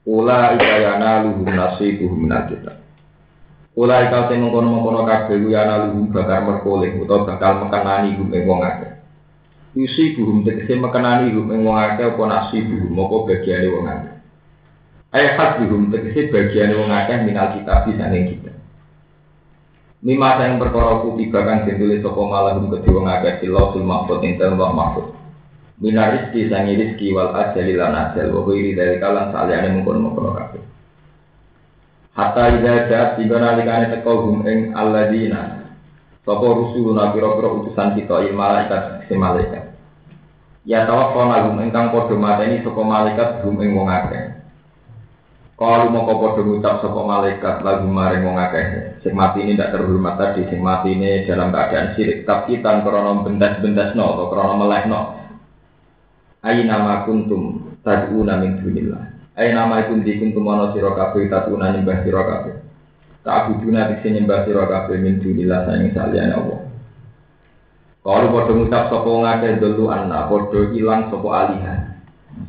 Ula 0.06 0.54
ikayana 0.54 1.26
luhum 1.26 1.50
nasibuhum 1.50 2.30
minal 2.30 2.46
kita. 2.46 2.78
Ula 3.74 4.06
ikal 4.06 4.30
sing 4.30 4.38
mengkono-mengkono 4.38 5.02
kabeh 5.02 5.34
ku 5.42 5.50
yana 5.50 5.90
luhum 5.90 6.14
bakar 6.14 6.46
merkoleh 6.46 6.94
utawa 6.94 7.26
bakal 7.26 7.66
mekenani 7.66 8.14
hum 8.14 8.30
ing 8.30 8.46
wong 8.46 8.62
akeh. 8.62 9.02
Isi 9.74 10.14
buhum 10.14 10.46
tegese 10.46 10.78
mekenani 10.78 11.34
hum 11.34 11.50
ing 11.50 11.66
wong 11.66 11.74
akeh 11.74 12.06
apa 12.06 12.22
nasibuhum 12.22 12.94
apa 12.94 13.16
bagiane 13.26 13.66
wong 13.66 13.84
akeh. 13.90 14.14
Ayat 15.10 15.32
khas 15.34 15.50
buhum 15.66 15.90
tegese 15.90 16.30
bagiane 16.30 16.74
wong 16.78 16.90
akeh 16.94 17.16
minal 17.26 17.50
kita 17.58 17.74
bisa 17.90 18.06
ning 18.06 18.30
kita. 18.30 18.54
Mima 20.06 20.38
yang 20.38 20.62
perkara 20.62 21.02
kutiba 21.02 21.42
kang 21.42 21.66
ditulis 21.66 21.98
sapa 21.98 22.22
malahum 22.22 22.70
kedhe 22.70 22.94
wong 22.94 23.10
akeh 23.10 23.42
silausul 23.42 23.82
mahfud 23.82 24.22
ing 24.22 24.38
dalem 24.38 24.62
minar 25.80 26.16
rizki 26.16 26.48
sangi 26.48 26.76
rizki 26.76 27.12
wal 27.12 27.36
ajali 27.36 27.76
lan 27.76 27.92
ajal 27.92 28.32
wa 28.32 28.40
huiri 28.48 28.72
dari 28.72 28.96
kalan 28.96 29.28
saliyane 29.28 29.76
mengkono 29.76 30.08
mengkono 30.08 30.30
kabeh 30.32 30.62
hatta 32.16 32.42
idza 32.56 32.72
ja'at 32.88 33.10
tiba 33.20 33.36
nalikane 33.36 33.92
teko 33.92 34.12
hum 34.24 34.48
ing 34.48 34.72
alladzina 34.72 35.68
sapa 36.24 36.46
rusuluna 36.48 37.12
pira-pira 37.12 37.48
utusan 37.52 37.92
kita 37.92 38.24
il 38.24 38.32
malaikat 38.32 39.04
si 39.04 39.14
malaikat 39.14 39.76
ya 40.64 40.88
tawaffana 40.88 41.44
hum 41.44 41.60
ingkang 41.60 41.92
padha 41.92 42.16
mateni 42.16 42.64
sapa 42.64 42.80
malaikat 42.80 43.44
hum 43.44 43.60
ing 43.60 43.76
wong 43.76 43.92
akeh 43.92 44.36
Kalau 45.56 45.88
mau 45.88 46.04
kau 46.04 46.20
podo 46.20 46.44
ngucap 46.44 46.84
sapa 46.84 47.00
malaikat 47.00 47.64
lagu 47.64 47.88
maring 47.88 48.28
wong 48.28 48.36
akeh. 48.36 49.00
Sing 49.00 49.16
mati 49.16 49.40
ini 49.40 49.56
tidak 49.56 49.72
terhormat 49.72 50.20
tadi, 50.20 50.44
sing 50.52 50.60
mati 50.60 50.92
ini 50.92 51.24
dalam 51.24 51.48
keadaan 51.48 51.96
syirik. 51.96 52.28
Tapi 52.28 52.60
tan 52.60 52.84
krono 52.84 53.24
bendas-bendas 53.24 53.96
no 53.96 54.04
atau 54.04 54.28
krono 54.28 54.52
meleh 54.60 54.84
no. 54.84 55.00
Ayi 56.46 56.62
nama 56.62 57.02
kuntum 57.02 57.74
tad'una 57.82 58.38
min 58.38 58.62
dunillah. 58.62 59.34
Ayi 59.34 59.50
nama 59.50 59.82
itu 59.82 59.98
di 60.06 60.22
kuntum 60.22 60.46
ana 60.46 60.70
sira 60.70 60.94
kabeh 60.94 61.26
tad'una 61.26 61.74
nyembah 61.74 62.06
sira 62.06 62.22
kabeh. 62.22 62.54
Ta'buduna 63.26 63.90
dikse 63.90 64.14
nyembah 64.14 64.46
sira 64.46 64.70
kabeh 64.70 65.02
min 65.02 65.18
dunillah 65.18 65.66
sayang 65.66 65.90
saliyane 65.90 66.34
Allah. 66.38 66.60
Kalau 68.06 68.30
podo 68.30 68.52
ngucap 68.54 68.86
sapa 68.86 69.02
wong 69.02 69.26
akeh 69.26 69.58
dulu 69.58 69.90
anna 69.90 70.30
podo 70.30 70.70
ilang 70.70 71.10
sapa 71.10 71.28
alihan. 71.34 71.80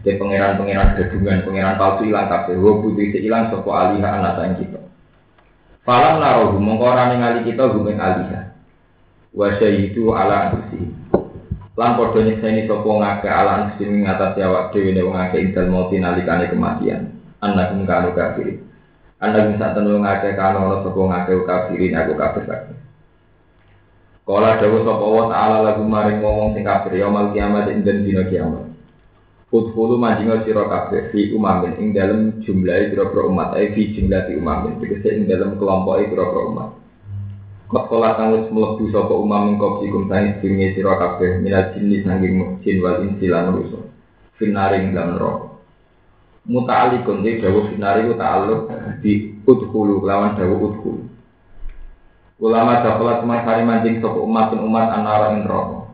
Ke 0.05 0.19
pangeran-pangeran 0.21 0.93
gadungan, 0.93 1.41
pangeran 1.41 1.81
palsu 1.81 2.05
ilang 2.05 2.29
kabeh. 2.29 2.53
Wa 2.61 2.71
putri 2.77 3.09
ilang 3.25 3.49
sapa 3.49 3.69
alihah 3.73 4.11
anak 4.21 4.33
sang 4.37 4.53
kita. 4.61 4.81
Falam 5.81 6.21
narohu 6.21 6.61
mongko 6.61 6.85
ora 6.85 7.09
ningali 7.09 7.49
kita 7.49 7.73
gumeng 7.73 7.97
alihah. 7.97 8.53
Wa 9.33 9.57
itu 9.57 10.13
ala 10.13 10.53
anfusi. 10.53 10.85
Lan 11.77 11.93
padha 11.93 12.25
nyekseni 12.25 12.65
sapa 12.65 12.89
ngake 12.89 13.29
ala 13.29 13.51
anfusi 13.61 13.85
ing 13.85 14.09
atas 14.09 14.33
awak 14.41 14.73
dhewe 14.73 14.97
ne 14.97 15.05
wong 15.05 15.13
akeh 15.13 15.45
intel 15.45 15.69
mati 15.69 16.01
nalikane 16.01 16.49
kematian. 16.49 17.13
Anak 17.37 17.69
kung 17.69 17.85
kanu 17.85 18.17
kafir. 18.17 18.57
Anak 19.21 19.53
bisa 19.53 19.77
tenung 19.77 20.01
ngake 20.01 20.33
kanu 20.33 20.57
ana 20.57 20.81
sapa 20.81 20.97
ngake 20.97 21.37
kafirin 21.45 21.93
aku 21.93 22.17
kafir 22.17 22.43
kabeh. 22.49 22.77
Kala 24.25 24.57
dawuh 24.57 24.81
sapa 24.81 25.05
wa 25.05 25.23
ta'ala 25.29 25.57
lagu 25.69 25.85
maring 25.85 26.17
ngomong 26.17 26.57
sing 26.57 26.65
kafir 26.65 26.97
ya 26.97 27.13
mal 27.13 27.29
kiamat 27.29 27.69
ing 27.69 27.85
dina 27.85 28.25
kiamat. 28.25 28.73
Udhulu 29.53 30.01
manjinga 30.01 30.43
sira 30.49 30.65
kabeh 30.65 31.13
fi 31.13 31.29
umamin 31.29 31.77
ing 31.77 31.93
dalem 31.93 32.41
jumlahe 32.41 32.89
pira-pira 32.89 33.23
umat 33.29 33.53
fi 33.53 33.81
jumlahi 33.93 34.33
umamin 34.33 34.81
tegese 34.81 35.13
ing 35.13 35.29
dalem 35.29 35.61
kelompoke 35.61 36.09
pira-pira 36.09 36.41
umat. 36.41 36.69
Kok 37.67 37.91
kala 37.91 38.15
kang 38.15 38.31
wis 38.31 38.47
mlebu 38.47 38.87
sapa 38.95 39.11
umam 39.11 39.51
ing 39.51 39.55
kopi 39.59 39.91
kum 39.91 40.07
tani 40.07 40.39
dinge 40.39 40.71
sira 40.71 40.95
kabeh 40.95 41.43
minat 41.43 41.75
jinni 41.75 41.99
sanging 41.99 42.63
jin 42.63 42.79
wal 42.79 43.03
insi 43.03 43.27
lan 43.27 43.51
manusa. 43.51 43.83
Finaring 44.39 44.95
lan 44.95 45.19
roh. 45.19 45.59
Muta'alikun 46.47 47.27
di 47.27 47.43
dawuh 47.43 47.67
finari 47.67 48.07
ku 48.07 48.15
ta'alluq 48.15 48.71
di 49.03 49.35
udhulu 49.43 50.07
lawan 50.07 50.39
dawuh 50.39 50.63
udhulu. 50.63 51.03
Ulama 52.39 52.79
dapat 52.87 53.27
masari 53.27 53.67
mancing 53.67 53.99
sapa 53.99 54.15
umat 54.15 54.55
umat 54.55 54.87
anara 54.87 55.35
ing 55.35 55.43
neraka. 55.43 55.91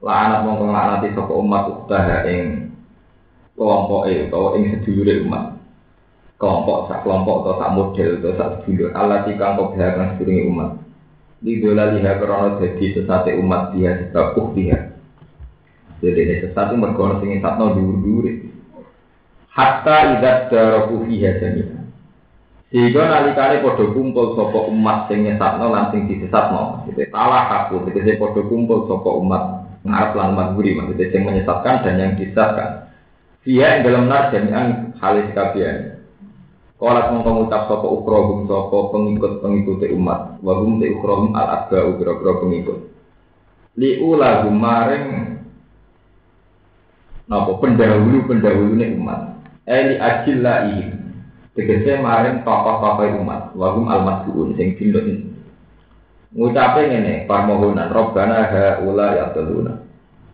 Lah 0.00 0.16
anak 0.32 0.48
mongko 0.48 0.64
nglaknati 0.64 1.12
sapa 1.12 1.32
umat 1.36 1.62
usaha 1.76 2.24
ing 2.24 2.72
kelompok 3.52 4.08
itu 4.08 4.32
atau 4.32 4.56
ing 4.56 4.80
sedulure 4.80 5.24
umat 5.28 5.56
kelompok 6.36 6.92
sak 6.92 7.00
kelompok 7.00 7.36
atau 7.44 7.54
sak 7.56 7.72
model 7.72 8.10
atau 8.20 8.32
sak 8.36 8.48
sedulur 8.60 8.92
Allah 8.92 9.24
tikang 9.24 9.56
kau 9.56 9.72
biarkan 9.72 10.20
sedulur 10.20 10.52
umat 10.52 10.70
di 11.46 11.62
dola 11.62 11.94
liha 11.94 12.18
karena 12.18 12.58
jadi 12.58 12.84
sesate 12.98 13.38
umat 13.38 13.70
dia 13.78 14.10
sebab 14.10 14.50
dia. 14.58 14.98
Jadi 16.02 16.18
ini 16.26 16.34
sesat 16.42 16.74
itu 16.74 16.76
mergono 16.76 17.22
sing 17.22 17.38
satno 17.38 17.78
dhuwur 17.78 17.96
dhuwur 18.02 18.26
hatta 19.54 20.18
idat 20.18 20.50
daraku 20.50 21.06
fiha 21.06 21.38
jami'a 21.38 21.86
sehingga 22.66 23.02
nalikane 23.08 23.62
padha 23.62 23.84
kumpul 23.94 24.34
sapa 24.34 24.58
umat 24.68 25.06
sing 25.06 25.22
nyesatno 25.22 25.70
lan 25.70 25.94
sing 25.94 26.10
disesatno. 26.10 26.82
Gitu 26.90 27.06
talah 27.14 27.46
aku 27.64 27.86
tegese 27.88 28.18
padha 28.18 28.42
kumpul 28.42 28.90
sapa 28.90 29.10
umat 29.22 29.42
ngarep 29.86 30.12
lan 30.18 30.34
umat 30.34 30.48
guri 30.58 30.74
maksudnya 30.74 31.14
sing 31.14 31.22
menyesatkan 31.24 31.86
dan 31.86 31.94
yang 31.96 32.12
disesatkan. 32.18 32.90
Yang 33.46 33.76
dalam 33.86 34.10
nar 34.10 34.34
jami'an 34.34 34.98
halis 34.98 35.30
kabian. 35.30 35.95
Kalau 36.76 37.08
mau 37.08 37.24
mengucap 37.24 37.72
sopo 37.72 37.88
ukrohum 37.88 38.44
sopo 38.44 38.92
pengikut 38.92 39.40
pengikut 39.40 39.80
umat, 39.96 40.36
wahum 40.44 40.76
te 40.76 40.92
ukrohum 40.92 41.32
al 41.32 41.72
pengikut. 41.72 42.92
Li 43.80 43.96
ulah 44.04 44.44
maring 44.44 45.06
nopo 47.32 47.56
pendahulu 47.64 48.28
pendahulu 48.28 48.76
nih 48.76 48.92
umat. 48.92 49.20
Eli 49.64 49.96
ajil 49.96 50.44
ini. 50.44 50.84
Tegese 51.56 51.96
maring 52.04 52.44
tokoh-tokoh 52.44 53.24
umat, 53.24 53.56
wahum 53.56 53.88
al 53.88 54.04
masbuun 54.04 54.52
sing 54.60 54.76
dindo 54.76 55.00
ini. 55.00 55.32
Ngucape 56.36 56.92
ngene, 56.92 57.24
permohonan 57.24 57.88
Robbana 57.88 58.52
ha 58.52 58.64
ula 58.84 59.16
ya 59.16 59.32
teluna. 59.32 59.80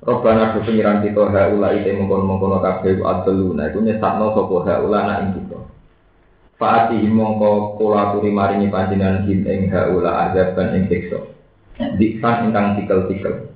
Robbana 0.03 0.51
do 0.51 0.67
pengiran 0.67 0.99
kita 1.07 1.31
haula 1.31 1.79
ite 1.79 1.95
mengkono-mengkono 1.95 2.59
kabeh 2.59 2.99
adluna 3.07 3.71
iku 3.71 3.87
nyesakno 3.87 4.35
sapa 4.35 4.57
haula 4.67 4.99
nak 5.07 5.21
ing 5.23 5.31
kita. 5.39 5.62
Faati 6.63 7.03
mongko 7.11 7.75
kula 7.75 8.15
aturi 8.15 8.31
maringi 8.31 8.71
panjenengan 8.71 9.27
him 9.27 9.43
ing 9.43 9.67
haula 9.75 10.31
azaban 10.31 10.79
ing 10.79 10.87
siksa. 10.87 11.19
Diksan 11.99 12.47
ingkang 12.47 12.79
tikel-tikel. 12.79 13.51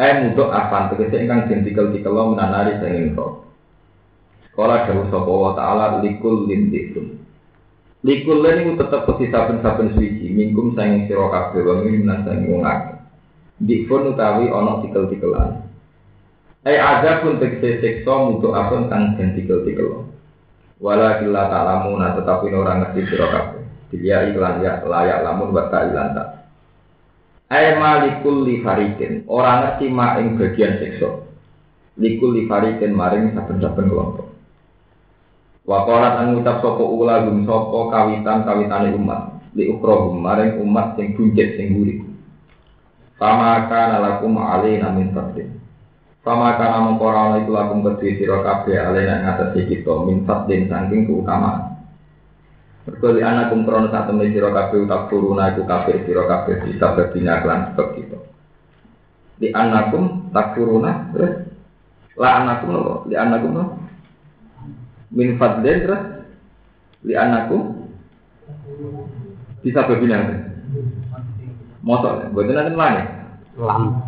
Eh 0.00 0.12
mudok 0.24 0.48
afan 0.48 0.88
tegese 0.88 1.20
ingkang 1.20 1.44
den 1.44 1.60
tikel-tikel 1.60 2.16
menanari 2.16 2.80
sing 2.80 3.12
ro. 3.12 3.44
Kala 4.56 4.88
dawuh 4.88 5.12
sapa 5.12 5.28
wa 5.28 5.52
taala 5.52 6.00
likul 6.00 6.48
lindikun. 6.48 7.20
Likul 8.00 8.40
lan 8.40 8.64
iku 8.64 8.80
tetep 8.80 9.04
peti 9.12 9.28
saben-saben 9.28 9.92
suci 9.92 10.32
mingkum 10.32 10.72
sanging 10.72 11.12
sira 11.12 11.28
kabeh 11.28 11.60
wa 11.68 11.84
min 11.84 12.08
sanging 12.08 12.48
wong 12.48 12.64
akeh. 12.64 12.96
Dikfun 13.60 14.16
utawi 14.16 14.48
ana 14.48 14.80
tikel-tikelan. 14.80 15.68
Eh 16.64 16.80
ada 16.80 17.20
pun 17.20 17.36
tegese 17.36 17.84
siksa 17.84 18.12
mutu 18.24 18.56
apun 18.56 18.88
kang 18.88 19.20
den 19.20 19.36
tikel-tikel. 19.36 20.11
Wala 20.82 21.22
kila 21.22 21.46
ta'lamuna 21.46 22.18
tetapi 22.18 22.50
orang 22.50 22.82
ngerti 22.82 23.00
sira 23.06 23.30
kabeh. 23.30 23.62
Dia 23.94 24.26
iklan 24.26 24.66
ya 24.66 24.82
layak 24.82 25.22
lamun 25.22 25.54
wa 25.54 25.70
ta'ilan 25.70 26.08
ta. 26.10 26.24
Ai 27.46 27.78
malikul 27.78 28.42
li 28.42 28.58
farikin, 28.64 29.22
ora 29.30 29.62
ngerti 29.62 29.86
ma 29.86 30.18
ing 30.18 30.34
bagian 30.34 30.82
siksa. 30.82 31.22
Likul 32.02 32.34
li 32.34 32.50
farikin 32.50 32.98
maring 32.98 33.30
saben-saben 33.30 33.86
kelompok. 33.86 34.26
Wa 35.62 35.86
qalat 35.86 36.18
an 36.18 36.34
ngucap 36.34 36.58
sapa 36.58 36.82
ulagum 36.82 37.46
sapa 37.46 37.78
kawitan 37.94 38.42
kawitane 38.42 38.90
umat 38.98 39.38
li 39.54 39.70
ukrohum 39.70 40.18
maring 40.18 40.58
umat 40.58 40.98
sing 40.98 41.14
buncit 41.14 41.54
sing 41.54 41.78
gurih. 41.78 42.02
Fama 43.22 43.70
kana 43.70 44.02
lakum 44.02 44.34
alaina 44.34 44.90
min 44.90 45.14
fadlin. 45.14 45.61
Fama 46.22 46.54
kana 46.54 46.86
mengkora 46.86 47.42
itu 47.42 47.50
lakum 47.50 47.82
kedua 47.82 48.14
sira 48.14 48.38
kabeh 48.46 48.78
alaina 48.78 49.26
ngatasi 49.26 49.66
kita 49.66 50.06
min 50.06 50.22
fadlin 50.22 50.70
saking 50.70 51.10
keutamaan. 51.10 51.82
Berkali 52.86 53.26
anak 53.26 53.50
kum 53.50 53.66
krono 53.66 53.90
saat 53.90 54.06
temen 54.06 54.30
sira 54.30 54.54
kabeh 54.54 54.86
utak 54.86 55.10
turuna 55.10 55.50
iku 55.50 55.66
kabeh 55.66 56.06
sira 56.06 56.22
kabeh 56.30 56.62
bisa 56.62 56.94
berbina 56.94 57.42
kelan 57.42 57.74
sebab 57.74 57.88
kita. 57.98 58.18
Di 59.42 59.50
anakum 59.50 60.30
tak 60.30 60.54
turuna 60.54 61.10
terus 61.10 61.42
la 62.14 62.28
anakum 62.38 62.70
lo 62.70 63.02
di 63.10 63.18
anakum 63.18 63.50
lo 63.58 63.64
min 65.10 65.34
fadlin 65.42 65.78
terus 65.82 66.02
li 67.02 67.18
anakum 67.18 67.82
bisa 69.66 69.90
berbina 69.90 70.22
Motor, 71.82 72.30
buatan 72.30 72.54
nanti 72.54 72.78
mana? 72.78 73.02
lam 73.58 73.98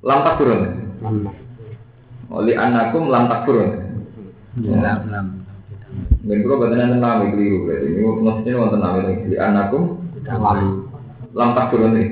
Lam 0.00 0.18
tak 0.24 0.40
turun. 0.40 0.60
lam 1.04 1.41
Oli 2.32 2.56
anakum 2.56 3.12
lam 3.12 3.28
tak 3.28 3.44
turun. 3.44 3.70
lam 4.56 5.00
lam 5.12 5.26
Dan 6.24 6.40
kalau 6.48 6.64
buatan 6.64 6.78
nanti 6.80 6.96
nami 6.96 7.24
keliru 7.36 7.68
berarti. 7.68 7.88
Ini 7.92 8.00
maksudnya 8.24 8.56
wonten 8.56 8.80
nami. 8.80 9.00
Li 9.28 9.36
anakum 9.36 9.82
lam 10.24 10.88
lam 11.36 11.50
tak 11.52 11.66
turun 11.68 11.92
ini. 11.92 12.04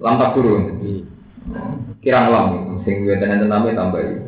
Lam 0.00 0.14
tak 0.16 0.32
turun. 0.32 0.62
Kirang 2.00 2.26
lam. 2.32 2.46
Sing 2.88 3.04
buatan 3.04 3.28
nanti 3.28 3.44
nami 3.44 3.76
tambah 3.76 4.00
ini. 4.00 4.18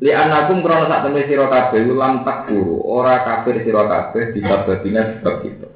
Li 0.00 0.10
anakum 0.16 0.64
krono 0.64 0.88
sak 0.88 1.04
temui 1.04 1.28
sira 1.28 1.44
kabeh 1.52 1.84
lam 1.92 2.24
tak 2.24 2.48
turu. 2.48 2.80
Ora 2.80 3.20
kafir 3.28 3.60
sira 3.60 3.84
kabeh 3.84 4.32
bisa 4.32 4.64
berbina 4.64 5.20
sebab 5.20 5.44
kita. 5.44 5.68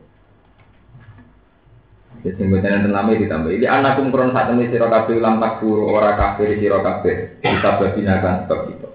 Jadi 2.18 2.50
buatan 2.50 2.70
nanti 2.82 2.88
nami 2.90 3.22
ditambah. 3.22 3.50
Li 3.54 3.66
anakum 3.66 4.10
krono 4.10 4.34
sak 4.34 4.50
temui 4.50 4.66
sira 4.74 4.90
kabeh 4.90 5.22
lam 5.22 5.38
tak 5.38 5.62
turu. 5.62 5.86
Ora 5.86 6.18
kafir 6.18 6.58
sira 6.58 6.82
kabeh 6.82 7.38
bisa 7.38 7.78
berbina 7.78 8.18
kan 8.18 8.42
sebab 8.46 8.60
kita. 8.74 8.88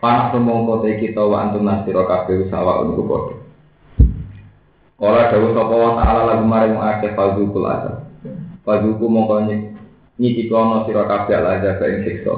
Panak 0.00 0.32
semongko 0.32 0.80
te 0.80 0.96
kita 0.96 1.22
wa 1.22 1.36
antum 1.44 1.68
nasira 1.68 2.08
kabeh 2.08 2.48
sawa 2.48 2.88
untuk 2.88 3.04
padha. 3.04 3.34
Ora 5.02 5.28
dawuh 5.28 5.52
sapa 5.52 5.74
wa 5.76 5.90
ta'ala 5.98 6.20
lagu 6.30 6.46
maring 6.48 6.78
akeh 6.80 7.12
fazukul 7.12 7.68
azab. 7.68 8.08
Fazuku 8.64 9.04
mongko 9.04 9.52
nyiki 10.16 10.48
kono 10.48 10.88
sira 10.88 11.04
kabeh 11.04 11.36
al 11.36 11.46
azab 11.60 11.84
ing 11.84 12.00
siksa. 12.08 12.34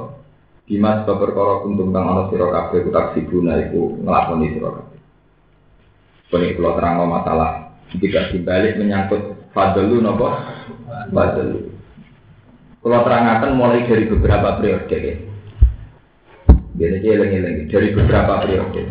Dimas 0.64 1.04
sebab 1.04 1.22
perkara 1.22 1.60
kuntum 1.62 1.94
kang 1.94 2.08
ana 2.08 2.26
sira 2.34 2.50
kabeh 2.50 2.88
utak 2.90 3.14
sibuna 3.14 3.62
iku 3.62 3.94
nglakoni 4.02 4.58
sira 4.58 4.70
kabeh. 4.74 4.98
Kene 6.34 6.56
kula 6.58 6.70
terangno 6.74 7.04
masalah 7.06 7.70
tidak 7.94 8.34
dibalik 8.34 8.74
menyangkut 8.74 9.43
fadlu 9.54 10.02
napa? 10.02 10.28
Fadlu. 11.08 11.72
Kalau 12.84 13.00
terangkan 13.00 13.56
mulai 13.56 13.88
dari 13.88 14.04
beberapa 14.04 14.60
periode 14.60 14.92
ya. 14.92 15.16
Biasanya 16.74 17.08
eling-eling 17.16 17.56
dari 17.70 17.88
beberapa 17.96 18.44
periode. 18.44 18.82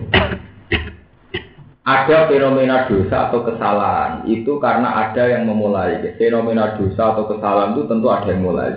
ada 1.83 2.31
fenomena 2.31 2.87
dosa 2.87 3.27
atau 3.27 3.43
kesalahan 3.43 4.23
itu 4.23 4.55
karena 4.57 5.03
ada 5.03 5.23
yang 5.27 5.45
memulai. 5.45 5.99
Fenomena 6.15 6.79
dosa 6.79 7.11
atau 7.11 7.27
kesalahan 7.27 7.75
itu 7.75 7.83
tentu 7.91 8.07
ada 8.07 8.31
yang 8.31 8.41
mulai. 8.41 8.71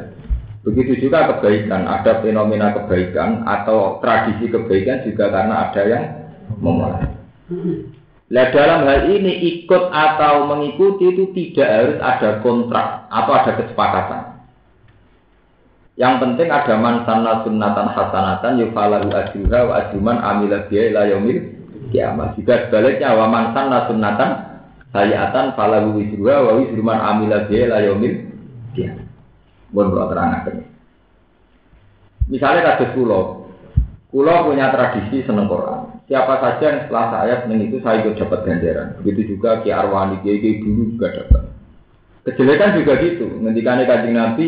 Begitu 0.67 1.07
juga 1.07 1.31
kebaikan, 1.31 1.87
ada 1.87 2.19
fenomena 2.19 2.75
kebaikan 2.75 3.47
atau 3.47 4.03
tradisi 4.03 4.51
kebaikan 4.51 5.07
juga 5.07 5.31
karena 5.31 5.71
ada 5.71 5.83
yang 5.87 6.05
memulai. 6.59 7.07
Nah 8.27 8.51
dalam 8.51 8.83
hal 8.91 9.07
ini 9.07 9.39
ikut 9.55 9.95
atau 9.95 10.51
mengikuti 10.51 11.15
itu 11.15 11.31
tidak 11.31 11.69
harus 11.71 11.99
ada 12.03 12.31
kontrak 12.43 13.07
atau 13.07 13.33
ada 13.39 13.53
kesepakatan. 13.55 14.23
Yang 15.97 16.15
penting 16.21 16.49
ada 16.51 16.75
mansan 16.77 17.25
sunnatan 17.47 17.87
hasanatan 17.95 18.61
yufalahu 18.61 19.09
ajruha 19.15 19.61
wa 19.65 19.75
ajruman 19.81 20.19
amila 20.21 20.67
biya 20.69 20.93
ila 20.93 21.03
yaumil 21.09 21.41
kiamat. 21.95 22.35
Juga 22.35 22.67
sebaliknya 22.67 23.15
wa 23.15 23.27
mansan 23.31 23.71
sunnatan 23.89 24.31
sayatan 24.91 25.55
falahu 25.55 25.97
wisruha 25.97 26.37
wa 26.43 26.53
wisruman 26.59 26.99
amila 26.99 27.47
biya 27.47 27.71
ila 27.71 27.79
yaumil 27.79 28.17
kiamat. 28.75 29.07
Mohon 29.71 29.89
kalau 29.95 30.09
terangkan. 30.11 30.55
Misalnya 32.27 32.75
kasus 32.75 32.91
pulau, 32.91 33.47
pulau 34.11 34.51
punya 34.51 34.75
tradisi 34.75 35.23
seneng 35.23 35.47
Quran. 35.47 35.76
Siapa 36.07 36.39
saja 36.39 36.63
yang 36.63 36.81
setelah 36.87 37.07
saya 37.11 37.35
seneng 37.43 37.67
itu 37.67 37.83
saya 37.83 38.07
ikut 38.07 38.15
dapat 38.15 38.47
ganjaran. 38.47 38.95
Begitu 39.03 39.35
juga 39.35 39.59
Ki 39.67 39.75
Arwani, 39.75 40.23
Ki 40.23 40.63
dulu 40.63 40.95
juga 40.95 41.11
dapat. 41.11 41.43
Kejelekan 42.27 42.79
juga 42.79 42.93
gitu. 43.03 43.27
Ngendikane 43.43 43.87
kanjeng 43.87 44.15
Nabi, 44.15 44.47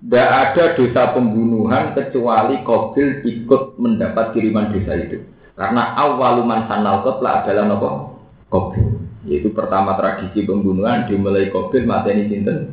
tidak 0.00 0.28
ada 0.28 0.64
dosa 0.76 1.02
pembunuhan 1.16 1.96
kecuali 1.96 2.60
Kobil 2.64 3.24
ikut 3.24 3.80
mendapat 3.80 4.36
kiriman 4.36 4.72
dosa 4.72 4.92
itu. 5.00 5.24
Karena 5.56 5.96
awaluman 5.96 6.68
sanal 6.68 7.00
kotla 7.04 7.44
adalah 7.44 7.64
nopo 7.64 7.88
Kobil. 8.52 8.96
Yaitu 9.28 9.52
pertama 9.52 9.96
tradisi 10.00 10.44
pembunuhan 10.44 11.08
dimulai 11.08 11.48
Kobil 11.48 11.88
mateni 11.88 12.28
sinten. 12.28 12.72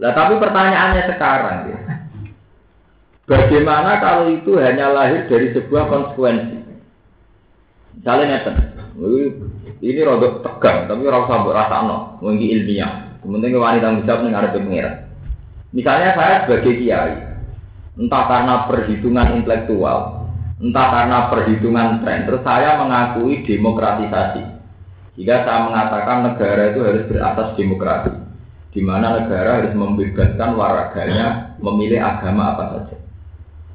Nah 0.00 0.12
tapi 0.16 0.34
pertanyaannya 0.40 1.02
sekarang 1.16 1.58
ya. 1.68 1.78
Bagaimana 3.32 3.96
kalau 4.04 4.28
itu 4.28 4.60
hanya 4.60 4.92
lahir 4.92 5.24
dari 5.24 5.56
sebuah 5.56 5.88
konsekuensi? 5.88 6.68
Misalnya 7.96 8.44
ini 9.80 10.00
rodok 10.04 10.44
tegang, 10.44 10.84
tapi 10.84 11.08
sampai 11.08 11.56
rasa 11.56 11.80
no, 11.88 12.20
mungkin 12.20 12.44
ilmiah. 12.44 13.16
Kemudian 13.24 13.56
wanita 13.56 13.88
bisa 14.04 14.20
mengarah 14.20 14.52
pengira. 14.52 15.08
Misalnya 15.72 16.12
saya 16.12 16.44
sebagai 16.44 16.76
kiai, 16.76 17.16
entah 17.96 18.24
karena 18.28 18.54
perhitungan 18.68 19.40
intelektual, 19.40 20.28
entah 20.60 20.88
karena 20.92 21.18
perhitungan 21.32 22.04
tren, 22.04 22.28
terus 22.28 22.44
saya 22.44 22.84
mengakui 22.84 23.48
demokratisasi. 23.48 24.44
Jika 25.16 25.48
saya 25.48 25.72
mengatakan 25.72 26.18
negara 26.28 26.76
itu 26.76 26.84
harus 26.84 27.08
beratas 27.08 27.48
demokrasi, 27.56 28.12
di 28.76 28.80
mana 28.84 29.24
negara 29.24 29.64
harus 29.64 29.72
membebaskan 29.72 30.50
warganya 30.52 31.56
memilih 31.64 32.00
agama 32.04 32.52
apa 32.52 32.64
saja 32.76 33.01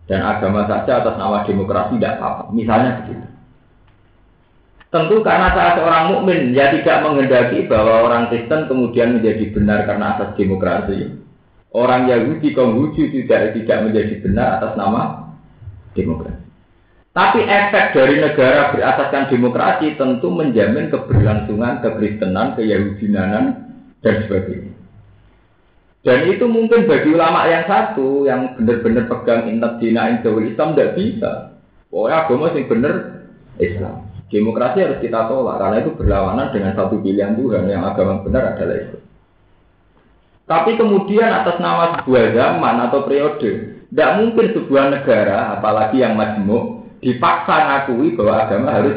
dan 0.07 0.23
agama 0.23 0.63
saja 0.65 1.03
atas 1.03 1.15
nama 1.19 1.43
demokrasi 1.43 1.99
tidak 1.99 2.15
apa. 2.23 2.43
Misalnya 2.55 3.03
begitu. 3.03 3.27
Tentu 4.87 5.19
karena 5.19 5.51
saya 5.51 5.75
seorang 5.75 6.15
mukmin 6.15 6.55
ya 6.55 6.71
tidak 6.71 7.03
menghendaki 7.03 7.67
bahwa 7.67 8.07
orang 8.07 8.31
Kristen 8.31 8.71
kemudian 8.71 9.19
menjadi 9.19 9.51
benar 9.51 9.83
karena 9.83 10.15
atas 10.15 10.31
demokrasi. 10.39 11.11
Orang 11.75 12.07
Yahudi 12.07 12.55
Konghucu 12.55 13.11
tidak 13.11 13.51
tidak 13.51 13.83
menjadi 13.83 14.13
benar 14.23 14.47
atas 14.63 14.79
nama 14.79 15.27
demokrasi. 15.91 16.47
Tapi 17.11 17.41
efek 17.43 17.97
dari 17.97 18.21
negara 18.21 18.71
berasaskan 18.71 19.33
demokrasi 19.33 19.97
tentu 19.97 20.29
menjamin 20.29 20.93
keberlangsungan 20.93 21.81
kekristenan, 21.81 22.53
keyahudianan, 22.53 23.45
dan 24.05 24.15
sebagainya. 24.23 24.76
Dan 26.07 26.23
itu 26.31 26.47
mungkin 26.47 26.87
bagi 26.87 27.11
ulama 27.11 27.51
yang 27.51 27.67
satu 27.67 28.23
yang 28.23 28.55
benar-benar 28.55 29.11
pegang 29.11 29.51
intat 29.51 29.75
dina 29.83 30.15
Islam 30.15 30.71
tidak 30.71 30.95
bisa. 30.95 31.51
Pokoknya 31.91 32.23
agama 32.23 32.55
yang 32.55 32.67
benar 32.71 32.93
Islam. 33.59 34.07
Demokrasi 34.31 34.87
harus 34.87 35.03
kita 35.03 35.27
tolak 35.27 35.59
karena 35.59 35.83
itu 35.83 35.91
berlawanan 35.99 36.55
dengan 36.55 36.79
satu 36.79 37.03
pilihan 37.03 37.35
Tuhan 37.35 37.67
yang 37.67 37.83
agama 37.83 38.23
benar 38.23 38.55
adalah 38.55 38.87
Islam. 38.87 39.03
Tapi 40.47 40.71
kemudian 40.79 41.27
atas 41.27 41.59
nama 41.59 41.99
sebuah 41.99 42.25
zaman 42.31 42.75
atau 42.87 43.03
periode, 43.03 43.51
tidak 43.91 44.11
mungkin 44.15 44.45
sebuah 44.55 44.85
negara, 44.95 45.59
apalagi 45.59 45.99
yang 45.99 46.15
majmuk, 46.15 46.87
dipaksa 47.03 47.55
ngakui 47.67 48.15
bahwa 48.15 48.47
agama 48.47 48.71
harus 48.71 48.95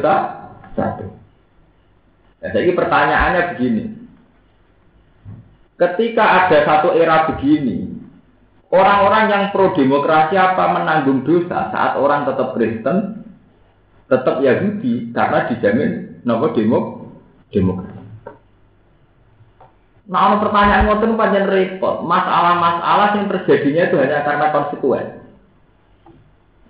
satu. 0.79 1.11
Nah, 2.39 2.49
jadi 2.55 2.71
pertanyaannya 2.71 3.41
begini, 3.51 3.83
Ketika 5.81 6.45
ada 6.45 6.61
satu 6.61 6.93
era 6.93 7.25
begini, 7.25 7.89
orang-orang 8.69 9.33
yang 9.33 9.43
pro 9.49 9.73
demokrasi 9.73 10.37
apa 10.37 10.77
menanggung 10.77 11.25
dosa 11.25 11.73
saat 11.73 11.97
orang 11.97 12.29
tetap 12.29 12.53
Kristen, 12.53 13.25
tetap 14.05 14.45
Yahudi 14.45 15.09
karena 15.09 15.49
dijamin 15.49 16.21
nopo 16.21 16.53
demo 16.53 17.09
demokrasi. 17.49 17.97
Nah, 20.11 20.21
ono 20.27 20.35
pertanyaan 20.43 20.85
ngoten 20.85 21.17
panjang 21.17 21.47
repot. 21.49 22.03
Masalah-masalah 22.05 23.17
yang 23.17 23.25
terjadinya 23.31 23.83
itu 23.89 23.95
hanya 23.97 24.27
karena 24.27 24.53
konsekuen. 24.53 25.07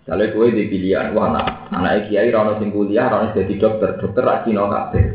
Kalau 0.05 0.28
gue 0.30 0.55
di 0.55 0.72
pilihan, 0.72 1.12
wah 1.18 1.36
anak 1.36 1.68
anak 1.74 2.07
kiai 2.07 2.32
rano 2.32 2.62
sing 2.64 2.72
kuliah, 2.72 3.12
rano 3.12 3.36
jadi 3.36 3.59
dokter, 3.59 3.97
dokter 3.97 4.24
rak 4.24 4.47
Cina 4.47 4.72
kabeh. 4.72 5.05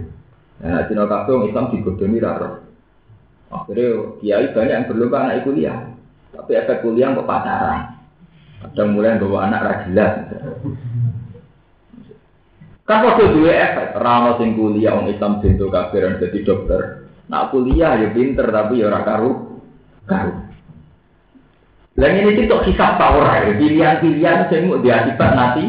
Nah, 0.61 0.85
Cina 0.85 1.09
kabeh 1.09 1.49
Islam 1.49 1.71
digodoni 1.71 2.19
raro. 2.21 2.66
Akhirnya 3.47 4.19
kiai 4.19 4.51
banyak 4.51 4.75
yang 4.75 4.89
berlomba 4.91 5.17
anak 5.27 5.47
kuliah. 5.47 5.79
Tapi 6.35 6.53
efek 6.59 6.83
kuliah 6.83 7.15
kok 7.15 7.29
pacaran. 7.29 7.97
Kadang 8.67 8.89
mulai 8.97 9.21
bawa 9.21 9.47
anak 9.47 9.65
rajilan. 9.65 10.13
Kan 12.87 12.99
waktu 13.07 13.35
dua 13.35 13.53
efek. 13.55 13.87
Rano 13.99 14.39
sing 14.39 14.59
kuliah 14.59 14.99
orang 14.99 15.15
Islam 15.15 15.39
bentuk 15.39 15.71
kafiran 15.71 16.19
jadi 16.19 16.39
dokter. 16.43 17.07
Nak 17.27 17.55
kuliah 17.55 17.99
ya 17.99 18.09
pinter 18.11 18.47
tapi 18.51 18.83
ya 18.83 18.91
ora 18.91 19.01
karu. 19.07 19.33
Karu. 20.07 20.35
Lah 21.97 22.09
ini 22.13 22.35
itu 22.37 22.57
kisah 22.67 22.91
ya. 22.99 23.53
Pilihan-pilihan 23.57 24.39
sing 24.51 24.69
mau 24.69 24.83
diakibat 24.83 25.31
nanti 25.33 25.65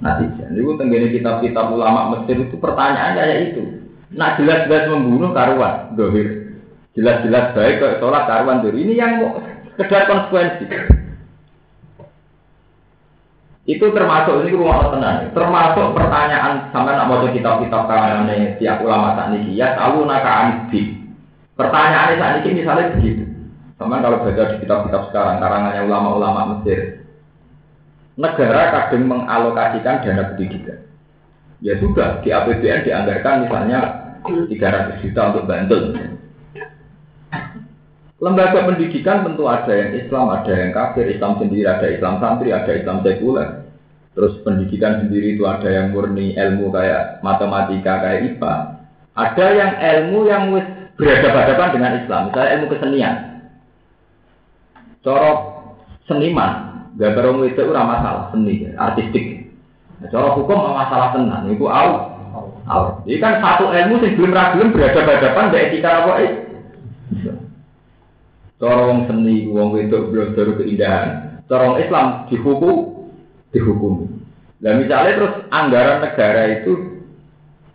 nanti. 0.00 0.24
Jadi 0.40 0.60
tenggene 0.80 1.06
kitab-kitab 1.12 1.70
ulama 1.70 2.16
Mesir 2.16 2.48
itu 2.48 2.56
pertanyaan 2.56 3.14
kayak 3.14 3.52
itu. 3.52 3.62
Nak 4.10 4.42
jelas-jelas 4.42 4.90
membunuh 4.90 5.30
karuan, 5.30 5.94
dohir. 5.94 6.39
Jelas-jelas 6.98 7.54
baik 7.54 7.78
kok 7.78 7.96
sholat 8.02 8.26
karuan 8.26 8.66
dulu. 8.66 8.74
Ini 8.74 8.92
yang 8.98 9.12
mau 9.22 9.38
sekedar 9.78 10.10
konsekuensi. 10.10 10.66
Itu 13.70 13.86
termasuk 13.94 14.42
ini 14.42 14.58
rumah 14.58 14.90
tenang. 14.90 15.30
Termasuk 15.30 15.94
pertanyaan 15.94 16.74
sama 16.74 16.98
nak 16.98 17.06
mau 17.06 17.22
kitab-kitab 17.30 17.86
kalangan 17.86 18.26
tiap 18.58 18.82
ulama 18.82 19.14
saat 19.14 19.38
ini. 19.38 19.54
Ya 19.54 19.78
tahu 19.78 20.02
naka 20.02 20.32
anibi. 20.42 20.98
Pertanyaan 21.54 22.18
saat 22.18 22.42
ini 22.42 22.66
misalnya 22.66 22.90
begitu. 22.98 23.30
Sama 23.78 24.02
kalau 24.04 24.20
baca 24.20 24.44
di 24.52 24.56
kitab-kitab 24.60 25.02
sekarang 25.08 25.40
karangannya 25.40 25.88
ulama-ulama 25.88 26.40
Mesir. 26.52 27.00
Negara 28.20 28.68
kadang 28.76 29.08
mengalokasikan 29.08 30.04
dana 30.04 30.22
pendidikan. 30.34 30.84
Ya 31.64 31.80
sudah 31.80 32.20
di 32.20 32.28
APBN 32.28 32.84
dianggarkan 32.84 33.48
misalnya 33.48 33.80
300 34.24 35.00
juta 35.00 35.20
untuk 35.32 35.48
Bantul. 35.48 35.96
Lembaga 38.20 38.68
pendidikan 38.68 39.24
tentu 39.24 39.48
ada 39.48 39.72
yang 39.72 39.96
Islam, 39.96 40.28
ada 40.28 40.52
yang 40.52 40.76
kafir, 40.76 41.08
Islam 41.08 41.40
sendiri, 41.40 41.64
ada 41.64 41.88
Islam 41.88 42.20
santri, 42.20 42.52
ada 42.52 42.68
Islam 42.68 43.00
sekuler. 43.00 43.64
Terus 44.12 44.36
pendidikan 44.44 45.00
sendiri 45.00 45.40
itu 45.40 45.48
ada 45.48 45.64
yang 45.64 45.96
murni 45.96 46.36
ilmu 46.36 46.68
kayak 46.68 47.24
matematika, 47.24 48.04
kayak 48.04 48.36
IPA. 48.36 48.54
Ada 49.16 49.46
yang 49.56 49.72
ilmu 49.80 50.18
yang 50.28 50.42
berhadapan-hadapan 51.00 51.68
dengan 51.72 51.92
Islam, 51.96 52.20
misalnya 52.28 52.52
ilmu 52.60 52.66
kesenian. 52.68 53.14
Corok 55.00 55.38
seniman, 56.04 56.52
gambar 57.00 57.24
orang 57.24 57.48
itu 57.48 57.62
ora 57.64 57.82
masalah 57.88 58.24
seni, 58.36 58.68
artistik. 58.76 59.48
Nah, 60.04 60.12
cara 60.12 60.28
hukum 60.36 60.76
masalah 60.76 61.16
tenan, 61.16 61.48
itu. 61.48 61.64
Au. 61.64 63.00
Jadi 63.08 63.16
kan 63.16 63.40
satu 63.40 63.72
ilmu 63.72 63.98
sing 64.04 64.12
belum 64.20 64.36
belum 64.36 64.68
berhadapan-hadapan 64.76 65.44
dengan 65.50 65.64
etika 65.72 65.90
apa 66.04 66.12
eh? 66.20 66.49
Corong 68.60 69.08
seni, 69.08 69.48
wong 69.48 69.72
itu 69.80 69.96
belum 70.12 70.36
baru 70.36 70.52
keindahan. 70.60 71.40
Corong 71.48 71.80
Islam 71.80 72.28
dihukum, 72.28 73.08
dihukum. 73.56 74.20
Nah 74.60 74.76
misalnya 74.76 75.16
terus 75.16 75.34
anggaran 75.48 76.04
negara 76.04 76.42
itu 76.60 77.00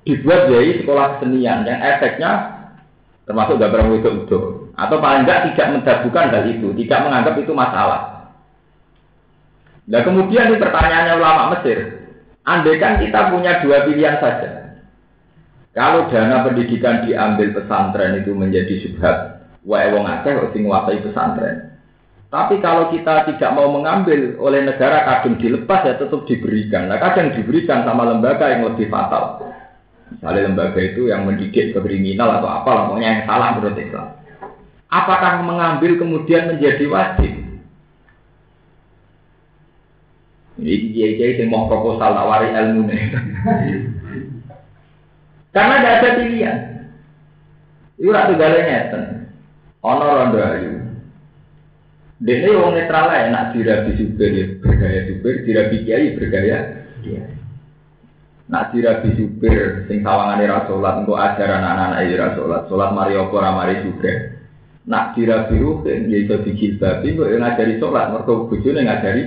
dibuat 0.05 0.45
jadi 0.53 0.86
sekolah 0.86 1.17
kesenian 1.17 1.65
yang 1.65 1.81
efeknya 1.81 2.31
termasuk 3.25 3.57
gambar 3.57 3.89
itu 3.97 4.09
itu 4.29 4.39
atau 4.77 4.97
paling 5.01 5.25
enggak 5.25 5.49
tidak 5.49 5.81
mendabukan 5.81 6.29
hal 6.29 6.45
itu, 6.45 6.67
tidak 6.86 6.99
menganggap 7.01 7.36
itu 7.41 7.53
masalah. 7.57 8.01
Nah 9.89 10.01
kemudian 10.05 10.53
ini 10.53 10.61
pertanyaannya 10.61 11.13
ulama 11.17 11.43
Mesir, 11.57 12.05
Andai 12.45 12.77
kan 12.77 13.01
kita 13.01 13.33
punya 13.33 13.65
dua 13.65 13.89
pilihan 13.89 14.21
saja. 14.21 14.64
Kalau 15.76 16.07
dana 16.07 16.47
pendidikan 16.47 17.03
diambil 17.03 17.51
pesantren 17.51 18.23
itu 18.23 18.32
menjadi 18.32 18.80
subhat, 18.80 19.43
wae 19.67 19.91
wong 19.91 20.07
kok 20.07 20.55
sing 20.55 20.63
nguasai 20.63 21.03
pesantren. 21.03 21.76
Tapi 22.32 22.63
kalau 22.63 22.88
kita 22.95 23.28
tidak 23.28 23.51
mau 23.51 23.67
mengambil 23.71 24.39
oleh 24.39 24.63
negara 24.63 25.03
kadang 25.03 25.36
dilepas 25.36 25.84
ya 25.84 25.99
tetap 25.99 26.23
diberikan. 26.28 26.88
Nah 26.88 26.95
kadang 26.99 27.36
diberikan 27.36 27.84
sama 27.84 28.07
lembaga 28.07 28.55
yang 28.55 28.71
lebih 28.71 28.88
fatal. 28.88 29.51
Misalnya 30.11 30.47
lembaga 30.47 30.80
itu 30.80 31.11
yang 31.11 31.28
mendidik 31.28 31.76
ke 31.76 31.80
kriminal 31.80 32.39
atau 32.39 32.49
apa, 32.49 32.71
pokoknya 32.88 33.07
yang 33.11 33.23
salah 33.28 33.49
menurut 33.59 33.76
Islam. 33.76 34.07
Apakah 34.88 35.43
mengambil 35.43 35.91
kemudian 35.99 36.55
menjadi 36.55 36.86
wajib? 36.88 37.34
Ini 40.55 40.76
kiai-kiai 40.95 41.36
yang 41.43 41.51
mau 41.51 41.67
proposal 41.67 42.15
nawari 42.15 42.55
ilmu 42.55 42.88
nih. 42.88 43.03
Karena 45.55 45.79
tidak 45.79 45.95
ada 45.95 46.09
pilihan. 46.19 46.57
Itu 47.95 48.11
ratu 48.11 48.35
galanya 48.35 48.91
Ono 49.87 50.03
rondo 50.03 50.39
ayu. 50.43 50.71
Dene 52.19 52.51
wong 52.59 52.75
netral 52.75 53.07
lah 53.07 53.27
nak 53.31 53.55
dirabi 53.55 53.95
supir 53.95 54.31
ya 54.33 54.45
bergaya 54.59 55.03
supir, 55.07 55.45
dirabi 55.47 55.83
kiai 55.87 56.15
bergaya 56.15 56.57
kiai. 57.05 57.31
Nak 58.51 58.71
dirabi 58.73 59.15
supir 59.15 59.85
sing 59.87 60.03
sawangane 60.03 60.47
ra 60.49 60.65
salat 60.65 61.03
engko 61.03 61.15
ajaran 61.19 61.61
anak-anak 61.61 62.07
ra 62.17 62.27
salat, 62.33 62.61
salat 62.71 62.89
mari 62.95 63.13
apa 63.15 63.31
ora 63.35 63.51
mari 63.53 63.83
juga. 63.83 64.11
Nak 64.89 65.15
dirabi 65.15 65.55
ruhin 65.59 66.07
ya 66.09 66.17
iso 66.23 66.35
dijilbabi 66.41 67.15
kok 67.15 67.29
ngajari 67.29 67.73
salat 67.77 68.05
mergo 68.11 68.47
bojone 68.49 68.81
ngajari 68.83 69.23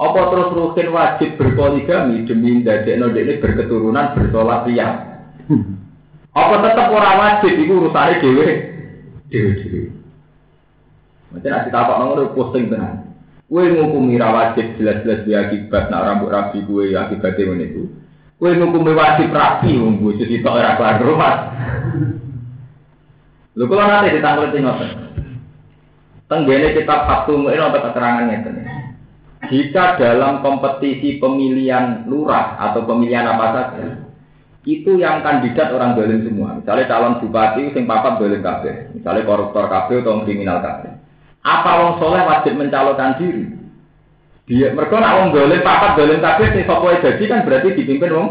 apa 0.00 0.20
terus 0.32 0.48
ruhin 0.56 0.88
wajib 0.94 1.36
berpoligami 1.36 2.24
demi 2.24 2.64
ndadekno 2.64 3.12
dekne 3.12 3.42
berketurunan 3.44 4.16
bersolat 4.16 4.64
riya? 4.64 5.09
Apa 6.30 6.54
tetap 6.62 6.86
ora 6.94 7.10
wajib 7.18 7.58
iku 7.58 7.72
urusane 7.82 8.22
dhewe 8.22 8.48
dhewe-dhewe. 9.30 9.90
Macam 11.30 11.50
nanti 11.50 11.68
tapak 11.70 11.96
ngono 11.98 12.22
posting 12.34 12.70
tenan. 12.70 13.10
Kue 13.50 13.66
ngukumi 13.66 14.14
ra 14.14 14.30
wajib 14.30 14.78
jelas-jelas 14.78 15.26
dia 15.26 15.42
akibat 15.46 15.90
nak 15.90 16.06
rambut 16.06 16.30
rapi 16.30 16.62
kue 16.66 16.94
ya 16.94 17.10
akibatnya 17.10 17.50
ngono 17.50 17.64
itu. 17.66 17.82
Kue 18.38 18.50
ngukumi 18.54 18.92
wajib 18.94 19.34
rapi 19.34 19.74
wong 19.74 19.98
bojo 19.98 20.22
sitok 20.22 20.54
ora 20.54 20.78
kelar 20.78 21.02
rumah. 21.02 21.34
Lho 23.58 23.64
kula 23.66 23.84
nanti 23.90 24.14
ditangkul 24.14 24.54
ngoten. 24.54 24.90
Tenggene 26.30 26.78
kitab 26.78 27.10
Fatum 27.10 27.50
ini 27.50 27.58
ada 27.58 27.90
keterangan 27.90 28.30
ngeten. 28.30 28.62
Jika 29.50 29.98
dalam 29.98 30.46
kompetisi 30.46 31.18
pemilihan 31.18 32.06
lurah 32.06 32.54
atau 32.54 32.86
pemilihan 32.86 33.26
apa 33.26 33.46
saja, 33.50 34.09
itu 34.70 35.02
yang 35.02 35.26
kandidat 35.26 35.74
orang 35.74 35.98
dolim 35.98 36.22
semua. 36.22 36.62
Misalnya 36.62 36.86
calon 36.86 37.18
bupati 37.18 37.74
sing 37.74 37.90
papat 37.90 38.22
dolim 38.22 38.38
kabeh, 38.38 38.94
misalnya 38.94 39.26
koruptor 39.26 39.66
kabeh 39.66 40.06
atau 40.06 40.22
kriminal 40.22 40.62
kabeh. 40.62 40.94
Apa 41.42 41.70
wong 41.82 41.92
soleh 41.98 42.22
wajib 42.22 42.54
mencalonkan 42.54 43.18
diri? 43.18 43.44
Dia 44.46 44.70
mereka 44.70 45.02
nak 45.02 45.16
wong 45.18 45.28
dolim 45.34 45.60
papat 45.66 45.98
dolim 45.98 46.22
kabeh 46.22 46.46
sing 46.54 46.62
sapa 46.68 47.02
jadi 47.02 47.24
kan 47.26 47.42
berarti 47.42 47.68
dipimpin 47.74 48.14
wong. 48.14 48.28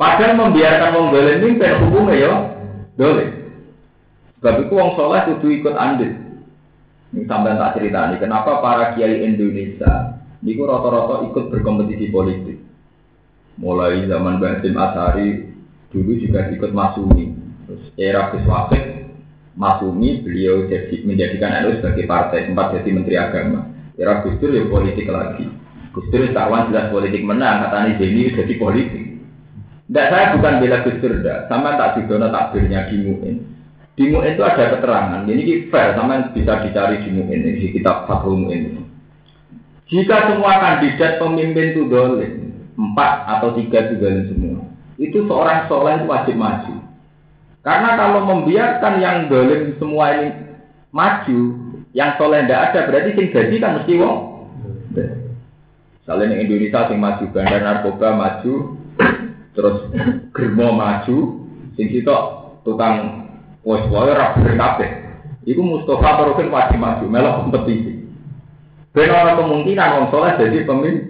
Padahal 0.00 0.32
membiarkan 0.40 0.94
wong 0.96 1.06
dolim 1.12 1.36
mimpin 1.44 1.76
hukumnya 1.84 2.16
ya 2.16 2.32
dolim. 2.96 3.28
Sebab 4.40 4.54
itu 4.64 4.72
wong 4.72 4.90
soleh 4.96 5.20
kudu 5.28 5.48
ikut 5.60 5.76
andil. 5.76 6.16
Ini 7.10 7.26
sampai 7.26 7.58
tak 7.58 7.74
cerita 7.74 8.06
nih, 8.06 8.22
kenapa 8.22 8.62
para 8.62 8.94
kiai 8.94 9.26
Indonesia 9.26 10.14
niku 10.46 10.62
rata-rata 10.62 11.26
ikut 11.26 11.50
berkompetisi 11.50 12.06
politik. 12.14 12.69
Mulai 13.60 14.08
zaman 14.08 14.40
Basim 14.40 14.72
Asari 14.72 15.52
dulu 15.92 16.16
juga 16.16 16.48
ikut 16.48 16.72
Masumi. 16.72 17.36
Terus 17.68 17.84
era 18.00 18.32
Gus 18.32 18.42
Masumi 19.52 20.24
beliau 20.24 20.64
jadi 20.72 21.04
menjadikan 21.04 21.60
NU 21.60 21.76
sebagai 21.78 22.08
partai, 22.08 22.48
sempat 22.48 22.72
jadi 22.80 22.88
Menteri 22.96 23.16
Agama. 23.20 23.68
Era 24.00 24.24
Gus 24.24 24.40
Dur 24.40 24.56
ya 24.56 24.64
politik 24.64 25.04
lagi. 25.12 25.44
Gus 25.92 26.08
Dur 26.08 26.24
kawan 26.32 26.72
jelas 26.72 26.88
politik 26.88 27.20
menang, 27.20 27.68
katanya 27.68 28.00
jadi 28.00 28.40
jadi 28.40 28.54
politik. 28.56 29.04
Tidak 29.90 30.06
saya 30.08 30.32
bukan 30.38 30.54
bela 30.64 30.78
Gus 30.86 30.96
Dur, 31.04 31.12
sama 31.52 31.76
tak 31.76 32.00
didono 32.00 32.32
takbirnya 32.32 32.88
di 32.88 32.96
Mu'in. 33.04 33.36
Di 33.98 34.08
itu 34.08 34.40
ada 34.40 34.64
keterangan, 34.72 35.28
ini 35.28 35.68
fair, 35.68 35.92
sama 35.92 36.32
bisa 36.32 36.64
dicari 36.64 37.04
di 37.04 37.10
Mu'in, 37.12 37.44
di 37.44 37.68
kitab 37.76 38.08
Fathul 38.08 38.40
Mu'in. 38.40 38.80
Jika 39.90 40.32
semua 40.32 40.56
kandidat 40.62 41.20
pemimpin 41.20 41.76
itu 41.76 41.84
dolim, 41.90 42.49
empat 42.80 43.12
atau 43.28 43.52
tiga 43.52 43.92
dolim 43.92 44.24
semua, 44.32 44.64
itu 44.96 45.28
seorang 45.28 45.68
soleh 45.68 46.00
itu 46.00 46.08
wajib 46.08 46.36
maju. 46.40 46.74
Karena 47.60 47.90
kalau 48.00 48.24
membiarkan 48.24 48.94
yang 49.04 49.28
dolim 49.28 49.76
semua 49.76 50.16
ini 50.16 50.28
maju, 50.96 51.40
yang 51.92 52.16
soleh 52.16 52.48
tidak 52.48 52.72
ada, 52.72 52.80
berarti 52.88 53.10
sing 53.12 53.26
jadi 53.28 53.54
kan 53.60 53.76
mesti 53.76 53.92
wong. 54.00 54.18
Misalnya 56.00 56.32
di 56.32 56.36
Indonesia 56.48 56.88
sing 56.88 56.98
maju 56.98 57.24
bandar 57.36 57.60
narkoba 57.60 58.08
maju, 58.16 58.54
terus 59.52 59.76
germo 60.32 60.68
maju, 60.72 61.16
sing 61.76 61.86
sitok 61.92 62.56
tukang 62.64 63.28
Wes 63.60 63.84
wae 63.92 64.08
bener 64.08 64.56
kabeh. 64.56 64.90
Iku 65.44 65.60
Mustafa 65.60 66.16
Tarokin 66.16 66.48
wajib 66.48 66.80
maju 66.80 67.04
melok 67.12 67.36
kompetisi. 67.44 68.08
Ben 68.96 69.12
ora 69.12 69.36
kemungkinan 69.36 69.92
wong 70.00 70.06
soleh 70.08 70.32
jadi 70.40 70.64
pemimpin. 70.64 71.09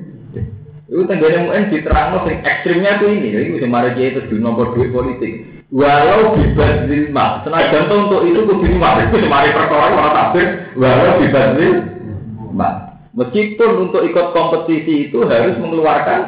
Itu 0.91 1.07
tenggene 1.07 1.47
mungkin 1.47 1.70
diterangno 1.70 2.26
sing 2.26 2.43
ekstrimnya 2.43 2.99
tuh 2.99 3.14
ini, 3.14 3.30
itu 3.30 3.62
sing 3.62 3.70
mari 3.70 3.95
kiai 3.95 4.11
itu 4.11 4.34
nomor 4.43 4.74
duit 4.74 4.91
politik. 4.91 5.62
Walau 5.70 6.34
bebas 6.34 6.91
lima, 6.91 7.47
senajan 7.47 7.86
tuh 7.86 8.11
untuk 8.11 8.26
itu 8.26 8.43
kudu 8.43 8.74
lima, 8.74 8.99
itu 9.07 9.22
semari 9.22 9.55
perkara 9.55 9.86
orang 9.95 10.11
takbir, 10.18 10.47
walau 10.74 11.22
bebas 11.22 11.49
lima. 11.62 12.70
Meskipun 13.14 13.70
untuk 13.86 14.03
ikut 14.03 14.26
kompetisi 14.34 15.07
itu 15.07 15.22
harus 15.30 15.55
mengeluarkan 15.62 16.20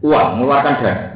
uang, 0.00 0.26
mengeluarkan 0.40 0.74
dana. 0.80 1.06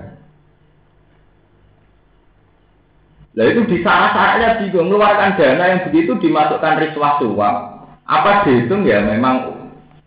Nah 3.30 3.44
itu 3.48 3.60
di 3.72 3.76
syarat-syaratnya 3.80 4.60
bingung 4.60 4.92
mengeluarkan 4.92 5.40
dana 5.40 5.64
yang 5.64 5.80
begitu 5.88 6.12
dimasukkan 6.20 6.76
riswah 6.76 7.16
suap. 7.24 7.56
Apa 8.04 8.44
dihitung 8.44 8.84
ya 8.84 9.00
memang 9.00 9.48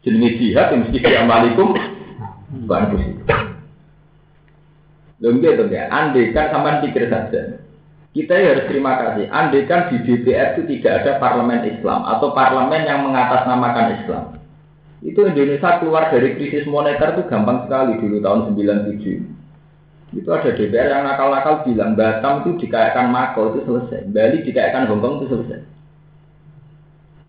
jenis 0.05 0.37
jihad 0.37 0.69
yang 0.69 0.85
mesti 0.85 0.99
diamalikum 1.01 1.73
bagus. 2.65 3.03
Lalu 5.23 5.39
gitu 5.39 5.63
ya, 5.71 5.87
andai 5.87 6.35
kan 6.35 6.51
sama 6.51 6.83
pikir 6.83 7.07
saja. 7.07 7.63
Kita 8.13 8.33
ya 8.37 8.53
harus 8.53 8.67
terima 8.69 8.93
kasih. 8.99 9.25
Andai 9.31 9.65
kan 9.65 9.89
di 9.89 10.03
DPR 10.03 10.53
itu 10.53 10.69
tidak 10.77 11.01
ada 11.01 11.11
parlemen 11.17 11.65
Islam 11.65 12.03
atau 12.05 12.35
parlemen 12.35 12.83
yang 12.83 13.07
mengatasnamakan 13.07 13.87
Islam. 14.03 14.23
Itu 15.03 15.23
Indonesia 15.27 15.79
keluar 15.79 16.11
dari 16.11 16.35
krisis 16.35 16.67
moneter 16.67 17.15
itu 17.15 17.23
gampang 17.27 17.67
sekali 17.67 17.99
dulu 17.99 18.19
tahun 18.23 18.55
97. 18.55 20.13
Itu 20.13 20.29
ada 20.29 20.53
DPR 20.53 20.87
yang 20.93 21.03
nakal-nakal 21.09 21.65
bilang 21.65 21.97
Batam 21.97 22.45
itu 22.45 22.67
dikayakan 22.67 23.09
Mako 23.09 23.41
itu 23.55 23.59
selesai, 23.65 24.05
Bali 24.13 24.45
dikayakan 24.45 24.85
Hongkong 24.93 25.15
itu 25.23 25.25
selesai. 25.33 25.59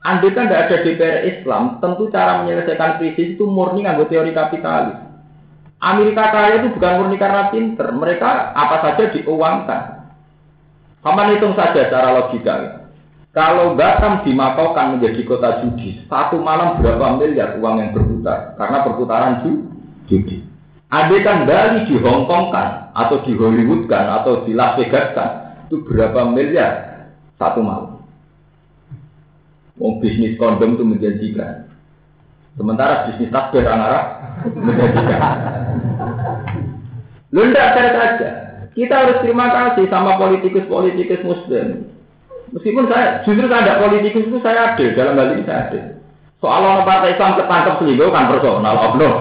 Andai 0.05 0.37
kan 0.37 0.53
tidak 0.53 0.63
ada 0.69 0.77
DPR 0.85 1.19
Islam, 1.33 1.81
tentu 1.81 2.13
cara 2.13 2.45
menyelesaikan 2.45 3.01
krisis 3.01 3.41
itu 3.41 3.45
murni 3.49 3.89
nganggo 3.89 4.05
teori 4.05 4.37
kapitalis. 4.37 5.04
Amerika 5.85 6.33
kaya 6.33 6.65
itu 6.65 6.73
bukan 6.73 6.93
murni 6.97 7.21
karena 7.21 7.53
pinter, 7.53 7.93
mereka 7.93 8.57
apa 8.57 8.81
saja 8.81 9.13
diuangkan. 9.13 9.83
Kamu 11.05 11.37
hitung 11.37 11.53
saja 11.53 11.85
secara 11.85 12.17
logika. 12.17 12.89
Kalau 13.37 13.77
Batam 13.77 14.25
dimakaukan 14.25 14.97
menjadi 14.97 15.21
kota 15.29 15.61
judi, 15.61 16.01
satu 16.09 16.41
malam 16.41 16.81
berapa 16.81 17.21
miliar 17.21 17.61
uang 17.61 17.83
yang 17.83 17.91
berputar? 17.93 18.57
Karena 18.57 18.87
perputaran 18.87 19.45
judi. 20.09 20.41
Andai 20.89 21.27
kan 21.27 21.45
Bali 21.45 21.85
di 21.91 21.99
Hong 22.01 22.25
Kong 22.31 22.55
kan, 22.55 22.95
atau 22.95 23.21
di 23.27 23.35
Hollywood 23.35 23.91
kan, 23.91 24.23
atau 24.23 24.47
di 24.47 24.55
Las 24.55 24.79
Vegas 24.79 25.13
kan, 25.13 25.31
itu 25.67 25.83
berapa 25.85 26.31
miliar 26.31 26.73
satu 27.37 27.61
malam. 27.61 27.99
Mau 29.75 29.99
bisnis 29.99 30.39
kondom 30.39 30.79
itu 30.79 30.85
menjanjikan. 30.87 31.67
Sementara 32.55 33.11
bisnis 33.11 33.35
takbir 33.35 33.67
anak. 33.67 34.24
Lu 37.35 37.41
enggak 37.51 37.69
saja. 37.75 38.29
Kita 38.75 38.95
harus 38.95 39.23
terima 39.23 39.51
kasih 39.55 39.87
sama 39.87 40.19
politikus-politikus 40.19 41.23
muslim. 41.23 41.95
Meskipun 42.51 42.91
saya, 42.91 43.23
justru 43.23 43.47
saya 43.47 43.63
ada 43.67 43.83
politikus 43.83 44.27
itu 44.31 44.39
saya 44.43 44.75
ada, 44.75 44.85
dalam 44.95 45.19
hal 45.19 45.35
ini 45.35 45.43
saya 45.47 45.71
ada. 45.71 45.81
Soal 46.43 46.61
orang 46.63 46.87
partai 46.87 47.15
Islam 47.15 47.39
ketangkep 47.39 47.75
selingkuh 47.81 48.11
kan 48.11 48.31
personal, 48.31 48.75
oknum. 48.91 49.13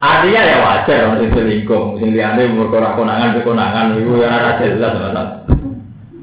Artinya 0.00 0.40
ya 0.48 0.56
wajar 0.64 0.98
orang 1.12 1.18
sing 1.20 1.30
selingkuh, 1.36 2.00
sing 2.00 2.08
liyane 2.16 2.48
umur 2.48 2.72
ora 2.72 2.96
konangan 2.96 3.36
konangan 3.44 4.00
iku 4.00 4.16
ya 4.18 4.32
ora 4.32 4.50
jelas. 4.56 4.94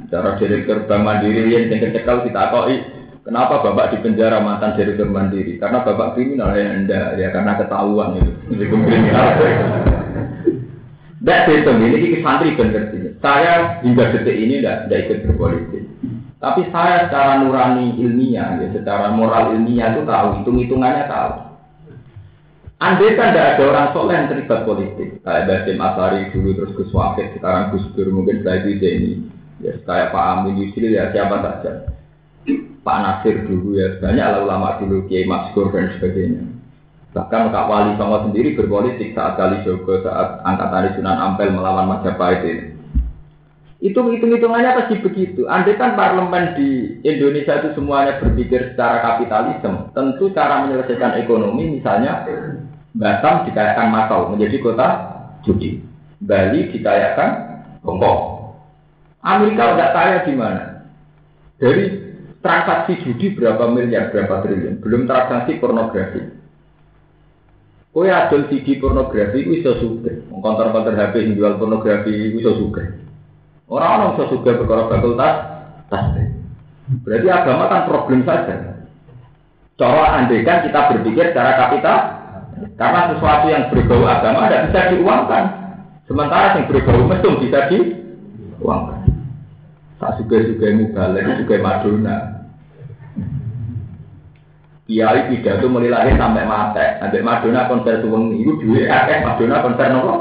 Cara 0.08 0.39
direktur 0.39 0.88
Bank 0.88 1.04
Mandiri 1.04 1.52
yang 1.52 1.70
sing 1.70 1.80
kecekal 1.84 2.26
kita 2.26 2.50
koi 2.50 2.97
Kenapa 3.28 3.60
bapak 3.60 3.92
di 3.92 3.98
penjara 4.00 4.40
mantan 4.40 4.80
direktur 4.80 5.12
mandiri? 5.12 5.60
Karena 5.60 5.84
bapak 5.84 6.16
kriminal 6.16 6.56
ya 6.56 6.72
anda 6.72 7.12
ya 7.20 7.28
karena 7.36 7.60
ketahuan 7.60 8.16
itu 8.24 8.32
direktur 8.56 8.80
kriminal. 8.88 9.28
Tidak 11.20 11.40
itu 11.52 11.72
ini 11.76 11.98
kita 12.08 12.18
santri 12.24 12.56
benar 12.56 12.88
Saya 13.20 13.84
hingga 13.84 14.16
detik 14.16 14.32
ini 14.32 14.64
tidak 14.64 14.88
ikut 14.88 15.18
berpolitik. 15.28 15.84
Tapi 16.40 16.72
saya 16.72 17.10
secara 17.10 17.44
nurani 17.44 18.00
ilmiah, 18.00 18.64
ya, 18.64 18.70
secara 18.72 19.12
moral 19.12 19.58
ilmiah 19.58 19.92
itu 19.92 20.08
tahu, 20.08 20.28
hitung-hitungannya 20.40 21.10
tahu. 21.10 21.32
Andai 22.78 23.18
kan 23.18 23.34
tidak 23.34 23.58
ada 23.58 23.64
orang 23.74 23.88
soleh 23.90 24.16
yang 24.16 24.30
terlibat 24.30 24.62
politik, 24.70 25.18
kayak 25.26 25.50
Basim 25.50 25.82
Asari 25.82 26.30
dulu 26.30 26.54
terus 26.54 26.78
Gus 26.78 26.94
Wahid, 26.94 27.34
sekarang 27.34 27.74
Gus 27.74 27.90
Dur 27.98 28.14
mungkin 28.14 28.46
setelah 28.46 28.70
itu 28.70 28.86
ini, 28.86 29.12
ya 29.66 29.74
kayak 29.82 30.14
Pak 30.14 30.26
Amin 30.30 30.62
Yusril 30.62 30.94
ya 30.94 31.10
siapa 31.10 31.42
saja. 31.42 31.97
Pak 32.88 33.00
Nasir 33.04 33.44
dulu 33.44 33.76
ya 33.76 34.00
banyak 34.00 34.48
ulama 34.48 34.80
dulu 34.80 35.04
Kiai 35.12 35.28
Maskur 35.28 35.76
dan 35.76 35.92
sebagainya. 36.00 36.48
Bahkan 37.12 37.52
Kak 37.52 37.68
Wali 37.68 38.00
Songo 38.00 38.24
sendiri 38.24 38.56
berpolitik 38.56 39.12
saat 39.12 39.36
kali 39.36 39.60
Jogo 39.68 40.00
saat 40.00 40.40
angkatan 40.48 40.96
Sunan 40.96 41.20
Ampel 41.20 41.52
melawan 41.52 41.92
Majapahit 41.92 42.48
ini. 42.48 42.66
Itu 43.84 44.08
hitung-hitungannya 44.08 44.72
pasti 44.74 45.04
begitu. 45.04 45.46
Andai 45.52 45.76
kan 45.76 46.00
parlemen 46.00 46.56
di 46.56 46.98
Indonesia 47.04 47.60
itu 47.60 47.76
semuanya 47.76 48.24
berpikir 48.24 48.74
secara 48.74 49.04
kapitalisme, 49.04 49.92
tentu 49.94 50.32
cara 50.32 50.66
menyelesaikan 50.66 51.20
ekonomi 51.20 51.78
misalnya 51.78 52.24
Batam 52.98 53.46
dikayakan 53.46 53.94
Makau 53.94 54.34
menjadi 54.34 54.58
kota 54.64 54.88
judi. 55.44 55.84
Bali 56.24 56.72
dikayakan 56.74 57.30
Hongkong. 57.86 58.50
Amerika 59.22 59.76
udah 59.76 59.90
kaya 59.94 60.18
di 60.26 60.34
mana? 60.34 60.64
Dari 61.62 62.07
transaksi 62.42 63.02
judi 63.04 63.34
berapa 63.34 63.70
miliar, 63.70 64.14
berapa 64.14 64.46
triliun. 64.46 64.80
Belum 64.82 65.10
transaksi 65.10 65.58
pornografi. 65.58 66.22
Kowe 67.92 68.06
adol 68.06 68.46
CD 68.54 68.78
pornografi 68.78 69.42
itu 69.42 69.58
bisa 69.58 69.74
suka. 69.82 70.14
Kontor-kontor 70.30 70.94
HP 70.94 71.14
yang 71.18 71.34
jual 71.34 71.54
pornografi 71.58 72.14
itu 72.14 72.38
bisa 72.38 72.54
suka. 72.54 72.84
Orang-orang 73.66 74.14
bisa 74.14 74.26
suka 74.30 74.52
perkara 74.54 74.84
fakultas 74.86 75.34
tas. 75.90 76.06
Berarti 77.04 77.28
agama 77.28 77.66
kan 77.68 77.82
problem 77.90 78.22
saja. 78.24 78.56
Cara 79.78 80.04
andekan 80.18 80.66
kita 80.66 80.80
berpikir 80.94 81.34
secara 81.34 81.54
kapital, 81.58 81.98
karena 82.80 83.02
sesuatu 83.14 83.46
yang 83.52 83.70
berbau 83.70 84.06
agama 84.08 84.48
tidak 84.48 84.72
bisa 84.72 84.82
diuangkan. 84.96 85.44
Sementara 86.08 86.56
yang 86.58 86.66
berbau 86.72 87.02
mesum 87.06 87.34
bisa 87.44 87.60
diuangkan. 87.70 88.97
Tak 89.98 90.22
suka-suka 90.22 90.68
mubalek, 90.78 91.41
juga 91.41 91.56
Madonna. 91.58 92.18
Kiai 94.88 95.28
pidato 95.28 95.68
mulai 95.68 95.91
lahir 95.91 96.16
sampai 96.16 96.48
mati. 96.48 96.86
Nanti 97.04 97.20
Madonna 97.20 97.68
konser 97.68 98.00
suwengi 98.00 98.39
itu 98.39 98.56
duit 98.64 98.88
akeh 98.88 99.20
Madonna 99.20 99.60
konser 99.60 99.91
nopo. 99.91 100.16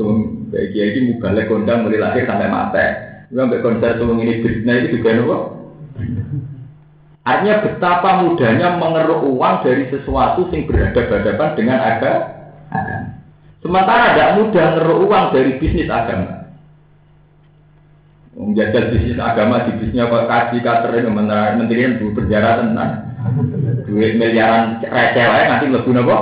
Suwengi. 0.00 0.56
Kiai 0.72 0.96
ini 0.96 1.00
mubalek 1.12 1.52
kondang 1.52 1.84
mulai 1.84 2.00
lahir 2.00 2.24
sampai 2.24 2.48
mati. 2.48 2.86
Sampai 3.28 3.60
konser 3.60 4.00
suwengi 4.00 4.24
ini 4.24 4.40
Britney 4.40 4.88
itu 4.88 4.96
juga 4.96 5.10
nopo. 5.20 5.38
Artinya 7.20 7.60
betapa 7.60 8.24
mudahnya 8.24 8.80
mengeruk 8.80 9.20
uang 9.36 9.54
dari 9.60 9.84
sesuatu 9.92 10.48
yang 10.48 10.64
berhadapan-hadapan 10.64 11.48
dengan 11.52 11.78
agama. 11.84 12.26
Sementara 13.60 14.16
tidak 14.16 14.32
mudah 14.40 14.66
mengeruk 14.72 14.98
uang 15.04 15.24
dari 15.36 15.50
bisnis 15.60 15.92
agama. 15.92 16.39
Menjajal 18.30 18.94
bisnis 18.94 19.18
agama 19.18 19.66
di 19.66 19.74
bisnisnya 19.74 20.06
kok 20.06 20.30
kaji 20.30 20.58
katerin 20.62 21.10
menteri 21.10 21.82
yang 21.82 21.98
berpenjara 21.98 22.62
tenang 22.62 23.10
duit 23.90 24.14
miliaran 24.16 24.78
receh 24.80 25.24
wae 25.26 25.44
nanti 25.50 25.66
mlebu 25.66 25.90
napa? 25.90 26.18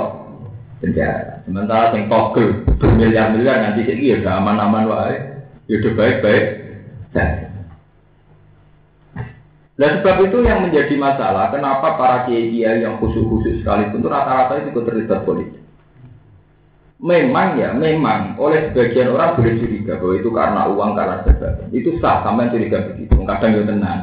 Penjara. 0.81 1.45
Sementara 1.45 1.93
sing 1.93 2.09
togel 2.09 2.65
bermiliar-miliar 2.81 3.61
nanti 3.61 3.85
sik 3.85 4.01
ya 4.01 4.25
gak 4.25 4.41
aman-aman 4.41 4.89
wae. 4.89 5.15
Ya 5.69 5.75
udah 5.85 5.93
baik-baik. 5.93 6.45
Nah 9.79 9.89
sebab 10.01 10.27
itu 10.27 10.37
yang 10.43 10.65
menjadi 10.65 10.91
masalah, 10.99 11.55
kenapa 11.55 11.95
para 11.95 12.17
kiai 12.27 12.83
yang 12.83 12.99
khusus-khusus 12.99 13.63
sekalipun 13.63 14.03
itu 14.03 14.09
rata-rata 14.11 14.59
itu 14.59 14.81
terlibat 14.83 15.23
politik. 15.23 15.61
Memang 16.99 17.55
ya, 17.55 17.71
memang 17.71 18.35
oleh 18.35 18.75
sebagian 18.75 19.15
orang 19.15 19.39
boleh 19.39 19.55
curiga 19.55 19.95
bahwa 19.95 20.13
itu 20.19 20.29
karena 20.35 20.61
uang, 20.67 20.91
karena 20.99 21.15
sebagainya. 21.23 21.65
Itu 21.71 21.95
sah, 22.03 22.27
sampai 22.27 22.51
curiga 22.51 22.91
begitu. 22.91 23.15
Kadang 23.23 23.55
ya 23.55 23.63
tenang. 23.63 24.01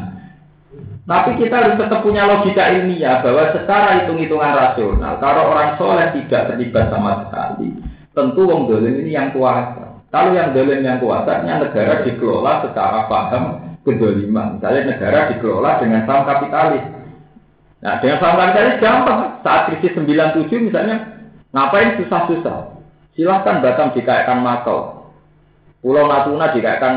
Tapi 1.06 1.30
kita 1.38 1.54
harus 1.60 1.76
tetap 1.76 2.00
punya 2.02 2.24
logika 2.24 2.72
ilmiah 2.72 3.20
bahwa 3.20 3.52
secara 3.52 4.02
hitung-hitungan 4.02 4.52
rasional, 4.58 5.20
kalau 5.22 5.54
orang 5.54 5.76
soleh 5.78 6.08
tidak 6.18 6.50
terlibat 6.50 6.88
sama 6.90 7.28
sekali, 7.28 7.78
tentu 8.16 8.42
wong 8.48 8.66
dolim 8.66 9.04
ini 9.04 9.12
yang 9.12 9.30
kuasa. 9.30 10.02
Kalau 10.10 10.32
yang 10.32 10.56
dolim 10.56 10.80
yang 10.80 10.96
kuasa, 10.96 11.44
negara 11.44 12.00
dikelola 12.00 12.64
secara 12.64 13.06
paham 13.12 13.76
kedoliman. 13.84 14.56
Misalnya 14.58 14.96
negara 14.96 15.30
dikelola 15.30 15.84
dengan 15.84 16.00
saham 16.08 16.24
kapitalis. 16.24 16.84
Nah, 17.84 18.00
dengan 18.00 18.18
saham 18.18 18.36
kapitalis 18.40 18.80
gampang. 18.82 19.20
Saat 19.44 19.60
krisis 19.70 19.94
97 19.94 20.66
misalnya, 20.72 20.96
ngapain 21.54 22.02
susah-susah? 22.02 22.75
Silahkan 23.16 23.64
Batam 23.64 23.96
dikaitkan 23.96 24.44
Makau. 24.44 25.08
Pulau 25.80 26.04
Natuna 26.04 26.52
dikaitkan 26.52 26.94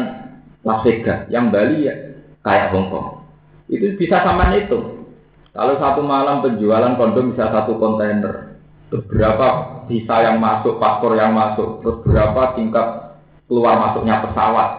Las. 0.67 0.83
Yang 1.31 1.45
Bali 1.55 1.87
ya 1.87 1.95
kayak 2.43 2.75
Hongkong. 2.75 3.23
Itu 3.71 3.95
bisa 3.95 4.19
sama 4.21 4.51
itu. 4.59 5.07
Kalau 5.55 5.79
satu 5.79 6.03
malam 6.03 6.43
penjualan 6.43 6.93
kondom 6.99 7.33
bisa 7.33 7.49
satu 7.49 7.79
kontainer, 7.81 8.53
terus 8.91 9.03
berapa 9.09 9.47
visa 9.89 10.15
yang 10.21 10.37
masuk, 10.37 10.77
paspor 10.77 11.17
yang 11.17 11.33
masuk, 11.33 11.81
terus 11.81 11.97
berapa 12.05 12.53
tingkat 12.53 13.17
keluar 13.49 13.81
masuknya 13.81 14.21
pesawat. 14.21 14.69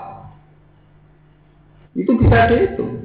Itu 1.98 2.14
bisa 2.16 2.46
dihitung. 2.46 3.02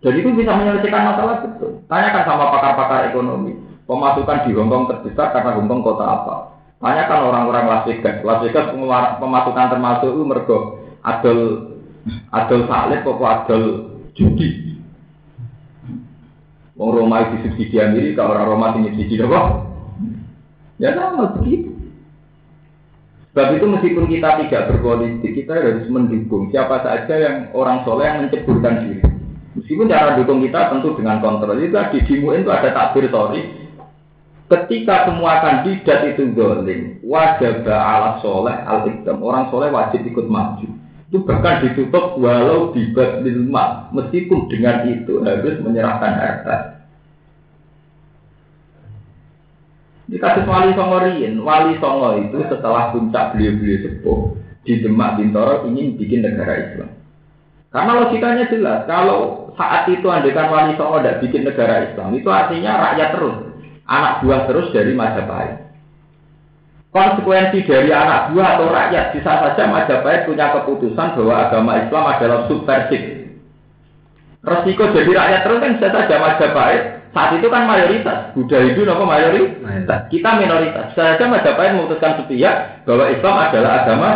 Dan 0.00 0.16
itu 0.16 0.28
bisa 0.32 0.56
menyelesaikan 0.56 1.02
masalah 1.12 1.44
itu. 1.44 1.68
Tanyakan 1.86 2.24
sama 2.24 2.44
pakar-pakar 2.56 3.00
ekonomi. 3.12 3.52
Pemasukan 3.84 4.48
di 4.48 4.56
Hongkong 4.56 4.88
terbesar 4.88 5.30
karena 5.30 5.54
Hongkong 5.60 5.84
kota 5.84 6.04
apa? 6.04 6.36
Tanyakan 6.80 7.20
orang-orang 7.28 7.64
Las 7.68 7.84
Vegas. 7.84 8.24
Las 8.24 8.40
Vegas 8.40 8.72
pemasukan 9.20 9.68
termasuk 9.68 10.10
itu 10.16 10.22
mergo 10.24 10.58
adol 11.04 11.38
adol 12.32 12.60
salib 12.64 13.04
kok 13.04 13.20
adol 13.20 13.62
judi. 14.16 14.80
Wong 16.80 16.96
Roma 16.96 17.28
itu 17.28 17.44
subsidi 17.44 17.76
Amerika, 17.76 18.24
orang 18.24 18.48
Roma 18.48 18.72
itu 18.72 18.88
subsidi 18.88 19.20
apa? 19.20 19.68
Ya 20.80 20.96
sama 20.96 21.36
begitu. 21.36 21.68
Sebab 23.30 23.60
itu 23.60 23.66
meskipun 23.68 24.04
kita 24.08 24.28
tidak 24.42 24.66
berpolitik, 24.72 25.32
kita 25.36 25.52
harus 25.54 25.86
mendukung 25.92 26.48
siapa 26.48 26.80
saja 26.80 27.14
yang 27.14 27.36
orang 27.52 27.84
soleh 27.84 28.08
yang 28.08 28.26
menceburkan 28.26 28.74
diri. 28.80 29.04
Meskipun 29.60 29.92
cara 29.92 30.16
dukung 30.16 30.40
kita 30.40 30.72
tentu 30.72 30.96
dengan 30.96 31.20
kontrol. 31.20 31.60
Itu 31.60 31.76
di 31.76 32.00
Dimuin 32.08 32.42
itu 32.42 32.50
ada 32.50 32.72
takbir 32.72 33.12
tori. 33.12 33.69
Ketika 34.50 35.06
semua 35.06 35.38
kandidat 35.46 36.10
itu 36.10 36.34
dolim, 36.34 36.98
wajib 37.06 37.62
ala 37.70 38.18
soleh 38.18 38.58
al 38.66 38.82
-ikdam. 38.82 39.22
Orang 39.22 39.46
soleh 39.54 39.70
wajib 39.70 40.02
ikut 40.02 40.26
maju. 40.26 40.66
Itu 41.06 41.22
bahkan 41.22 41.62
ditutup 41.62 42.18
walau 42.18 42.74
di 42.74 42.90
lima, 43.22 43.90
meskipun 43.94 44.50
dengan 44.50 44.90
itu 44.90 45.22
harus 45.22 45.54
menyerahkan 45.62 46.12
harta. 46.18 46.56
Di 50.10 50.18
kasus 50.18 50.42
Wali 50.42 50.74
Songo 50.74 50.98
Rien, 50.98 51.38
Wali 51.46 51.78
Songo 51.78 52.18
itu 52.18 52.42
setelah 52.50 52.90
puncak 52.90 53.34
beliau-beliau 53.34 53.78
sepuh 53.86 54.18
di 54.66 54.82
Demak 54.82 55.22
Bintoro 55.22 55.70
ingin 55.70 55.94
bikin 55.94 56.26
negara 56.26 56.58
Islam. 56.58 56.90
Karena 57.70 57.92
logikanya 58.02 58.50
jelas, 58.50 58.82
kalau 58.90 59.50
saat 59.54 59.86
itu 59.86 60.06
andekan 60.10 60.50
Wali 60.50 60.74
Songo 60.74 60.98
tidak 60.98 61.22
bikin 61.22 61.46
negara 61.46 61.86
Islam, 61.90 62.10
itu 62.18 62.26
artinya 62.26 62.90
rakyat 62.90 63.10
terus, 63.14 63.49
anak 63.90 64.22
buah 64.22 64.46
terus 64.46 64.70
dari 64.70 64.94
Majapahit. 64.94 65.66
Konsekuensi 66.90 67.66
dari 67.66 67.90
anak 67.90 68.34
buah 68.34 68.58
atau 68.58 68.70
rakyat 68.70 69.04
bisa 69.18 69.32
saja 69.42 69.64
Majapahit 69.66 70.30
punya 70.30 70.54
keputusan 70.54 71.18
bahwa 71.18 71.34
agama 71.34 71.72
Islam 71.82 72.04
adalah 72.06 72.38
subversif. 72.46 73.02
Resiko 74.40 74.88
jadi 74.94 75.10
rakyat 75.10 75.40
terus 75.44 75.58
kan 75.58 75.72
bisa 75.76 75.88
saja 75.90 76.16
Majapahit 76.22 76.82
saat 77.10 77.30
itu 77.34 77.50
kan 77.50 77.66
mayoritas. 77.66 78.30
Buddha 78.38 78.62
itu 78.62 78.86
apa 78.86 79.02
mayoritas? 79.02 80.00
Kita 80.06 80.30
minoritas. 80.38 80.94
Bisa 80.94 81.02
saja 81.14 81.24
Majapahit 81.26 81.74
memutuskan 81.74 82.22
sepihak 82.22 82.86
bahwa 82.86 83.10
Islam 83.10 83.36
adalah 83.42 83.70
agama 83.82 84.08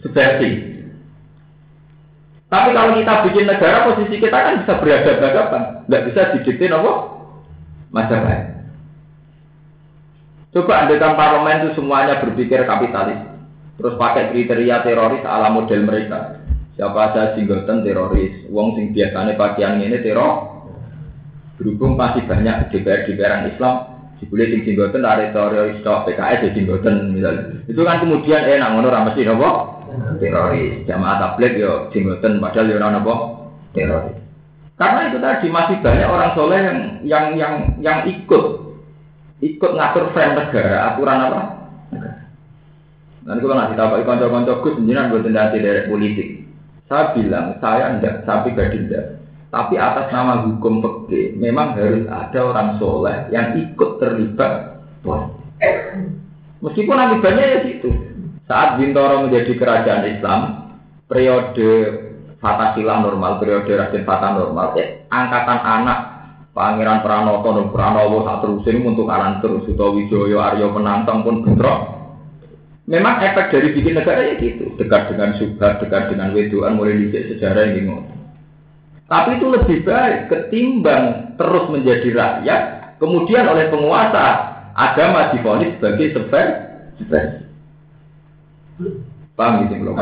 subversif. 0.00 0.54
Tapi 2.48 2.70
kalau 2.70 2.92
kita 2.96 3.12
bikin 3.28 3.44
negara 3.50 3.88
posisi 3.88 4.16
kita 4.20 4.36
kan 4.36 4.62
bisa 4.62 4.78
berhadapan-hadapan, 4.78 5.62
nggak 5.90 6.04
bisa 6.08 6.20
didikte 6.36 6.70
apa 6.72 6.92
Majapahit. 7.92 8.53
Coba 10.54 10.86
andekan 10.86 11.18
parlemen 11.18 11.66
itu 11.66 11.82
semuanya 11.82 12.22
berpikir 12.22 12.62
kapitalis. 12.62 13.18
Terus 13.74 13.98
pakai 13.98 14.30
kriteria 14.30 14.86
teroris 14.86 15.26
ala 15.26 15.50
model 15.50 15.82
mereka. 15.82 16.46
Siapa 16.78 17.10
saja 17.10 17.34
singgoten 17.34 17.82
teroris. 17.82 18.46
Wong 18.54 18.78
sing 18.78 18.94
biasanya 18.94 19.34
pakaian 19.34 19.82
ini 19.82 19.98
teror. 19.98 20.62
Berhubung 21.58 21.98
masih 21.98 22.22
banyak 22.26 22.70
DPR 22.70 23.02
DPR 23.06 23.46
Islam, 23.50 23.74
dibeli 24.22 24.50
sing 24.50 24.60
jenggoten 24.62 25.02
ada 25.02 25.34
teroris 25.34 25.82
PKS 25.82 26.46
ya 26.46 26.50
misalnya. 27.10 27.62
Itu 27.66 27.82
kan 27.82 28.02
kemudian 28.02 28.46
eh 28.46 28.58
nak 28.58 28.78
ngono 28.78 28.94
ra 28.94 29.06
mesti 29.10 29.26
napa? 29.26 29.50
Teroris. 30.22 30.86
Jamaah 30.86 31.18
tablet 31.18 31.58
yo 31.58 31.90
jenggoten 31.90 32.38
padahal 32.38 32.70
yo 32.70 32.78
ora 32.78 32.94
napa? 32.94 33.14
Teroris. 33.74 34.18
Karena 34.78 35.10
itu 35.10 35.18
tadi 35.18 35.46
masih 35.50 35.76
banyak 35.82 36.08
orang 36.10 36.30
soleh 36.38 36.58
yang 36.62 36.78
yang 37.06 37.24
yang 37.38 37.54
yang 37.78 37.98
ikut 38.06 38.63
ikut 39.42 39.70
ngatur 39.74 40.14
frame 40.14 40.34
negara, 40.38 40.94
aturan 40.94 41.24
apa? 41.30 41.42
Nanti 43.24 43.40
kalau 43.40 43.56
ngasih 43.56 43.76
tahu 43.80 44.04
konco-konco 44.04 44.52
Gus, 44.60 44.76
jenengan 44.84 45.08
buat 45.08 45.24
dari 45.24 45.58
dari 45.64 45.82
politik. 45.88 46.28
Saya 46.84 47.16
bilang, 47.16 47.56
saya 47.64 47.96
enggak, 47.96 48.28
saya 48.28 48.44
pribadi 48.44 48.84
enggak. 48.84 49.16
Tapi 49.48 49.80
atas 49.80 50.12
nama 50.12 50.44
hukum 50.44 50.84
peke, 50.84 51.32
memang 51.38 51.78
harus 51.78 52.04
ada 52.10 52.40
orang 52.42 52.76
soleh 52.76 53.30
yang 53.32 53.56
ikut 53.56 54.02
terlibat 54.02 54.76
Meskipun 56.64 56.96
akibatnya 56.96 57.44
ya 57.44 57.58
situ. 57.64 57.90
Saat 58.44 58.76
Bintoro 58.76 59.24
menjadi 59.24 59.56
kerajaan 59.56 60.04
Islam, 60.04 60.40
periode 61.08 61.70
Fatasilah 62.44 63.00
normal, 63.00 63.40
periode 63.40 63.72
Raden 63.72 64.04
Fatah 64.04 64.36
normal, 64.36 64.76
eh, 64.76 65.08
angkatan 65.08 65.60
anak 65.64 65.98
Pangeran 66.54 67.02
Pranoto 67.02 67.50
dan 67.50 67.68
Pranowo 67.74 68.22
saat 68.22 68.46
terusin 68.46 68.86
untuk 68.86 69.10
alam 69.10 69.42
terus, 69.42 69.66
Suto 69.66 69.90
Wijoyo, 69.98 70.38
Aryo 70.38 70.70
Penantang 70.70 71.26
pun 71.26 71.42
bentrok. 71.42 72.06
Memang 72.86 73.18
efek 73.26 73.50
dari 73.50 73.74
bikin 73.74 73.98
negara 73.98 74.22
ya 74.22 74.38
gitu, 74.38 74.70
dekat 74.78 75.10
dengan 75.10 75.34
subhat, 75.34 75.82
dekat 75.82 76.14
dengan 76.14 76.30
wedoan, 76.30 76.78
mulai 76.78 76.94
dicek 77.00 77.34
sejarah 77.34 77.66
yang 77.66 77.74
bingung. 77.80 78.04
Tapi 79.10 79.40
itu 79.40 79.46
lebih 79.50 79.78
baik 79.82 80.30
ketimbang 80.30 81.34
terus 81.34 81.64
menjadi 81.74 82.08
rakyat, 82.14 82.62
kemudian 83.02 83.50
oleh 83.50 83.72
penguasa 83.72 84.24
agama 84.78 85.34
difonis 85.34 85.74
sebagai 85.80 86.12
sebar, 86.12 86.48
sebar. 87.02 87.24
Paham 89.34 89.66
gitu 89.66 89.74
belum? 89.80 89.96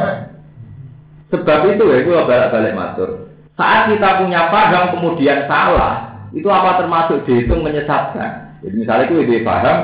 Sebab 1.32 1.60
itu 1.72 1.84
ya, 1.88 1.96
itu 2.04 2.10
balik-balik 2.12 2.76
matur. 2.76 3.10
Saat 3.56 3.88
kita 3.88 4.20
punya 4.20 4.52
paham 4.52 5.00
kemudian 5.00 5.48
salah, 5.48 6.11
itu 6.32 6.48
apa 6.48 6.80
termasuk 6.80 7.28
dihitung 7.28 7.60
menyesatkan? 7.60 8.60
Jadi 8.64 8.74
misalnya 8.76 9.04
itu 9.08 9.14
ide 9.20 9.44
paham, 9.44 9.78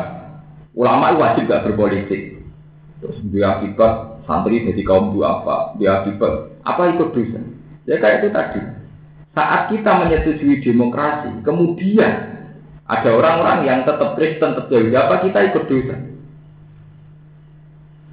ulama 0.73 1.13
wajib 1.17 1.45
gak 1.49 1.69
berpolitik. 1.69 2.41
Terus 2.99 3.19
dia 3.31 3.61
akibat 3.61 4.25
santri 4.25 4.65
jadi 4.65 4.83
kaum 4.83 5.13
apa? 5.21 5.77
Dia 5.77 6.03
akibat 6.03 6.57
apa 6.65 6.83
ikut 6.97 7.13
dosa? 7.13 7.41
Ya 7.85 7.97
kayak 8.01 8.25
itu 8.25 8.29
tadi. 8.33 8.61
Saat 9.37 9.71
kita 9.71 9.91
menyetujui 10.03 10.65
demokrasi, 10.65 11.31
kemudian 11.47 12.13
ada 12.89 13.09
orang-orang 13.13 13.69
yang 13.69 13.81
tetap 13.85 14.17
Kristen, 14.19 14.57
tetap 14.57 14.73
Yahudi, 14.73 14.97
apa 14.99 15.15
kita 15.23 15.39
ikut 15.53 15.65
dosa? 15.69 15.97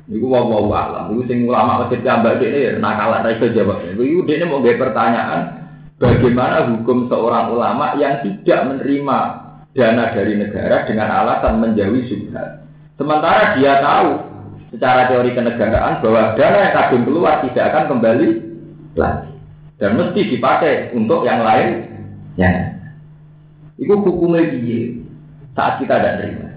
Iku 0.06 0.30
wau 0.30 0.46
wau 0.46 0.70
alam, 0.70 1.18
iku 1.18 1.26
sing 1.26 1.50
ulama 1.50 1.82
masjid 1.82 2.06
jambak 2.06 2.38
ini 2.38 2.78
nakalan 2.78 3.26
ra 3.26 3.32
iso 3.34 3.50
jawab. 3.50 3.82
Iku 3.90 4.22
ini 4.22 4.46
mau 4.46 4.62
nggak 4.62 4.78
pertanyaan, 4.78 5.65
bagaimana 6.02 6.70
hukum 6.72 7.08
seorang 7.08 7.54
ulama 7.56 7.96
yang 8.00 8.22
tidak 8.24 8.60
menerima 8.68 9.20
dana 9.76 10.04
dari 10.16 10.34
negara 10.40 10.88
dengan 10.88 11.08
alasan 11.12 11.60
menjauhi 11.60 12.08
subhat. 12.08 12.64
Sementara 12.96 13.60
dia 13.60 13.84
tahu 13.84 14.10
secara 14.72 15.12
teori 15.12 15.32
kenegaraan 15.36 16.00
bahwa 16.00 16.36
dana 16.40 16.58
yang 16.64 16.74
kadung 16.74 17.04
keluar 17.04 17.44
tidak 17.44 17.66
akan 17.72 17.84
kembali 17.96 18.28
lagi. 18.96 19.32
Dan 19.76 20.00
mesti 20.00 20.22
dipakai 20.32 20.96
untuk 20.96 21.28
yang 21.28 21.44
lain. 21.44 21.84
Ya. 22.40 22.80
Itu 23.76 24.00
hukumnya 24.00 24.48
dia 24.56 24.96
saat 25.52 25.84
kita 25.84 26.00
tidak 26.00 26.16
terima 26.24 26.56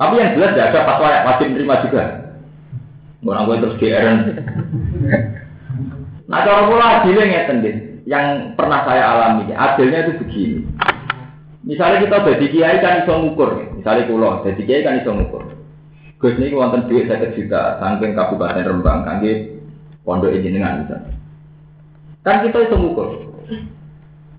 tapi 0.00 0.16
yang 0.16 0.32
jelas 0.32 0.56
tidak 0.56 0.72
ada 0.72 0.88
fatwa 0.88 1.08
yang 1.12 1.26
wajib 1.28 1.46
menerima 1.52 1.84
juga. 1.84 2.04
Orang 3.20 3.44
gue 3.52 3.56
terus 3.60 3.76
GR 3.76 4.04
nah 6.30 6.46
cara 6.46 6.70
pula 6.70 6.86
adilnya 7.02 7.26
ngeten 7.26 7.58
yang 8.06 8.54
pernah 8.54 8.86
saya 8.86 9.02
alami 9.10 9.50
adilnya 9.50 10.06
itu 10.06 10.12
begini 10.22 10.62
Misalnya 11.60 12.08
kita 12.08 12.24
jadi 12.24 12.46
kiai 12.48 12.78
kan 12.80 13.04
iso 13.04 13.12
ngukur, 13.20 13.76
misalnya 13.76 14.08
kulo 14.08 14.40
jadi 14.48 14.62
kiai 14.64 14.80
kan 14.84 14.96
iso 15.04 15.12
ngukur. 15.12 15.44
Gus 16.20 16.36
ini 16.36 16.56
wonten 16.56 16.88
duit 16.88 17.08
saya 17.08 17.32
juta, 17.32 17.80
saking 17.80 18.16
kabupaten 18.16 18.64
Rembang, 18.64 19.04
kangge 19.04 19.60
pondok 20.04 20.32
jenengan 20.40 20.84
misalnya. 20.84 21.12
Kan 22.24 22.48
kita 22.48 22.64
iso 22.64 22.76
ngukur. 22.80 23.08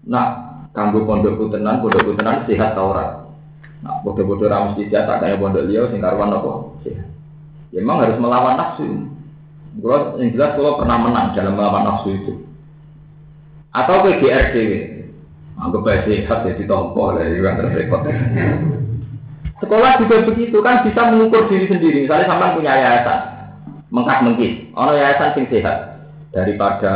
Nah, 0.09 0.27
kanggo 0.73 1.05
pondok 1.05 1.37
tenan, 1.53 1.81
pondok 1.85 2.17
tenan 2.17 2.41
sehat 2.49 2.73
tau 2.73 2.89
ora? 2.89 3.21
Nah, 3.81 4.01
bodoh-bodoh 4.05 4.49
ramus 4.49 4.77
di 4.77 4.89
tak 4.89 5.21
kayak 5.21 5.37
pondok 5.37 5.65
liau 5.69 5.89
sing 5.93 6.01
karuan 6.01 6.33
apa? 6.33 6.73
Sehat. 6.85 7.05
Ya, 7.69 7.81
memang 7.85 8.01
harus 8.01 8.17
melawan 8.17 8.57
nafsu. 8.57 8.85
Kalau 9.79 10.19
yang 10.19 10.35
jelas 10.35 10.51
kalau 10.59 10.79
pernah 10.81 10.97
menang 10.99 11.31
dalam 11.31 11.55
melawan 11.55 11.87
nafsu 11.87 12.11
itu. 12.11 12.33
Atau 13.71 14.03
ke 14.03 14.19
GRDW, 14.19 15.01
Anggap 15.61 15.81
baik 15.85 16.01
sehat 16.09 16.41
jadi 16.41 16.63
tompo 16.65 17.13
lah, 17.13 17.21
itu 17.21 17.45
kan 17.45 17.61
terrepot. 17.61 18.01
Sekolah 19.61 20.01
juga 20.01 20.25
begitu 20.25 20.57
kan 20.65 20.81
bisa 20.81 21.13
mengukur 21.13 21.45
diri 21.53 21.69
sendiri. 21.69 22.09
Misalnya 22.09 22.33
sampai 22.33 22.57
punya 22.57 22.73
yayasan, 22.73 23.19
mengkat 23.93 24.25
mengkis. 24.25 24.53
Orang 24.73 24.97
yayasan 24.97 25.37
sing 25.37 25.45
sehat 25.53 26.01
daripada 26.33 26.93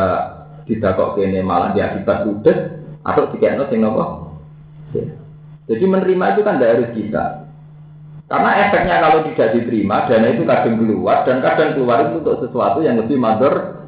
tidak 0.66 0.98
kok 0.98 1.14
kene 1.14 1.46
malah 1.46 1.78
diakibat 1.78 2.26
udah 2.26 2.58
atau 3.06 3.30
tiga 3.38 3.70
sing 3.70 3.86
nopo. 3.86 4.34
Jadi 5.70 5.86
menerima 5.86 6.26
itu 6.34 6.42
kan 6.42 6.58
tidak 6.58 6.74
harus 6.74 6.90
kita. 6.98 7.45
Karena 8.26 8.52
efeknya 8.58 9.06
kalau 9.06 9.22
tidak 9.30 9.54
diterima, 9.54 10.10
dana 10.10 10.34
itu 10.34 10.50
kadang 10.50 10.82
keluar 10.82 11.22
dan 11.30 11.46
kadang 11.46 11.78
keluar 11.78 12.10
itu 12.10 12.26
untuk 12.26 12.42
sesuatu 12.42 12.82
yang 12.82 12.98
lebih 12.98 13.22
mador. 13.22 13.86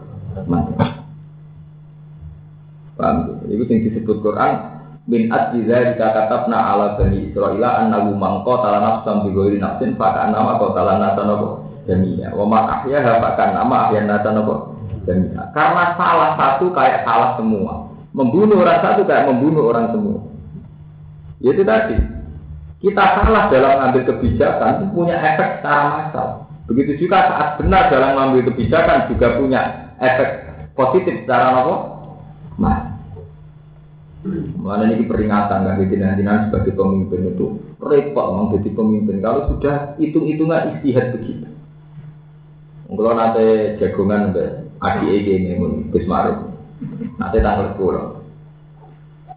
Paham? 2.97 3.41
Itu 3.49 3.65
yang 3.65 3.81
disebut 3.89 4.21
Quran 4.21 4.77
min 5.09 5.33
adjiza 5.33 5.93
jika 5.93 6.07
katabna 6.13 6.57
ala 6.57 6.99
bani 7.01 7.33
Israel 7.33 7.63
annahu 7.65 8.13
mangko 8.13 8.61
tala 8.61 8.77
nafsan 8.77 9.25
bi 9.25 9.33
ghairi 9.33 9.57
nafsin 9.57 9.97
fa 9.97 10.13
nama 10.29 10.61
kau 10.61 10.75
tala 10.77 11.01
nasa 11.01 11.21
nopo 11.25 11.65
jami'a. 11.89 12.35
Wa 12.37 12.45
ma 12.45 12.59
ahyaha 12.81 13.17
fa 13.17 13.45
nama 13.57 13.89
ahyan 13.89 14.05
nasa 14.05 14.29
nopo 14.37 14.77
jami'a. 15.09 15.49
Karena 15.57 15.97
salah 15.97 16.37
satu 16.37 16.69
kayak 16.77 17.09
salah 17.09 17.33
semua. 17.41 17.89
Membunuh 18.13 18.61
orang 18.61 18.85
satu 18.85 19.01
kayak 19.01 19.33
membunuh 19.33 19.73
orang 19.73 19.89
semua. 19.89 20.21
Ya 21.41 21.53
itu 21.53 21.65
tadi 21.65 22.16
kita 22.83 23.03
salah 23.17 23.49
dalam 23.49 23.71
mengambil 23.81 24.03
kebijakan 24.13 24.71
itu 24.81 24.85
punya 24.93 25.15
efek 25.17 25.49
secara 25.59 25.83
massal 25.89 26.27
begitu 26.67 27.07
juga 27.07 27.17
saat 27.31 27.47
benar 27.57 27.89
dalam 27.89 28.13
mengambil 28.13 28.53
kebijakan 28.53 29.09
juga 29.09 29.27
punya 29.39 29.61
efek 29.97 30.29
positif 30.77 31.25
secara 31.25 31.53
nopo 31.57 31.97
Nah, 32.57 32.97
Mana 34.59 34.89
ini 34.89 35.05
peringatan 35.07 35.77
jadi 35.77 35.95
nanti 36.25 36.49
sebagai 36.49 36.73
pemimpin 36.73 37.31
itu 37.31 37.61
repot 37.79 38.25
memang 38.33 38.59
jadi 38.59 38.69
pemimpin 38.73 39.21
kalau 39.23 39.47
sudah 39.55 39.95
hitung-hitungan 40.01 40.75
istihad 40.75 41.15
begitu. 41.15 41.47
Kalau 42.89 43.13
nanti 43.13 43.77
jagongan 43.79 44.35
be 44.35 44.67
adi 44.83 45.05
ege 45.15 45.33
ini 45.37 45.55
mun 45.55 45.93
bismaru, 45.93 46.49
nanti 47.21 47.37
tanggal 47.39 47.77
sepuluh. 47.77 48.19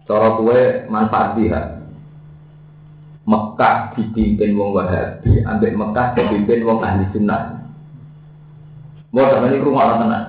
Cara 0.09 0.29
kue 0.35 0.89
manfaat 0.91 1.39
dia. 1.39 1.80
Mekah 3.21 3.93
dipimpin 3.93 4.57
wong 4.57 4.73
Wahabi, 4.73 5.45
ambil 5.45 5.71
Mekah 5.77 6.17
dipimpin 6.17 6.65
wong 6.65 6.81
ahli 6.81 7.05
sunnah. 7.13 7.61
Mau 9.13 9.29
ini 9.45 9.61
rumah 9.61 10.01
tenan. 10.01 10.23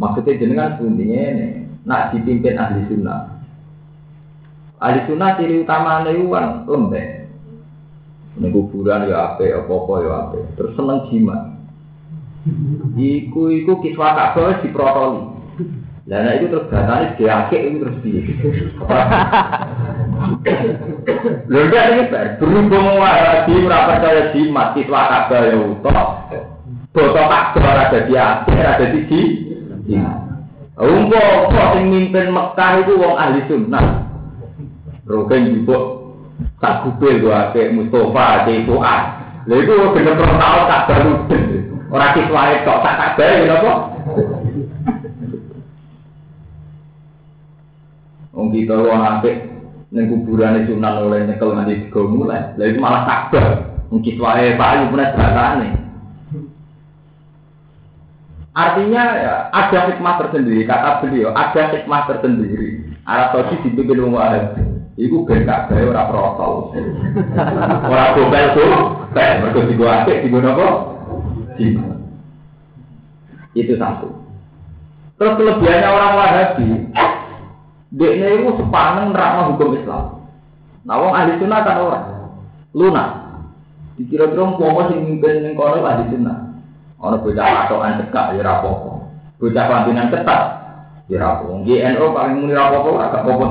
Maksudnya 0.00 0.40
jenengan 0.40 0.80
intinya 0.80 1.20
ini, 1.20 1.48
nak 1.84 2.16
dipimpin 2.16 2.56
ahli 2.56 2.88
sunnah. 2.88 3.44
Ahli 4.80 5.04
sunnah 5.04 5.36
ciri 5.36 5.60
utama 5.60 6.00
itu 6.08 6.24
kan 6.32 6.64
lembek. 6.64 7.28
Ini 8.40 8.48
kuburan 8.54 9.10
ya 9.10 9.36
ape, 9.36 9.52
apa-apa 9.52 9.94
ya 10.00 10.10
ape. 10.24 10.40
Terus 10.56 10.72
seneng 10.72 11.04
jimat. 11.12 11.52
Iku 12.96 13.52
iku 13.52 13.84
kiswa 13.84 14.16
kabel 14.16 14.64
di 14.64 14.72
Dan 16.10 16.42
itu 16.42 16.50
terus 16.50 16.66
batane 16.66 17.14
diakek 17.14 17.70
itu 17.70 17.76
terus 17.86 17.96
piye. 18.02 18.22
Lho 21.46 21.58
enggak 21.70 21.86
ini 21.94 22.02
berhubung 22.42 22.98
wahabi 22.98 23.54
ora 23.62 23.86
percaya 23.86 24.34
jimat 24.34 24.74
kiswa 24.74 25.06
kabel 25.06 25.42
ya 25.54 25.58
utuh. 25.70 26.02
Botol 26.90 27.26
kabel 27.30 27.62
ada 27.62 27.98
di 28.10 28.14
akhir 28.18 28.58
ada 28.58 28.86
di 28.90 29.00
Iya. 29.86 30.10
Umpo 30.82 31.22
kok 31.54 31.78
sing 31.78 31.94
mimpin 31.94 32.34
Mekah 32.34 32.82
itu 32.82 32.98
wong 32.98 33.14
ahli 33.14 33.46
sunnah. 33.46 34.10
Rogen 35.06 35.62
juga 35.62 35.78
tak 36.58 36.90
kupil 36.90 37.22
gua 37.22 37.54
ke 37.54 37.70
Mustafa 37.70 38.50
di 38.50 38.66
Fuad. 38.66 39.02
Lha 39.46 39.54
iku 39.62 39.94
bener 39.94 40.18
bener 40.18 40.36
tau 40.42 40.60
tak 40.66 40.90
baru. 40.90 41.14
Ora 41.94 42.06
kiswae 42.18 42.66
kok 42.66 42.82
tak 42.82 42.98
kabar 42.98 43.30
ya 43.46 43.54
apa? 43.62 43.72
Wong 48.40 48.56
kita 48.56 48.72
wong 48.72 49.04
apik 49.04 49.36
ning 49.92 50.08
kuburane 50.08 50.64
Sunan 50.64 51.04
oleh 51.04 51.28
nyekel 51.28 51.52
nganti 51.52 51.84
digo 51.84 52.08
mulai. 52.08 52.56
Lah 52.56 52.64
itu 52.64 52.80
malah 52.80 53.04
kabar. 53.04 53.46
Wong 53.92 54.00
kiswahe 54.00 54.56
payu 54.56 54.88
punya 54.88 55.12
batane. 55.12 55.68
Artinya 58.50 59.02
ya, 59.14 59.34
ada 59.54 59.78
hikmah 59.92 60.18
tersendiri, 60.18 60.66
kata 60.66 61.04
beliau, 61.04 61.30
ada 61.36 61.70
hikmah 61.70 62.02
tersendiri. 62.10 62.82
Arab 63.06 63.28
Saudi 63.36 63.62
dipimpin 63.62 64.00
wong 64.02 64.16
Wahabi. 64.16 64.64
Iku 64.98 65.22
ben 65.22 65.46
kabeh 65.46 65.86
ora 65.86 66.10
protol. 66.10 66.74
Ora 67.86 68.16
gobel 68.16 68.46
tuh, 68.56 68.72
kayak 69.14 69.44
mergo 69.44 69.60
digo 69.68 69.86
apik 69.86 70.24
digo 70.26 70.42
napa? 70.42 70.96
Itu 73.54 73.74
satu. 73.76 74.08
Terus 75.20 75.36
kelebihannya 75.36 75.88
orang 75.92 76.16
Wahabi, 76.18 76.66
dia 77.90 78.14
itu 78.14 78.54
sepaneng 78.54 79.10
nerangno 79.10 79.54
hukum 79.54 79.74
Islam. 79.74 80.22
Nah, 80.86 80.96
wong 80.96 81.12
ahli 81.12 81.42
sunnah 81.42 81.60
kan 81.66 81.82
orang 81.82 82.06
lunak. 82.70 83.08
Dikira-kira 83.98 84.46
umpama 84.46 84.88
sing 84.88 85.02
mimpin 85.04 85.42
ning 85.42 85.58
kono 85.58 85.82
ahli 85.82 86.06
sunnah. 86.06 86.54
Ana 87.02 87.18
bocah 87.18 87.66
patokan 87.66 87.98
cekak 88.06 88.38
ya 88.38 88.44
ora 88.46 88.52
apa-apa. 88.62 88.92
Bocah 89.42 89.64
ketat 89.90 90.42
ya 91.10 91.16
ora 91.18 91.42
GNO 91.42 92.06
paling 92.14 92.34
muni 92.38 92.54
ora 92.54 92.70
apa-apa 92.70 92.88
ora 92.94 93.10
gak 93.10 93.22
apa-apa 93.26 93.44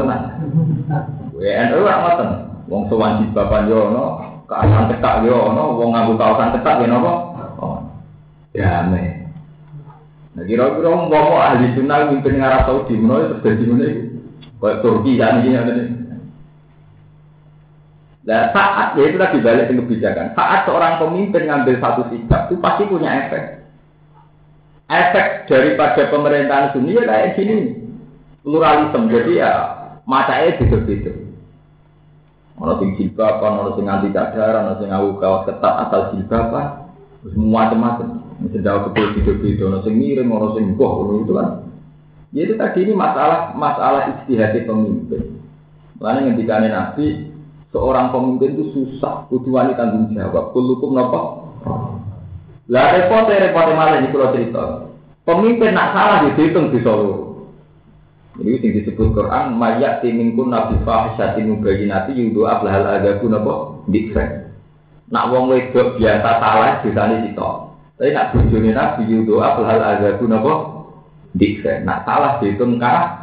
ngoten. 1.99 2.29
Wong 2.69 2.85
sowan 2.85 3.33
bapak 3.33 3.65
yo 3.65 3.89
ono, 3.89 4.05
keasan 4.45 4.93
cekak 4.93 5.25
yo 5.25 5.51
ono, 5.51 5.73
wong 5.73 5.89
nganggo 5.89 6.13
kaosan 6.21 6.53
cekak 6.53 6.85
ya 6.85 6.87
napa? 6.87 7.11
Oh. 7.59 7.81
Damai. 8.53 9.25
Nah, 10.37 10.43
kira-kira 10.45 10.93
ahli 10.93 11.73
sunnah 11.73 12.13
mimpin 12.13 12.39
Arab 12.39 12.69
Saudi 12.69 12.93
menawa 12.95 13.41
terjadi 13.41 13.63
ngene. 13.65 14.08
Kayak 14.59 14.79
Turki 14.83 15.15
dan 15.15 15.43
ini 15.47 15.55
ada 15.55 15.73
Nah, 18.29 18.53
saat 18.53 18.93
ya 18.93 19.09
itu 19.09 19.17
tadi 19.17 19.41
balik 19.41 19.71
ke 19.71 19.79
kebijakan. 19.79 20.37
Saat 20.37 20.69
seorang 20.69 21.01
pemimpin 21.01 21.49
ngambil 21.49 21.81
satu 21.81 22.03
sikap 22.13 22.51
itu 22.51 22.61
pasti 22.61 22.85
punya 22.85 23.09
efek. 23.25 23.65
Efek 24.85 25.49
daripada 25.49 26.05
pemerintahan 26.13 26.77
dunia 26.77 27.09
kayak 27.09 27.33
gini, 27.39 27.79
pluralisme. 28.45 29.09
Jadi 29.09 29.39
ya 29.39 29.51
matanya 30.03 30.61
beda-beda. 30.61 31.13
Ono 32.59 32.73
sing 32.77 32.99
jilbaban, 32.99 33.65
ono 33.65 33.71
sing 33.79 33.87
anti 33.87 34.11
cadar, 34.11 34.67
ono 34.67 34.77
sing 34.83 34.91
ngawu 34.91 35.15
kaos 35.17 35.47
ketat 35.47 35.73
asal 35.87 36.11
jilbaban, 36.11 36.91
semua 37.23 37.71
macam-macam. 37.71 38.19
Mesti 38.43 38.59
jauh 38.61 38.91
ke 38.91 38.99
beda-beda, 39.15 39.63
ono 39.71 39.79
sing 39.87 39.95
miring, 39.95 40.27
ono 40.27 40.53
sing 40.59 40.75
boh, 40.75 41.07
itu 41.23 41.33
kan. 41.33 41.68
Jadi 42.29 42.53
tadi 42.61 42.79
ini 42.85 42.93
masalah 42.93 43.57
masalah 43.57 44.13
istihad 44.13 44.53
pemimpin. 44.53 45.41
Makanya 45.97 46.37
ketika 46.37 46.61
Nabi 46.61 47.05
seorang 47.73 48.13
pemimpin 48.13 48.53
itu 48.53 48.65
susah, 48.73 49.25
kudu 49.33 49.49
wani 49.49 49.73
tanggung 49.73 50.13
jawab. 50.13 50.53
Kulukum 50.53 50.93
nopo. 50.93 51.21
Lah 52.69 52.93
repot 52.93 53.25
repot 53.25 53.67
malah 53.73 54.05
kalau 54.05 54.33
cerita. 54.37 54.65
Pemimpin 55.25 55.73
nak 55.73 55.93
salah 55.93 56.17
dihitung 56.29 56.69
di 56.69 56.79
Solo. 56.85 57.29
Ini 58.39 58.55
yang 58.55 58.71
disebut 58.71 59.11
Quran, 59.11 59.59
mayak 59.59 59.99
timingkun 59.99 60.47
nabi 60.47 60.79
fahisyatin 60.87 61.59
mubayinati 61.59 62.15
yudu 62.15 62.47
ablahal 62.47 62.87
agaku 62.87 63.27
nopo 63.27 63.83
dikfen. 63.91 64.55
Nak 65.11 65.27
wong 65.33 65.51
wedok 65.51 65.99
biasa 65.99 66.39
salah 66.39 66.79
disani 66.79 67.27
sitok. 67.27 67.75
Tapi 67.99 68.15
nak 68.15 68.31
bujuni 68.31 68.71
nabi 68.71 69.11
yudu 69.11 69.43
ablahal 69.43 69.83
agaku 69.83 70.23
nopo 70.29 70.78
dikse. 71.35 71.83
Nah 71.85 72.01
salah 72.07 72.41
dihitung 72.41 72.81
kah? 72.81 73.17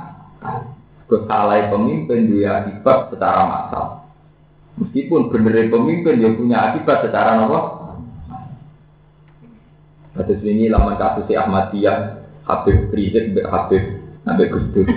Kesalah 1.06 1.70
pemimpin 1.70 2.34
dia 2.34 2.66
akibat 2.66 3.14
secara 3.14 3.46
massal. 3.46 3.86
Meskipun 4.76 5.30
benar 5.30 5.70
pemimpin 5.70 6.18
dia 6.18 6.34
punya 6.34 6.56
akibat 6.70 7.06
secara 7.06 7.46
apa? 7.46 7.60
Kasus 10.16 10.42
ini 10.42 10.72
lama 10.72 10.96
kasus 10.96 11.28
Ahmadiyah, 11.28 12.24
Habib 12.48 12.88
Rizik, 12.90 13.36
Habib 13.46 13.84
Nabi 14.24 14.44
Gus 14.48 14.66
Dur. 14.72 14.88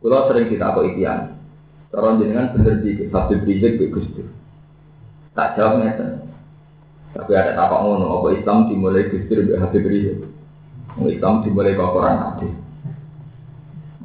Kalau 0.00 0.26
sering 0.26 0.48
kita 0.50 0.72
kok 0.72 0.88
ikian, 0.88 1.36
Orang 1.94 2.20
jenengan 2.20 2.52
bener 2.52 2.82
di 2.82 3.08
Habib 3.08 3.46
Rizik, 3.46 3.78
Gus 3.92 4.08
Dur. 4.16 4.28
Tak 5.36 5.54
jawab. 5.54 5.84
Tapi 7.16 7.32
ada 7.32 7.56
tapak 7.56 7.80
ngono, 7.80 8.20
apa 8.20 8.36
Islam 8.36 8.68
dimulai 8.68 9.08
Gus 9.08 9.24
Dur, 9.30 9.54
Habib 9.56 9.84
Rizik. 9.86 10.35
Islam 11.04 11.44
dimulai 11.44 11.76
ke 11.76 11.84
Quran 11.84 12.16
hadis. 12.16 12.54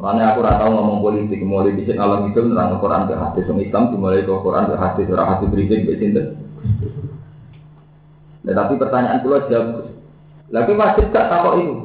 Makanya 0.02 0.34
aku 0.34 0.40
rata 0.42 0.66
ngomong 0.66 1.00
politik, 1.06 1.46
mulai 1.46 1.78
bisa 1.78 1.94
alam 1.96 2.28
itu 2.28 2.42
nerang 2.42 2.82
Quran 2.82 3.06
ke 3.06 3.16
hadis. 3.16 3.46
Islam 3.46 3.94
dimulai 3.94 4.26
ke 4.26 4.34
Quran 4.34 4.66
ke 4.68 4.76
hadis, 4.76 5.06
orang 5.14 5.30
hadis 5.38 5.48
berisik 5.54 5.86
besinten. 5.88 6.26
Nah, 8.42 8.54
tapi 8.58 8.74
pertanyaan 8.82 9.22
pulau 9.22 9.46
jawab, 9.46 9.86
lagi 10.50 10.74
wajib 10.74 11.06
gak 11.14 11.30
takut 11.30 11.54
itu? 11.62 11.76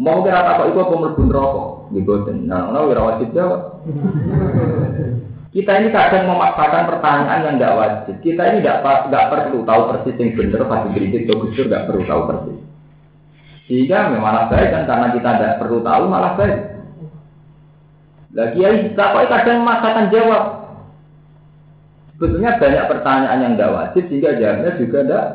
Mau 0.00 0.24
kira 0.24 0.40
takut 0.40 0.72
itu 0.72 0.80
apa 0.80 0.94
melebur 0.96 1.28
rokok? 1.28 1.68
Gitu, 1.92 2.12
nah, 2.48 2.72
nah, 2.72 2.88
kira 2.88 3.02
wajib 3.04 3.28
jawab. 3.36 3.84
Kita 5.50 5.82
ini 5.82 5.92
kadang 5.92 6.30
memaksakan 6.30 6.88
pertanyaan 6.88 7.44
yang 7.44 7.54
tidak 7.60 7.76
wajib. 7.76 8.14
Kita 8.24 8.42
ini 8.48 8.64
tidak 8.64 9.28
perlu 9.28 9.60
tahu 9.66 9.80
persis 9.92 10.16
yang 10.16 10.32
benar, 10.38 10.62
pasti 10.64 10.88
berisik, 10.94 11.26
atau 11.28 11.36
gusur 11.44 11.64
tidak 11.68 11.84
perlu 11.90 12.02
tahu 12.08 12.22
persis. 12.30 12.69
Sehingga 13.70 14.10
malah 14.18 14.50
baik 14.50 14.74
kan 14.74 14.82
karena 14.82 15.14
kita 15.14 15.30
tidak 15.30 15.56
perlu 15.62 15.78
tahu 15.86 16.10
malah 16.10 16.34
baik. 16.34 16.58
Lagi 18.34 18.58
kita 18.90 19.04
kok 19.14 19.30
kadang 19.30 19.62
memaksakan 19.62 20.10
jawab. 20.10 20.44
Sebetulnya 22.18 22.58
banyak 22.58 22.84
pertanyaan 22.90 23.42
yang 23.46 23.52
tidak 23.54 23.74
wajib 23.78 24.02
sehingga 24.10 24.30
jawabnya 24.42 24.70
juga 24.74 24.98
tidak 25.06 25.26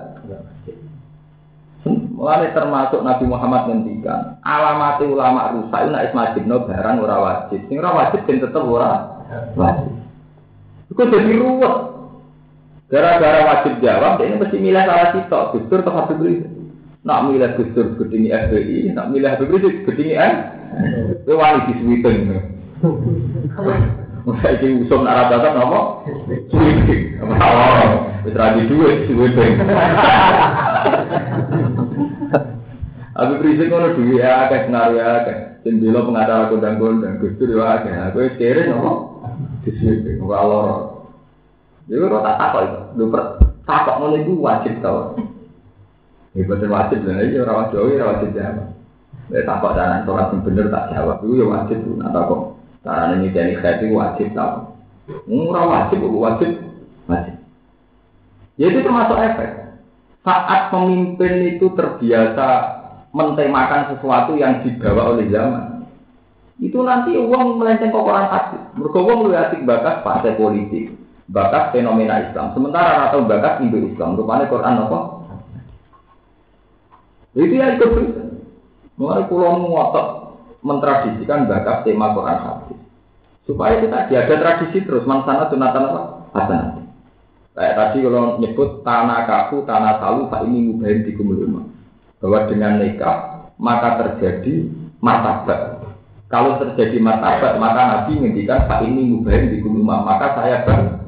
Mulai 1.85 2.49
termasuk 2.51 3.05
Nabi 3.05 3.25
Muhammad 3.29 3.69
ngendikan 3.69 4.41
alamat 4.41 4.99
ulama 5.05 5.53
rusak 5.53 5.79
itu 5.85 5.91
nak 5.93 6.35
no 6.43 6.57
barang 6.65 6.95
ora 6.97 7.17
wajib. 7.21 7.59
Sing 7.71 7.77
ora 7.79 7.91
wajib 7.93 8.19
dan 8.27 8.43
tetap 8.43 8.63
ora 8.67 8.91
wajib. 9.55 9.93
Itu 10.91 11.03
jadi 11.07 11.31
ruwet. 11.39 11.75
Gara-gara 12.89 13.39
wajib 13.47 13.81
jawab, 13.81 14.21
ini 14.21 14.37
mesti 14.37 14.57
milih 14.61 14.83
salah 14.85 15.09
sitok, 15.13 15.57
atau 15.57 15.93
Habib 15.93 16.21
Rizik. 16.21 16.54
Nak 17.05 17.29
milih 17.29 17.53
Gus 17.53 17.69
Dur 17.77 17.93
gedingi 18.01 18.33
FPI, 18.33 18.97
nak 18.97 19.13
milih 19.13 19.37
Rizik 19.37 19.85
gedingi 19.85 20.17
N. 20.17 20.33
Kowe 21.21 21.37
wani 21.37 21.69
disuwiten. 21.69 22.33
Mulai 24.25 24.57
iki 24.57 24.81
usum 24.81 25.05
nak 25.05 25.29
rata 25.29 25.53
napa? 25.53 26.01
Suwiting. 26.49 27.21
Wis 28.25 28.33
ra 28.33 28.57
di 28.57 28.65
dhuwit 28.65 29.05
suwiting. 29.05 29.53
Habib 33.13 33.45
Rizik 33.45 33.69
ngono 33.69 33.93
duwe 33.93 34.25
akeh 34.25 34.65
pengaruh 34.65 34.97
akeh. 34.97 35.37
Sing 35.61 35.77
bela 35.77 36.09
pengacara 36.09 36.49
kondang-kondang 36.49 37.21
Gus 37.21 37.37
Dur 37.37 37.53
yo 37.53 37.61
akeh. 37.61 37.93
Kowe 38.17 38.33
kere 38.33 38.65
napa? 38.65 38.91
Disuwiting 39.61 40.25
ora 40.25 40.41
lara. 40.41 40.77
Jadi 41.85 42.01
kalau 42.01 42.25
tak 42.25 42.37
takut 42.41 42.61
itu, 42.65 42.81
lu 42.97 43.05
takut 43.61 43.95
ngono 44.01 44.15
itu 44.17 44.33
wajib 44.41 44.73
tau. 44.81 45.13
Ibadah 46.35 46.67
wajib 46.67 46.99
lah, 47.07 47.23
iya 47.23 47.47
orang 47.47 47.57
wajib, 47.63 47.75
orang 47.79 48.09
wajib 48.11 48.29
jawab. 48.35 48.67
Ya 49.31 49.39
tampak 49.47 49.71
cara 49.73 50.03
sholat 50.03 50.27
yang 50.35 50.43
bener 50.43 50.65
tak 50.67 50.91
jawab, 50.91 51.17
itu 51.23 51.33
ya 51.39 51.45
wajib 51.47 51.77
tuh. 51.81 51.95
Nah 51.95 52.11
kok 52.11 52.41
cara 52.83 53.15
ini 53.15 53.31
jadi 53.31 53.55
itu 53.55 53.95
wajib 53.95 54.27
tau. 54.35 54.75
Orang 55.31 55.67
wajib, 55.71 56.03
wajib, 56.03 56.51
wajib. 57.07 57.35
Ya 58.59 58.65
itu 58.67 58.79
termasuk 58.83 59.15
efek. 59.15 59.51
Saat 60.27 60.75
pemimpin 60.75 61.55
itu 61.55 61.71
terbiasa 61.71 62.47
mentemakan 63.15 63.95
sesuatu 63.95 64.35
yang 64.35 64.59
dibawa 64.59 65.15
oleh 65.15 65.31
zaman, 65.31 65.87
itu 66.59 66.75
nanti 66.83 67.15
uang 67.15 67.63
melenceng 67.63 67.95
ke 67.95 67.99
orang 67.99 68.27
hati. 68.27 68.59
Mereka 68.75 68.99
lebih 68.99 69.39
asik 69.39 69.61
bakat 69.63 70.03
partai 70.03 70.35
politik, 70.35 70.91
bakat 71.31 71.71
fenomena 71.71 72.27
Islam. 72.27 72.51
Sementara 72.51 73.07
atau 73.07 73.23
bakat 73.23 73.63
Indo 73.63 73.79
Islam, 73.79 74.19
rupanya 74.19 74.51
Quran 74.51 74.83
apa? 74.83 74.99
Itu 77.35 77.51
yang 77.51 77.75
berita. 77.77 78.23
Mulai 78.95 79.27
pulau 79.27 79.59
ngotot 79.59 80.07
mentradisikan 80.63 81.51
bakat 81.51 81.83
tema 81.83 82.15
Quran 82.15 82.39
hadis. 82.39 82.79
Supaya 83.45 83.77
kita 83.83 84.09
ada 84.09 84.35
tradisi 84.39 84.81
terus 84.81 85.05
mansana 85.05 85.51
sunatan 85.51 85.83
apa? 85.85 86.01
Hasanah. 86.33 86.81
Kayak 87.55 87.75
tadi 87.77 87.97
kalau 88.03 88.35
nyebut 88.41 88.83
tanah 88.83 89.19
kaku, 89.29 89.63
tanah 89.63 90.01
salu, 90.01 90.27
pak 90.27 90.43
ini 90.43 90.73
mubahin 90.73 91.07
di 91.07 91.15
kumuluma. 91.15 91.71
Bahwa 92.19 92.49
dengan 92.49 92.81
nikah 92.81 93.47
maka 93.61 94.01
terjadi 94.01 94.71
martabat. 94.99 95.85
Kalau 96.27 96.57
terjadi 96.59 96.97
martabat 96.99 97.61
maka 97.61 97.81
Nabi 97.85 98.17
menghentikan 98.17 98.65
pak 98.65 98.83
ini 98.83 99.11
mubahin 99.11 99.53
di 99.53 99.61
kumuluma. 99.61 100.03
Maka 100.03 100.39
saya 100.39 100.63
ber 100.63 101.04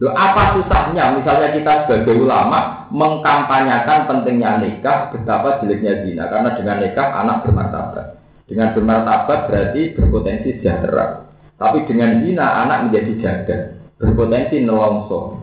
Loh, 0.00 0.16
apa 0.16 0.56
susahnya 0.56 1.12
misalnya 1.12 1.52
kita 1.52 1.84
sebagai 1.84 2.24
ulama 2.24 2.88
mengkampanyakan 2.88 4.08
pentingnya 4.08 4.56
nikah 4.64 5.12
betapa 5.12 5.60
jeleknya 5.60 6.00
zina 6.08 6.24
karena 6.32 6.56
dengan 6.56 6.76
nikah 6.80 7.08
anak 7.20 7.44
bermartabat. 7.44 8.16
Dengan 8.48 8.72
bermartabat 8.72 9.52
berarti 9.52 9.92
berpotensi 9.92 10.56
sejahtera. 10.56 11.28
Tapi 11.60 11.84
dengan 11.84 12.24
zina 12.24 12.64
anak 12.64 12.88
menjadi 12.88 13.12
jaga, 13.20 13.56
berpotensi 14.00 14.64
nelongso. 14.64 15.36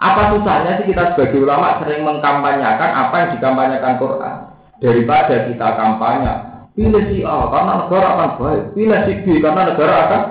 Apa 0.00 0.32
susahnya 0.32 0.80
sih 0.80 0.88
kita 0.88 1.12
sebagai 1.12 1.44
ulama 1.44 1.84
sering 1.84 2.00
mengkampanyakan 2.00 2.90
apa 2.96 3.14
yang 3.20 3.30
dikampanyakan 3.36 3.94
Quran 4.00 4.36
daripada 4.80 5.34
kita 5.44 5.68
kampanye 5.76 6.32
pilih 6.72 7.04
si 7.12 7.20
A 7.20 7.52
karena 7.52 7.72
negara 7.84 8.08
akan 8.16 8.30
baik, 8.40 8.62
pilih 8.72 9.00
si 9.04 9.12
B 9.20 9.44
karena 9.44 9.62
negara 9.68 9.94
akan 10.08 10.22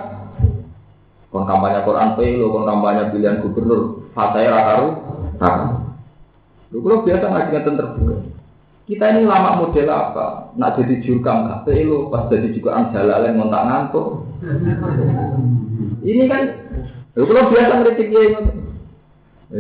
kon 1.30 1.46
kampanye 1.46 1.86
Quran 1.86 2.18
pelo, 2.18 2.46
kon 2.50 2.66
kampanye 2.66 3.14
pilihan 3.14 3.42
gubernur, 3.46 4.10
fataya 4.18 4.50
rakaru, 4.50 4.88
rakaru. 5.38 5.68
Lu 6.70 6.78
kalau 6.86 7.06
biasa 7.06 7.26
ngaji 7.26 7.50
ngeten 7.50 7.78
terbuka. 7.78 8.16
Kita 8.90 9.06
ini 9.14 9.22
lama 9.30 9.62
model 9.62 9.86
apa? 9.90 10.50
Nak 10.58 10.82
jadi 10.82 10.98
jurkam 11.06 11.46
gak 11.46 11.70
pelo, 11.70 12.10
pas 12.10 12.26
jadi 12.34 12.50
juga 12.50 12.74
anjalalen 12.74 13.38
ngontak 13.38 13.66
ngantuk. 13.70 14.08
Ini 16.02 16.26
kan, 16.26 16.42
lu 17.14 17.24
kalau 17.30 17.54
biasa 17.54 17.74
ngeritik 17.86 18.10
ya 18.10 18.22
ini 18.26 18.42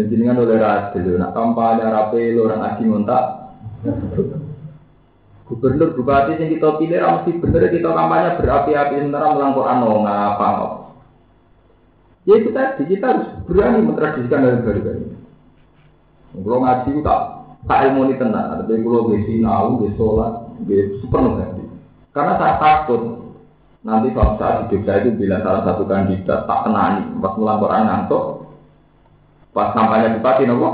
jenengan 0.09 0.41
oleh 0.41 0.57
radil, 0.61 1.17
nak 1.17 1.33
kampanye 1.33 1.85
rapi 1.85 2.33
lo 2.33 2.49
orang 2.49 2.61
ngaji 2.61 2.83
ngontak. 2.89 3.23
Gubernur 5.49 5.97
bupati 5.97 6.37
yang 6.37 6.53
kita 6.53 6.77
pilih 6.77 7.01
mesti 7.01 7.31
bener 7.41 7.73
kita 7.73 7.89
kampanye 7.89 8.37
berapi-api 8.37 9.01
sementara 9.01 9.33
melangkau 9.33 9.65
ano 9.65 10.05
ngapa 10.05 10.45
ngop. 10.57 10.73
Ya 12.29 12.37
itu 12.37 12.53
tadi 12.53 12.85
kita 12.85 13.05
harus 13.09 13.27
berani 13.49 13.89
mentradisikan 13.89 14.45
dari 14.45 14.61
baru 14.61 15.01
ini. 15.01 15.17
Kalau 16.29 16.61
ngaji 16.61 16.89
itu 16.93 17.01
tak 17.01 17.21
tak 17.65 17.89
ilmu 17.89 18.05
ini 18.05 18.21
tenang, 18.21 18.53
tapi 18.61 18.85
kalau 18.85 19.09
besi 19.09 19.41
nau, 19.41 19.81
besi 19.81 19.97
sholat, 19.97 20.45
hati. 20.61 21.63
Karena 22.13 22.37
saya 22.37 22.55
takut 22.61 23.01
nanti 23.81 24.13
suatu 24.13 24.37
saat 24.37 24.69
di 24.69 24.77
Jogja 24.77 25.01
itu 25.01 25.09
bila 25.17 25.41
salah 25.41 25.65
satu 25.65 25.89
kandidat 25.89 26.45
tak 26.45 26.59
kenani 26.69 27.01
pas 27.17 27.33
melangkau 27.33 27.73
ngantuk, 27.73 28.23
pas 29.49 29.73
kampanye 29.73 30.13
bupati 30.21 30.45
nopo, 30.45 30.69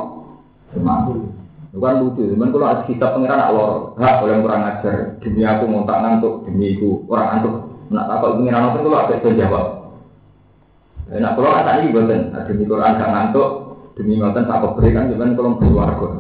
semangat. 0.76 1.24
Bukan 1.72 2.00
lucu, 2.04 2.24
cuman 2.36 2.52
kalau 2.56 2.68
ada 2.72 2.84
kitab 2.88 3.16
pengiran 3.16 3.36
nak 3.36 3.52
lor, 3.52 3.72
hak 4.00 4.24
oleh 4.24 4.40
kurang 4.40 4.64
ajar, 4.64 5.20
demi 5.20 5.44
aku 5.44 5.68
mau 5.68 5.84
tak 5.84 6.04
ngantuk, 6.04 6.48
demi 6.48 6.76
aku 6.80 7.04
orang 7.12 7.28
ngantuk, 7.36 7.56
nak 7.92 8.12
apa 8.12 8.26
pengiran 8.32 8.76
kalau 8.76 9.00
ada 9.00 9.16
yang 9.24 9.40
jawab. 9.40 9.85
Eh, 11.06 11.22
nak 11.22 11.38
kalau 11.38 11.54
kata 11.54 11.86
ini 11.86 11.94
buatan, 11.94 12.34
demi 12.50 12.66
Quran 12.66 12.98
gak 12.98 13.12
ngantuk, 13.14 13.50
demi 13.94 14.18
ngoten 14.18 14.50
tak 14.50 14.66
berikan, 14.74 15.14
cuman 15.14 15.38
kalau 15.38 15.52
keluar 15.62 15.90
kok. 16.02 16.14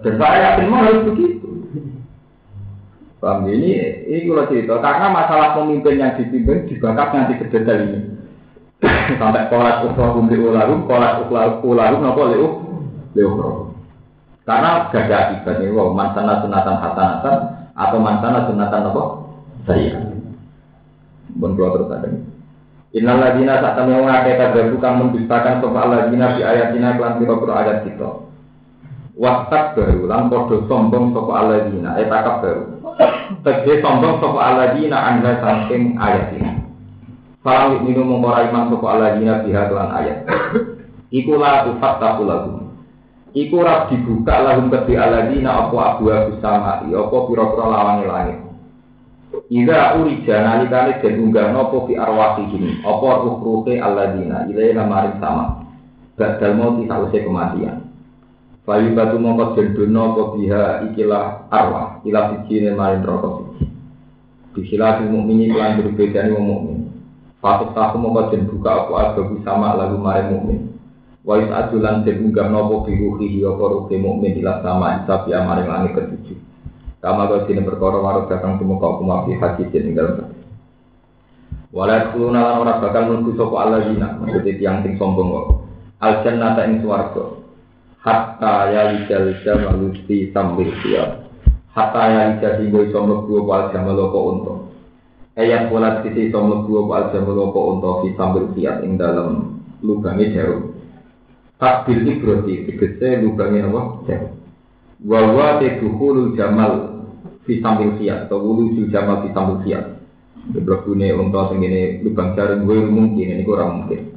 Dan 0.00 0.14
saya 0.16 0.36
yakin 0.56 0.70
mau 0.72 0.80
harus 0.80 1.04
begitu. 1.12 1.48
Paham 3.20 3.44
ini, 3.52 4.00
ini 4.08 4.24
kalau 4.32 4.48
cerita, 4.48 4.80
karena 4.80 5.12
masalah 5.12 5.52
pemimpin 5.60 6.00
yang 6.00 6.16
dipimpin 6.16 6.64
dibakar 6.72 7.12
nanti 7.12 7.36
ke 7.36 7.52
detail 7.52 7.84
ini. 7.84 8.00
Sampai 9.20 9.52
kolat 9.52 9.84
ukhlahu 9.84 10.24
li 10.24 10.40
ulahu, 10.40 10.88
kolat 10.88 11.20
ukhlahu 11.20 12.00
nopo 12.00 12.22
li 12.32 12.38
leukro. 13.12 13.76
Karena 14.48 14.88
gak 14.88 15.04
ada 15.04 15.16
akibatnya, 15.36 15.68
wow, 15.76 15.92
mantana 15.92 16.40
sunatan 16.40 16.80
hasanatan 16.80 17.38
atau 17.76 17.98
mantana 18.00 18.48
sunatan 18.48 18.88
apa? 18.88 19.02
Saya. 19.68 20.00
Bon 21.36 21.52
keluar 21.52 21.76
terus 21.76 21.92
ada. 21.92 22.08
Innal 22.90 23.22
ladina 23.22 23.62
saat 23.62 23.78
kami 23.78 23.94
mengakai 23.94 24.34
kagak 24.34 24.74
kang 24.82 24.98
mendustakan 24.98 25.62
sopa 25.62 25.86
ladina 25.86 26.34
di 26.34 26.42
ayatina 26.42 26.98
kelan 26.98 27.22
piro-piro 27.22 27.54
ayat 27.54 27.86
kita. 27.86 28.26
Wastak 29.14 29.78
baru 29.78 30.10
lan 30.10 30.26
podo 30.26 30.66
sombong 30.66 31.14
sopa 31.14 31.44
aladina, 31.44 31.94
etakap 32.02 32.42
baru. 32.42 32.62
Tegese 33.46 33.78
sombong 33.78 34.18
sopa 34.18 34.42
aladina 34.42 34.98
anda 35.06 35.38
saking 35.38 35.94
ayat 36.02 36.34
ini. 36.34 36.50
Falam 37.46 37.86
minum 37.86 38.10
mengkorai 38.10 38.50
man 38.50 38.74
sopa 38.74 38.98
aladina 38.98 39.46
biha 39.46 39.70
kelan 39.70 39.90
ayat. 39.94 40.18
Ikulah 41.14 41.70
ufat 41.70 41.94
tahu 42.02 42.26
lagu. 42.26 42.74
Iku 43.30 43.62
ora 43.62 43.86
dibuka 43.86 44.42
lahum 44.42 44.66
kedhi 44.74 44.98
aladina 44.98 45.62
apa 45.62 45.94
abu 45.94 46.10
abu 46.10 46.34
sama 46.42 46.82
apa 46.82 47.16
pira-pira 47.30 47.64
lawange 47.70 48.06
langit. 48.10 48.38
Ida 49.30 49.94
urija 49.94 50.42
nalikane 50.42 50.98
den 51.02 51.22
unggah 51.22 51.54
napa 51.54 51.86
fi 51.86 51.94
arwahihim 51.94 52.82
apa 52.82 53.08
ruh-ruhe 53.22 53.78
aladina 53.78 54.46
ilaina 54.50 54.82
maring 54.86 55.22
sama. 55.22 55.62
Badal 56.18 56.58
mau 56.58 56.74
sause 56.82 57.18
kematian. 57.22 57.86
Bayu 58.66 58.90
batu 58.94 59.22
mongko 59.22 59.54
den 59.54 59.74
dono 59.74 60.00
apa 60.14 60.22
biha 60.34 60.62
ikilah 60.90 61.46
arwah 61.46 62.02
ilah 62.02 62.42
siji 62.42 62.74
maring 62.74 63.06
neraka 63.06 63.28
siji. 63.38 63.64
Bisilah 64.50 64.98
mukminin 65.06 65.54
lan 65.54 65.78
berbedane 65.78 66.34
wong 66.34 66.44
mukmin. 66.46 66.78
Fatut 67.38 67.70
tahu 67.70 68.02
mongko 68.02 68.34
den 68.34 68.50
buka 68.50 68.70
apa 68.86 69.14
abu 69.14 69.38
sama 69.46 69.78
lalu 69.78 69.98
maring 69.98 70.28
mukmin. 70.34 70.60
Wa 71.22 71.38
adulan 71.38 72.02
den 72.02 72.18
unggah 72.26 72.50
napa 72.50 72.82
biruhi 72.82 73.38
ya 73.38 73.54
para 73.54 73.78
mukmin 73.78 74.42
ila 74.42 74.58
sama 74.62 75.06
isabi 75.06 75.30
amaring 75.38 75.70
langit 75.70 75.94
ketujuh. 75.94 76.19
Kama 77.00 77.32
kau 77.32 77.48
sini 77.48 77.64
perkara 77.64 77.96
warung 77.96 78.28
datang 78.28 78.60
semua 78.60 78.76
kau 78.76 79.00
kumafi 79.00 79.32
haji 79.32 79.72
ing 79.72 79.96
dalam 79.96 80.36
Walau 81.70 82.10
kuluna 82.10 82.42
lan 82.42 82.66
ora 82.66 82.82
bakal 82.82 83.06
nunggu 83.06 83.38
sopo 83.38 83.54
Allah 83.54 83.86
zina, 83.86 84.18
maksudnya 84.18 84.58
tiang 84.58 84.82
sing 84.82 84.98
sombong 84.98 85.30
kok. 85.30 85.46
Al 86.02 86.26
jannata 86.26 86.66
ing 86.66 86.82
swarga. 86.82 87.38
Hatta 88.02 88.74
ya 88.74 88.90
lijal 88.90 89.38
jamal 89.46 89.94
fi 90.02 90.34
sambil 90.34 90.66
siya. 90.82 91.30
Hatta 91.70 92.02
ya 92.10 92.20
lijal 92.34 92.58
hingga 92.58 92.90
iso 92.90 92.98
mlebu 93.06 93.46
apa 93.46 93.52
al 93.54 93.64
jamal 93.70 93.96
apa 94.02 94.18
unta. 94.18 94.54
Ayat 95.38 95.70
sisi 96.02 96.20
iso 96.26 96.38
mlebu 96.42 96.90
apa 96.90 96.92
al 96.98 97.06
jamal 97.14 97.38
unta 97.38 97.90
fi 98.02 98.08
sambil 98.18 98.44
siya 98.58 98.82
ing 98.82 98.98
dalam 98.98 99.62
lubange 99.78 100.26
jarum. 100.34 100.74
Takbil 101.62 102.02
ibroti, 102.02 102.66
tegese 102.66 103.22
lubangi 103.22 103.62
apa? 103.62 103.80
Jam. 104.10 104.22
Wawa 105.06 105.62
teduhulul 105.62 106.34
jamal 106.34 106.89
sambil 107.46 107.96
siat, 107.96 108.28
atau 108.28 108.42
wulujul 108.42 108.90
jamal 108.92 109.24
fi 109.24 109.28
sambil 109.32 109.60
siat. 109.64 109.84
Berbune 110.50 111.12
untuk 111.14 111.52
sing 111.52 111.60
lubang 112.00 112.32
jarum 112.32 112.64
gue 112.64 112.80
mungkin, 112.84 113.26
ini 113.36 113.44
kurang 113.44 113.84
mungkin. 113.84 114.16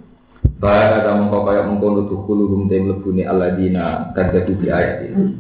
Bahaya 0.64 1.04
kata 1.04 1.20
mengkau 1.20 1.44
kaya 1.44 1.68
mengkono 1.68 2.08
tuhulu 2.08 2.48
rumte 2.48 2.80
melebuni 2.80 3.28
aladina 3.28 4.16
kadadu 4.16 4.56
di 4.56 4.72
ayat 4.72 5.12
ini. 5.12 5.36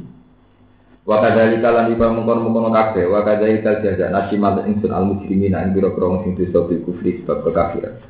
Wakadali 1.07 1.63
kalan 1.63 1.95
iba 1.95 2.11
mengkono 2.11 2.43
mengkono 2.43 2.69
kafe, 2.75 3.07
wakadali 3.07 3.63
kal 3.63 3.79
jajak 3.79 4.11
nasi 4.11 4.35
malat 4.35 4.67
insun 4.67 4.91
al 4.91 5.07
muslimina 5.07 5.63
ing 5.63 5.71
biro 5.71 5.95
krong 5.95 6.27
sing 6.27 6.35
dosa 6.35 6.67
bil 6.67 6.83
kufri 6.83 7.23
sebab 7.23 7.39
kekafiran. 7.39 8.03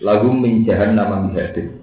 Lagu 0.00 0.32
menjahan 0.32 0.96
nama 0.96 1.20
mihadin. 1.20 1.76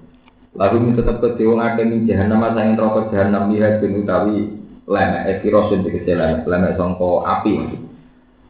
Lalu 0.57 0.97
tetap 0.97 1.21
ke 1.21 1.45
wong 1.45 1.61
akeh 1.61 1.85
min 1.85 2.09
jahanam 2.09 2.41
sang 2.57 2.73
neraka 2.73 3.13
jahanam 3.13 3.53
lihat 3.53 3.77
ben 3.77 3.93
utawi 4.01 4.56
lemek 4.87 5.23
ekirosun 5.37 5.83
tegese 5.83 6.15
lemek 6.15 6.47
lemek 6.47 6.79
sangka 6.79 7.11
api. 7.27 7.53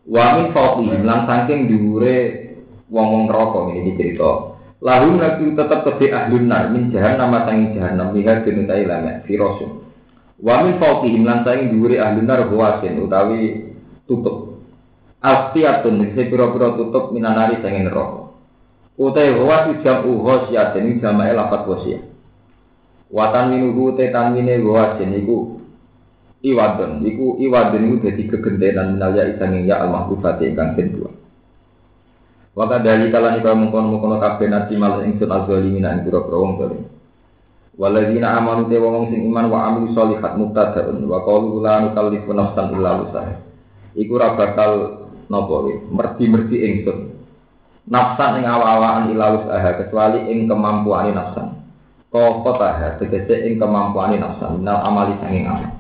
Wa 0.08 0.40
min 0.40 1.04
lan 1.04 1.28
saking 1.28 1.68
dhuwure 1.68 2.16
wong-wong 2.88 3.28
neraka 3.28 3.60
ini 3.74 3.92
dicerita. 3.92 4.56
Lalu 4.78 5.10
nabi 5.18 5.46
tetap 5.58 5.84
ke 5.98 6.08
ahlun 6.14 6.46
nar 6.48 6.70
min 6.70 6.94
jahanam 6.94 7.34
sang 7.44 7.74
jahanam 7.74 8.14
lihat 8.14 8.46
ben 8.46 8.64
utawi 8.64 8.86
lemek 8.86 9.26
firosun. 9.26 9.84
Wa 10.40 10.64
min 10.64 10.78
lan 11.26 11.44
saking 11.44 11.74
dhuwure 11.74 11.98
ahlun 11.98 12.30
nar 12.30 12.46
huwasin 12.48 13.02
utawi 13.02 13.74
tutup. 14.06 14.62
Astiatun 15.18 16.14
sepira-pira 16.14 16.78
tutup 16.78 17.10
minanari 17.12 17.58
sang 17.66 17.74
neraka. 17.74 18.28
Utai 18.98 19.30
huwa 19.30 19.70
si 19.70 19.78
jam 19.86 20.10
uho 20.10 20.50
siatin 20.50 20.90
ini 20.90 21.02
jamae 21.02 21.30
lapat 21.34 21.70
wasia. 21.70 22.02
Watan 23.14 23.54
minuhu 23.54 23.94
te 23.94 24.10
tanmine 24.10 24.58
huwa 24.58 24.98
jen 24.98 25.14
iku 25.14 25.57
iwadon. 26.46 27.06
Iku 27.06 27.42
iwadon 27.42 27.82
iku 27.88 27.96
jadi 28.10 28.24
kegentenan 28.30 28.98
minalya 28.98 29.34
isangin 29.34 29.66
ya 29.66 29.82
al 29.82 29.90
mahbubati 29.90 30.50
ingkang 30.50 30.78
kedua. 30.78 31.10
Waka 32.58 32.82
dari 32.82 33.14
kalan 33.14 33.38
iba 33.38 33.54
mengkono 33.54 33.94
mengkono 33.94 34.18
kabeh 34.18 34.50
nasi 34.50 34.74
mal 34.82 35.06
ingsun 35.06 35.30
azalimin 35.30 35.86
ing 35.86 36.02
pira-pira 36.10 36.38
wong. 36.42 36.58
Waladina 37.78 38.42
amanu 38.42 38.66
te 38.66 38.82
wong 38.82 39.14
sing 39.14 39.30
iman 39.30 39.54
wa 39.54 39.70
amilu 39.70 39.94
sholihat 39.94 40.34
mubtadaun 40.34 41.06
wa 41.06 41.22
qalu 41.22 41.62
la 41.62 41.86
nukallifu 41.86 42.34
nafsan 42.34 42.74
illa 42.74 43.06
wusaha. 43.06 43.34
Iku 43.94 44.18
ra 44.18 44.34
bakal 44.34 45.06
napa 45.30 45.70
merti-merti 45.94 46.58
ingsun 46.66 47.14
nafsan 47.86 48.42
ing 48.42 48.50
awa-awaan 48.50 49.14
ilawus 49.14 49.46
aha 49.54 49.78
kecuali 49.78 50.26
ing 50.26 50.50
kemampuane 50.50 51.14
nafsan. 51.14 51.62
Kokotah 52.10 52.98
tegese 52.98 53.46
ing 53.46 53.62
kemampuane 53.62 54.18
nafsan 54.18 54.58
minal 54.58 54.82
amali 54.82 55.14
sanging 55.22 55.46
amal. 55.46 55.77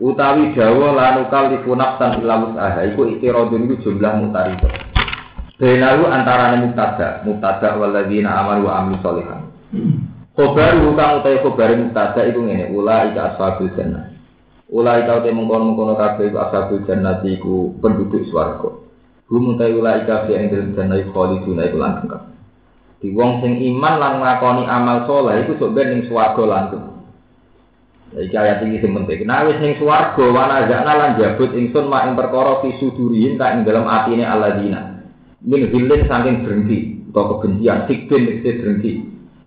Utawi 0.00 0.56
Jawa 0.56 0.96
lanu 0.96 1.28
kalifu 1.28 1.76
nafsan 1.76 2.24
ilawus 2.24 2.56
aha 2.56 2.88
iku 2.88 3.04
ikirodun 3.04 3.68
iku 3.68 3.76
jumlah 3.84 4.16
mutarito. 4.16 4.64
Benalu 5.60 6.08
antarane 6.08 6.64
mubtada, 6.64 7.20
mubtada 7.20 7.76
waladina 7.76 8.32
amal 8.40 8.64
wa 8.64 8.80
amil 8.80 8.96
solihan. 9.04 9.52
Khobar 10.32 10.72
kang 10.72 11.20
utawi 11.20 11.36
khobar 11.44 11.76
mubtada 11.76 12.24
iku 12.24 12.40
ngene, 12.48 12.72
ula 12.72 13.12
ika 13.12 13.36
ashabul 13.36 13.68
jannah. 13.76 14.08
Ulai 14.72 15.04
kau 15.04 15.20
te 15.20 15.34
mengkono 15.34 15.74
mengkono 15.74 15.92
kabeh 16.00 16.32
iku 16.32 16.48
ashabul 16.48 16.80
jannati 16.88 17.36
iku 17.36 17.76
penduduk 17.84 18.24
swarga. 18.32 18.72
Hum 19.28 19.52
utai 19.52 19.76
ulai 19.76 20.08
kabeh 20.08 20.32
ing 20.32 20.48
dalem 20.48 20.72
jannah 20.80 20.96
khaliduna 21.12 21.68
iku 21.68 21.76
langgeng. 21.76 22.24
Di 23.04 23.12
wong 23.12 23.44
sing 23.44 23.60
iman 23.60 23.94
lan 24.00 24.12
nglakoni 24.22 24.64
amal 24.64 25.04
saleh 25.04 25.44
iku 25.44 25.60
sok 25.60 25.76
ben 25.76 25.92
ning. 25.92 26.08
Iki 28.10 28.34
ayat 28.34 28.66
iki 28.66 28.82
sing 28.82 28.90
penting. 28.90 29.22
Nah 29.22 29.46
wis 29.46 29.62
ning 29.62 29.78
swarga 29.78 30.24
wana 30.34 30.66
zakna 30.66 30.92
lan 30.98 31.10
jabut 31.14 31.54
ingsun 31.54 31.86
mak 31.86 32.10
ing 32.10 32.18
perkara 32.18 32.58
fi 32.58 32.74
sudurihin 32.82 33.38
tak 33.38 33.54
ing 33.54 33.60
dalem 33.62 33.86
atine 33.86 34.26
alladzina. 34.26 35.06
Min 35.46 35.70
hilin 35.70 36.10
saking 36.10 36.42
berhenti 36.42 36.78
atau 37.14 37.38
kebencian 37.38 37.86
sikbin 37.86 38.26
mesti 38.26 38.50
berhenti. 38.58 38.92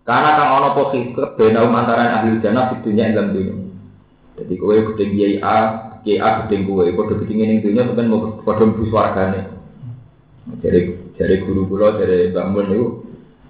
Karena 0.08 0.40
kang 0.40 0.50
ana 0.60 0.68
apa 0.72 0.82
kebenaum 0.96 1.76
antara 1.76 2.24
ahli 2.24 2.40
jannah 2.40 2.72
di 2.72 2.76
dunia 2.88 3.12
ing 3.12 3.14
dalam 3.20 3.36
dunia. 3.36 3.56
Jadi 4.40 4.54
kowe 4.56 4.76
kiai 4.96 5.38
A, 5.44 5.56
kiai 6.02 6.18
A 6.24 6.44
gedeng 6.44 6.64
kowe, 6.66 6.88
padha 6.88 7.14
gedenge 7.20 7.44
ning 7.44 7.60
dunya 7.60 7.84
sampeyan 7.84 8.08
mau 8.12 8.40
padha 8.48 8.64
mlebu 8.64 8.84
swargane. 8.88 9.42
Jadi 10.64 10.80
dari 11.20 11.36
guru 11.44 11.68
kula 11.68 12.00
dari 12.00 12.32
Mbak 12.32 12.46
Mun 12.52 12.66
niku 12.68 12.88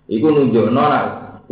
iku 0.10 0.27
nunjukno 0.30 0.84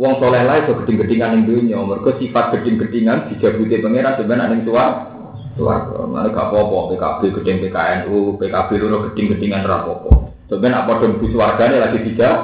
wong 0.00 0.12
saleh 0.20 0.42
lae 0.44 0.64
iso 0.64 0.72
gedeng-gedingan 0.82 1.30
ning 1.36 1.42
dunya, 1.44 1.78
mergo 1.80 2.16
sifat 2.16 2.56
gedeng-gedingan 2.56 3.28
dijabuti 3.32 3.82
pangeran 3.82 4.16
sampeyan 4.16 4.48
ning 4.52 4.60
suar. 4.64 5.12
Suwarga, 5.52 6.08
mana 6.08 6.32
gak 6.32 6.48
apa-apa, 6.48 6.96
PKB 6.96 7.20
gedeng 7.36 7.60
PKNU, 7.60 8.40
PKB 8.40 8.68
loro 8.80 9.12
gedeng-gedingan 9.12 9.68
ra 9.68 9.84
apa-apa. 9.84 10.32
Sampeyan 10.48 10.80
apa 10.80 10.96
padha 10.96 11.04
mlebu 11.12 11.26
swargane 11.28 11.76
lagi 11.76 11.98
dijak 12.08 12.36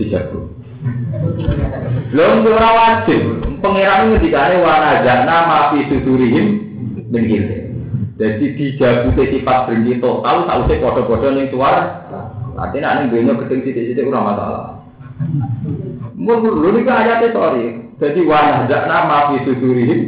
dijabut. 0.00 0.44
Lho 2.16 2.24
ora 2.48 2.70
wajib. 2.72 3.20
Pangeran 3.60 4.08
ngendikane 4.08 4.56
wana 4.64 5.04
jana 5.04 5.36
mafi 5.44 5.84
sudurihim 5.92 6.46
gilde. 7.12 7.58
Jadi 8.16 8.44
dijabute 8.56 9.24
sifat 9.36 9.68
berhenti 9.68 10.00
total 10.00 10.48
sausé 10.48 10.80
padha-padha 10.80 11.28
ning 11.36 11.48
suar. 11.52 11.76
Artinya 12.56 13.00
ning 13.00 13.12
dunya 13.12 13.36
gedeng 13.36 13.60
sithik-sithik 13.64 14.08
ora 14.08 14.20
masalah. 14.20 14.64
Lho 16.20 16.68
niku 16.76 16.90
ayate 16.92 17.32
sorry. 17.32 17.80
Jadi 17.96 18.20
wana 18.28 18.68
jana 18.68 19.08
mafi 19.08 19.44
sudurihim 19.48 20.00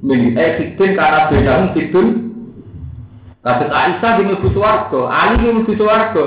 min 0.00 0.36
eh 0.36 0.56
sidin 0.56 0.96
karena 0.96 1.28
benang 1.28 1.72
sidun 1.76 2.28
Kasus 3.38 3.70
Aisyah 3.70 4.18
di 4.18 4.22
Mlebu 4.28 4.48
Suwargo, 4.50 5.06
Ali 5.06 5.40
di 5.40 5.48
Mlebu 5.48 5.72
Suwargo. 5.78 6.24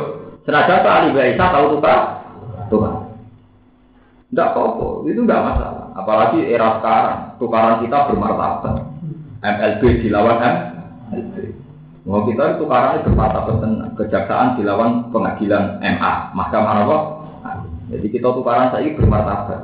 Senajan 0.48 0.88
Ali 0.88 1.12
Aisyah 1.12 1.48
tahu 1.54 1.78
tukar, 1.78 2.00
tukar. 2.72 3.14
Tidak 4.32 4.48
apa-apa, 4.56 5.06
itu 5.12 5.22
tidak 5.28 5.44
masalah. 5.44 5.86
Apalagi 5.92 6.40
era 6.48 6.80
sekarang, 6.80 7.36
tukaran 7.36 7.84
kita 7.84 7.98
bermartabat. 8.10 8.76
MLB 9.44 9.82
dilawan 10.08 10.38
MLB. 10.40 11.36
Mau 12.08 12.24
kita 12.26 12.56
itu 12.56 12.64
tukaran 12.64 13.04
bermartabat 13.04 13.56
tenang. 13.60 13.92
Kejaksaan 14.00 14.56
dilawan 14.56 15.12
pengadilan 15.12 15.84
MA, 15.84 16.14
Mahkamah 16.32 16.76
apa? 16.88 16.98
Jadi 17.92 18.08
kita 18.08 18.32
tukaran 18.32 18.72
saya 18.72 18.96
bermartabat. 18.96 19.62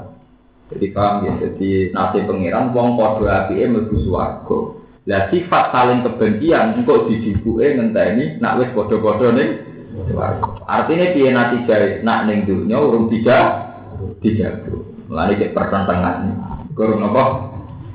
Jadi 0.68 0.92
paham 0.92 1.24
ya, 1.24 1.34
jadi 1.40 1.96
nasi 1.96 2.28
pengiran, 2.28 2.76
wong 2.76 3.00
podo 3.00 3.24
api 3.24 3.64
mlebu 3.64 4.04
swarga. 4.04 4.60
Lah 5.08 5.32
sifat 5.32 5.72
saling 5.72 6.04
kebencian 6.04 6.76
engkau 6.76 7.08
dijibuke 7.08 7.64
ngenteni 7.64 8.36
nak 8.44 8.60
wis 8.60 8.68
podo-podo 8.76 9.32
ning 9.32 9.64
swarga. 10.12 10.60
Artinya 10.68 11.16
piye 11.16 11.32
natijah 11.32 12.04
nak 12.04 12.28
ning 12.28 12.44
dunya 12.44 12.76
urung 12.76 13.08
dijak 13.08 13.72
dijago. 14.20 14.84
Mulane 15.08 15.40
cek 15.40 15.56
pertentangan. 15.56 16.36
Kurang 16.76 17.08
apa? 17.08 17.24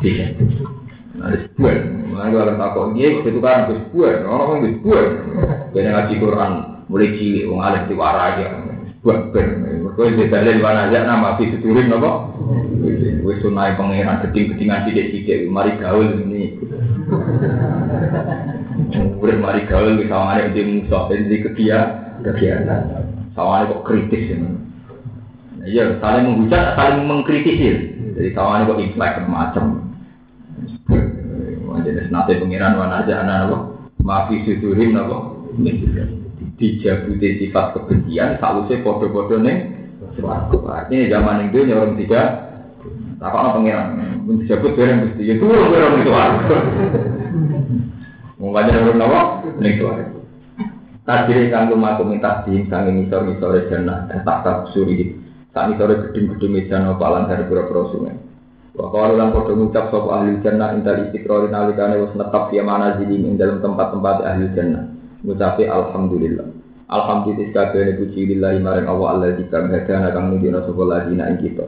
Dijago. 0.00 0.44
Nah, 1.20 1.28
sebuah. 1.28 1.76
Mulane 2.08 2.32
kalau 2.32 2.56
takut 2.56 2.86
dia 2.96 3.08
itu 3.20 3.40
kan 3.44 3.68
sebuah. 3.68 4.24
Orang 4.24 4.64
yang 4.64 4.80
sebuah. 4.80 5.04
Kena 5.76 5.90
ngaji 5.92 6.14
Quran 6.16 6.52
mulai 6.88 7.12
cilik, 7.16 7.48
wong 7.48 7.60
alim 7.60 7.88
diwara 7.88 8.36
ben. 9.02 9.48
Mereka 9.82 10.02
itu 10.14 10.24
dalil 10.30 10.56
mana 10.62 10.88
aja 10.88 11.04
nama 11.04 11.34
fi 11.36 11.50
seturin 11.50 11.90
apa? 11.90 12.32
Wis 13.26 13.42
sunai 13.42 13.74
pangeran 13.74 14.22
geding-gedingan 14.24 14.86
sidik-sidik. 14.86 15.50
Mari 15.50 15.74
gaul 15.82 16.22
ini. 16.22 16.54
Udah 19.18 19.36
mari 19.42 19.66
gaul 19.66 19.98
bisa 19.98 20.16
ada 20.16 20.50
di 20.54 20.62
musuh, 20.62 21.10
jadi 21.10 21.36
kegiatan, 21.50 22.22
kegiatan. 22.24 22.80
Sama 23.34 23.68
kok 23.68 23.84
kritis 23.84 24.38
ini. 24.38 24.50
Iya, 25.62 25.98
saling 26.02 26.26
menghujat, 26.26 26.74
saling 26.74 27.06
mengkritisi. 27.06 27.70
Jadi 28.18 28.30
kawan 28.34 28.66
kok 28.66 28.82
implek 28.82 29.14
macam. 29.30 29.94
Jadi 31.82 32.10
nanti 32.10 32.38
aja 32.38 33.14
anak 33.22 33.38
apa? 33.50 33.58
Maafi 34.02 34.42
sudurin 34.46 34.98
apa? 34.98 35.18
Dijabuti 36.62 37.42
sifat 37.42 37.74
kebencian, 37.74 38.38
salusnya 38.38 38.86
podo-podo 38.86 39.34
neng. 39.42 39.82
Artinya 40.22 41.10
zaman 41.10 41.50
itu 41.50 41.66
orang 41.74 41.98
tidak. 41.98 42.26
Tak 43.18 43.30
apa 43.34 43.58
pengiran? 43.58 43.98
Dijabut 44.30 44.78
barang 44.78 44.98
mesti. 45.02 45.22
Ya 45.26 45.34
itu. 45.34 45.46
Mau 48.38 48.54
banyak 48.54 48.78
orang 48.78 49.02
apa? 49.02 49.20
Neng 49.58 49.72
itu. 49.74 49.86
Tadi 51.02 51.50
kan 51.50 51.66
rumah 51.66 51.98
minta 52.06 52.46
di 52.46 52.62
sangin 52.70 53.02
misor-misor 53.02 53.66
jannah 53.66 54.06
tak 54.22 54.46
tak 54.46 54.70
suri 54.70 55.18
Kami 55.50 55.74
sore 55.74 55.98
gedung-gedung 55.98 56.54
mejan 56.54 56.86
apa 56.86 57.06
lan 57.10 57.26
dari 57.26 57.44
pura-pura 57.44 57.90
sungai. 57.90 58.16
Wa 58.72 58.86
qalu 58.88 59.20
lan 59.20 59.34
padha 59.34 59.52
ngucap 59.52 59.90
sapa 59.92 60.08
ahli 60.08 60.40
jannah 60.40 60.72
indal 60.78 61.10
istiqrari 61.10 61.52
nalikane 61.52 62.00
wis 62.00 62.14
netap 62.16 62.48
ya 62.54 62.64
mana 62.64 62.96
ing 63.02 63.36
dalam 63.36 63.60
tempat-tempat 63.60 64.24
ahli 64.24 64.46
jannah. 64.54 65.01
Ngucapi 65.22 65.70
alhamdulillah. 65.70 66.46
Alhamdulillah 66.90 67.54
kabeh 67.54 67.94
puji 67.96 68.34
lillahi 68.34 68.58
maring 68.58 68.90
Allah 68.90 69.06
Allah 69.14 69.30
dikang 69.38 69.70
hadana 69.70 70.10
kang 70.12 70.34
nunjukna 70.34 70.66
sapa 70.66 70.82
ladina 70.82 71.30
ing 71.30 71.38
kita. 71.40 71.64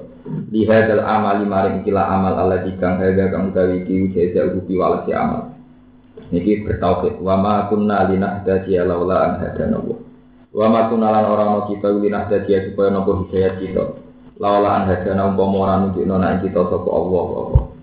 Li 0.51 0.67
hadzal 0.67 1.01
amali 1.01 1.47
maring 1.47 1.87
kila 1.87 2.03
amal 2.03 2.35
Allah 2.35 2.67
dikang 2.67 2.99
hadza 2.99 3.31
kang 3.31 3.55
utawi 3.55 3.87
iki 3.87 4.11
jaza 4.13 4.53
ubi 4.53 4.75
walasi 4.75 5.15
amal. 5.15 5.55
Niki 6.35 6.67
bertauhid 6.67 7.23
wa 7.23 7.39
ma 7.39 7.55
kunna 7.71 8.11
linahdadiya 8.11 8.85
laula 8.85 9.17
an 9.23 9.33
hadana 9.39 9.81
Allah. 9.81 9.99
Wa 10.51 10.67
ma 10.69 10.81
kunalan 10.91 11.25
ora 11.25 11.45
ana 11.47 11.61
kita 11.71 11.89
winah 11.95 12.27
dadi 12.27 12.71
supaya 12.71 12.91
nopo 12.91 13.25
hidayat 13.25 13.63
kita. 13.63 13.85
Lawala 14.43 14.83
an 14.83 14.93
hadana 14.93 15.31
umpama 15.31 15.57
ora 15.63 15.75
nunjukno 15.79 16.15
nek 16.19 16.43
kita 16.43 16.59
sapa 16.69 16.91
Allah 16.91 17.25
apa. 17.33 17.74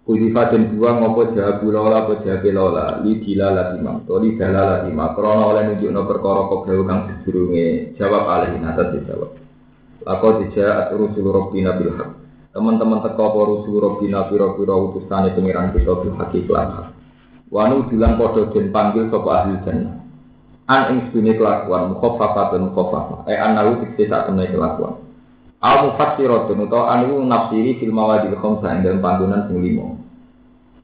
Kudifa 0.00 0.50
den 0.50 0.74
buang 0.74 1.04
ngopo 1.04 1.36
jawabu 1.36 1.70
lawala 1.70 2.08
apa 2.08 2.24
jawabe 2.24 2.48
lawala 2.50 3.04
li 3.04 3.20
dilala 3.20 3.76
imam 3.76 4.02
to 4.08 4.16
li 4.18 4.34
dalala 4.34 4.88
imam 4.88 5.12
krana 5.12 5.44
oleh 5.54 5.62
nunjukno 5.70 6.02
perkara 6.08 6.42
kobra 6.48 6.82
kang 6.88 7.00
sedurunge 7.22 7.94
jawab 8.00 8.24
alih 8.26 8.58
atas 8.64 8.96
dijawab. 8.96 9.30
Lako 10.00 10.28
dijak 10.40 10.96
rusul 10.96 11.28
rabbina 11.28 11.76
bil 11.76 11.92
haq. 11.94 12.10
Teman-teman 12.50 13.04
teko 13.04 13.22
apa 13.28 13.40
rusul 13.44 13.76
rabbina 13.78 14.26
pira-pira 14.26 14.74
utusane 14.74 15.36
pengiran 15.36 15.76
kita 15.76 15.92
bil 16.00 16.16
haq 16.16 16.32
lan 16.48 16.68
Wanu 17.50 17.90
bilang 17.90 18.14
padha 18.16 18.46
den 18.54 18.70
panggil 18.70 19.10
sapa 19.10 19.30
ahli 19.42 19.58
an 20.70 20.82
ing 20.94 20.98
sedune 21.10 21.34
kelakuan 21.34 21.90
mukhaffafatun 21.90 22.70
mukhaffafa 22.70 23.26
eh 23.26 23.34
anahu 23.34 23.82
tikse 23.82 24.06
sak 24.06 24.30
temne 24.30 24.46
kelakuan 24.46 25.02
al 25.60 25.92
mufassiratun 25.92 26.64
utawa 26.66 26.96
anu 26.96 27.20
nafsiri 27.24 27.76
fil 27.76 27.92
mawadil 27.92 28.36
khamsa 28.40 28.74
ing 28.74 28.80
dalam 28.84 29.04
panggonan 29.04 29.48
sing 29.48 29.60
limo 29.60 30.00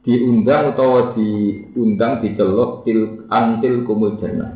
diundang 0.07 0.73
utawa 0.73 1.19
diundang 1.19 2.23
diceluk 2.23 2.87
til 2.87 3.27
antil 3.27 3.83
kumul 3.83 4.15
jannah. 4.23 4.55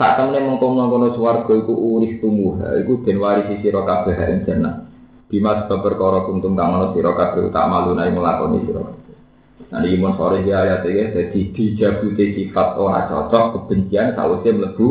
Sak 0.00 0.16
temne 0.16 0.40
mengkono-kono 0.40 1.12
swarga 1.12 1.52
iku 1.52 1.74
urip 1.76 2.24
tumuha 2.24 2.80
iku 2.80 3.04
den 3.04 3.20
warisi 3.20 3.60
sira 3.60 3.84
kabeh 3.84 4.16
ing 4.16 4.48
jannah. 4.48 4.88
Bima 5.28 5.68
sebab 5.68 5.84
perkara 5.84 6.24
kuntum 6.24 6.56
kang 6.56 6.72
ana 6.72 6.96
sira 6.96 7.12
kabeh 7.12 7.52
tak 7.52 7.68
malu 7.68 7.92
nai 7.92 8.08
nglakoni 8.08 8.64
sira 8.64 8.82
Nah 9.68 9.84
ini 9.84 10.00
sore 10.16 10.48
dia 10.48 10.64
ayat 10.64 10.86
ini, 10.88 11.12
jadi 11.12 11.40
dijabuti 11.52 12.24
sifat 12.40 12.80
orang 12.80 13.04
cocok 13.04 13.44
kebencian 13.52 14.16
sausnya 14.16 14.56
melebu. 14.56 14.88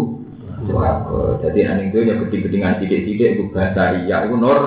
Jadi 1.44 1.60
aneh 1.64 1.86
itu 1.90 2.00
ya 2.04 2.14
geding-gedingan 2.20 2.84
sidik-sidik 2.84 3.30
itu 3.40 3.44
bahasa 3.54 4.04
iya 4.04 4.28
itu 4.28 4.36
nor. 4.36 4.60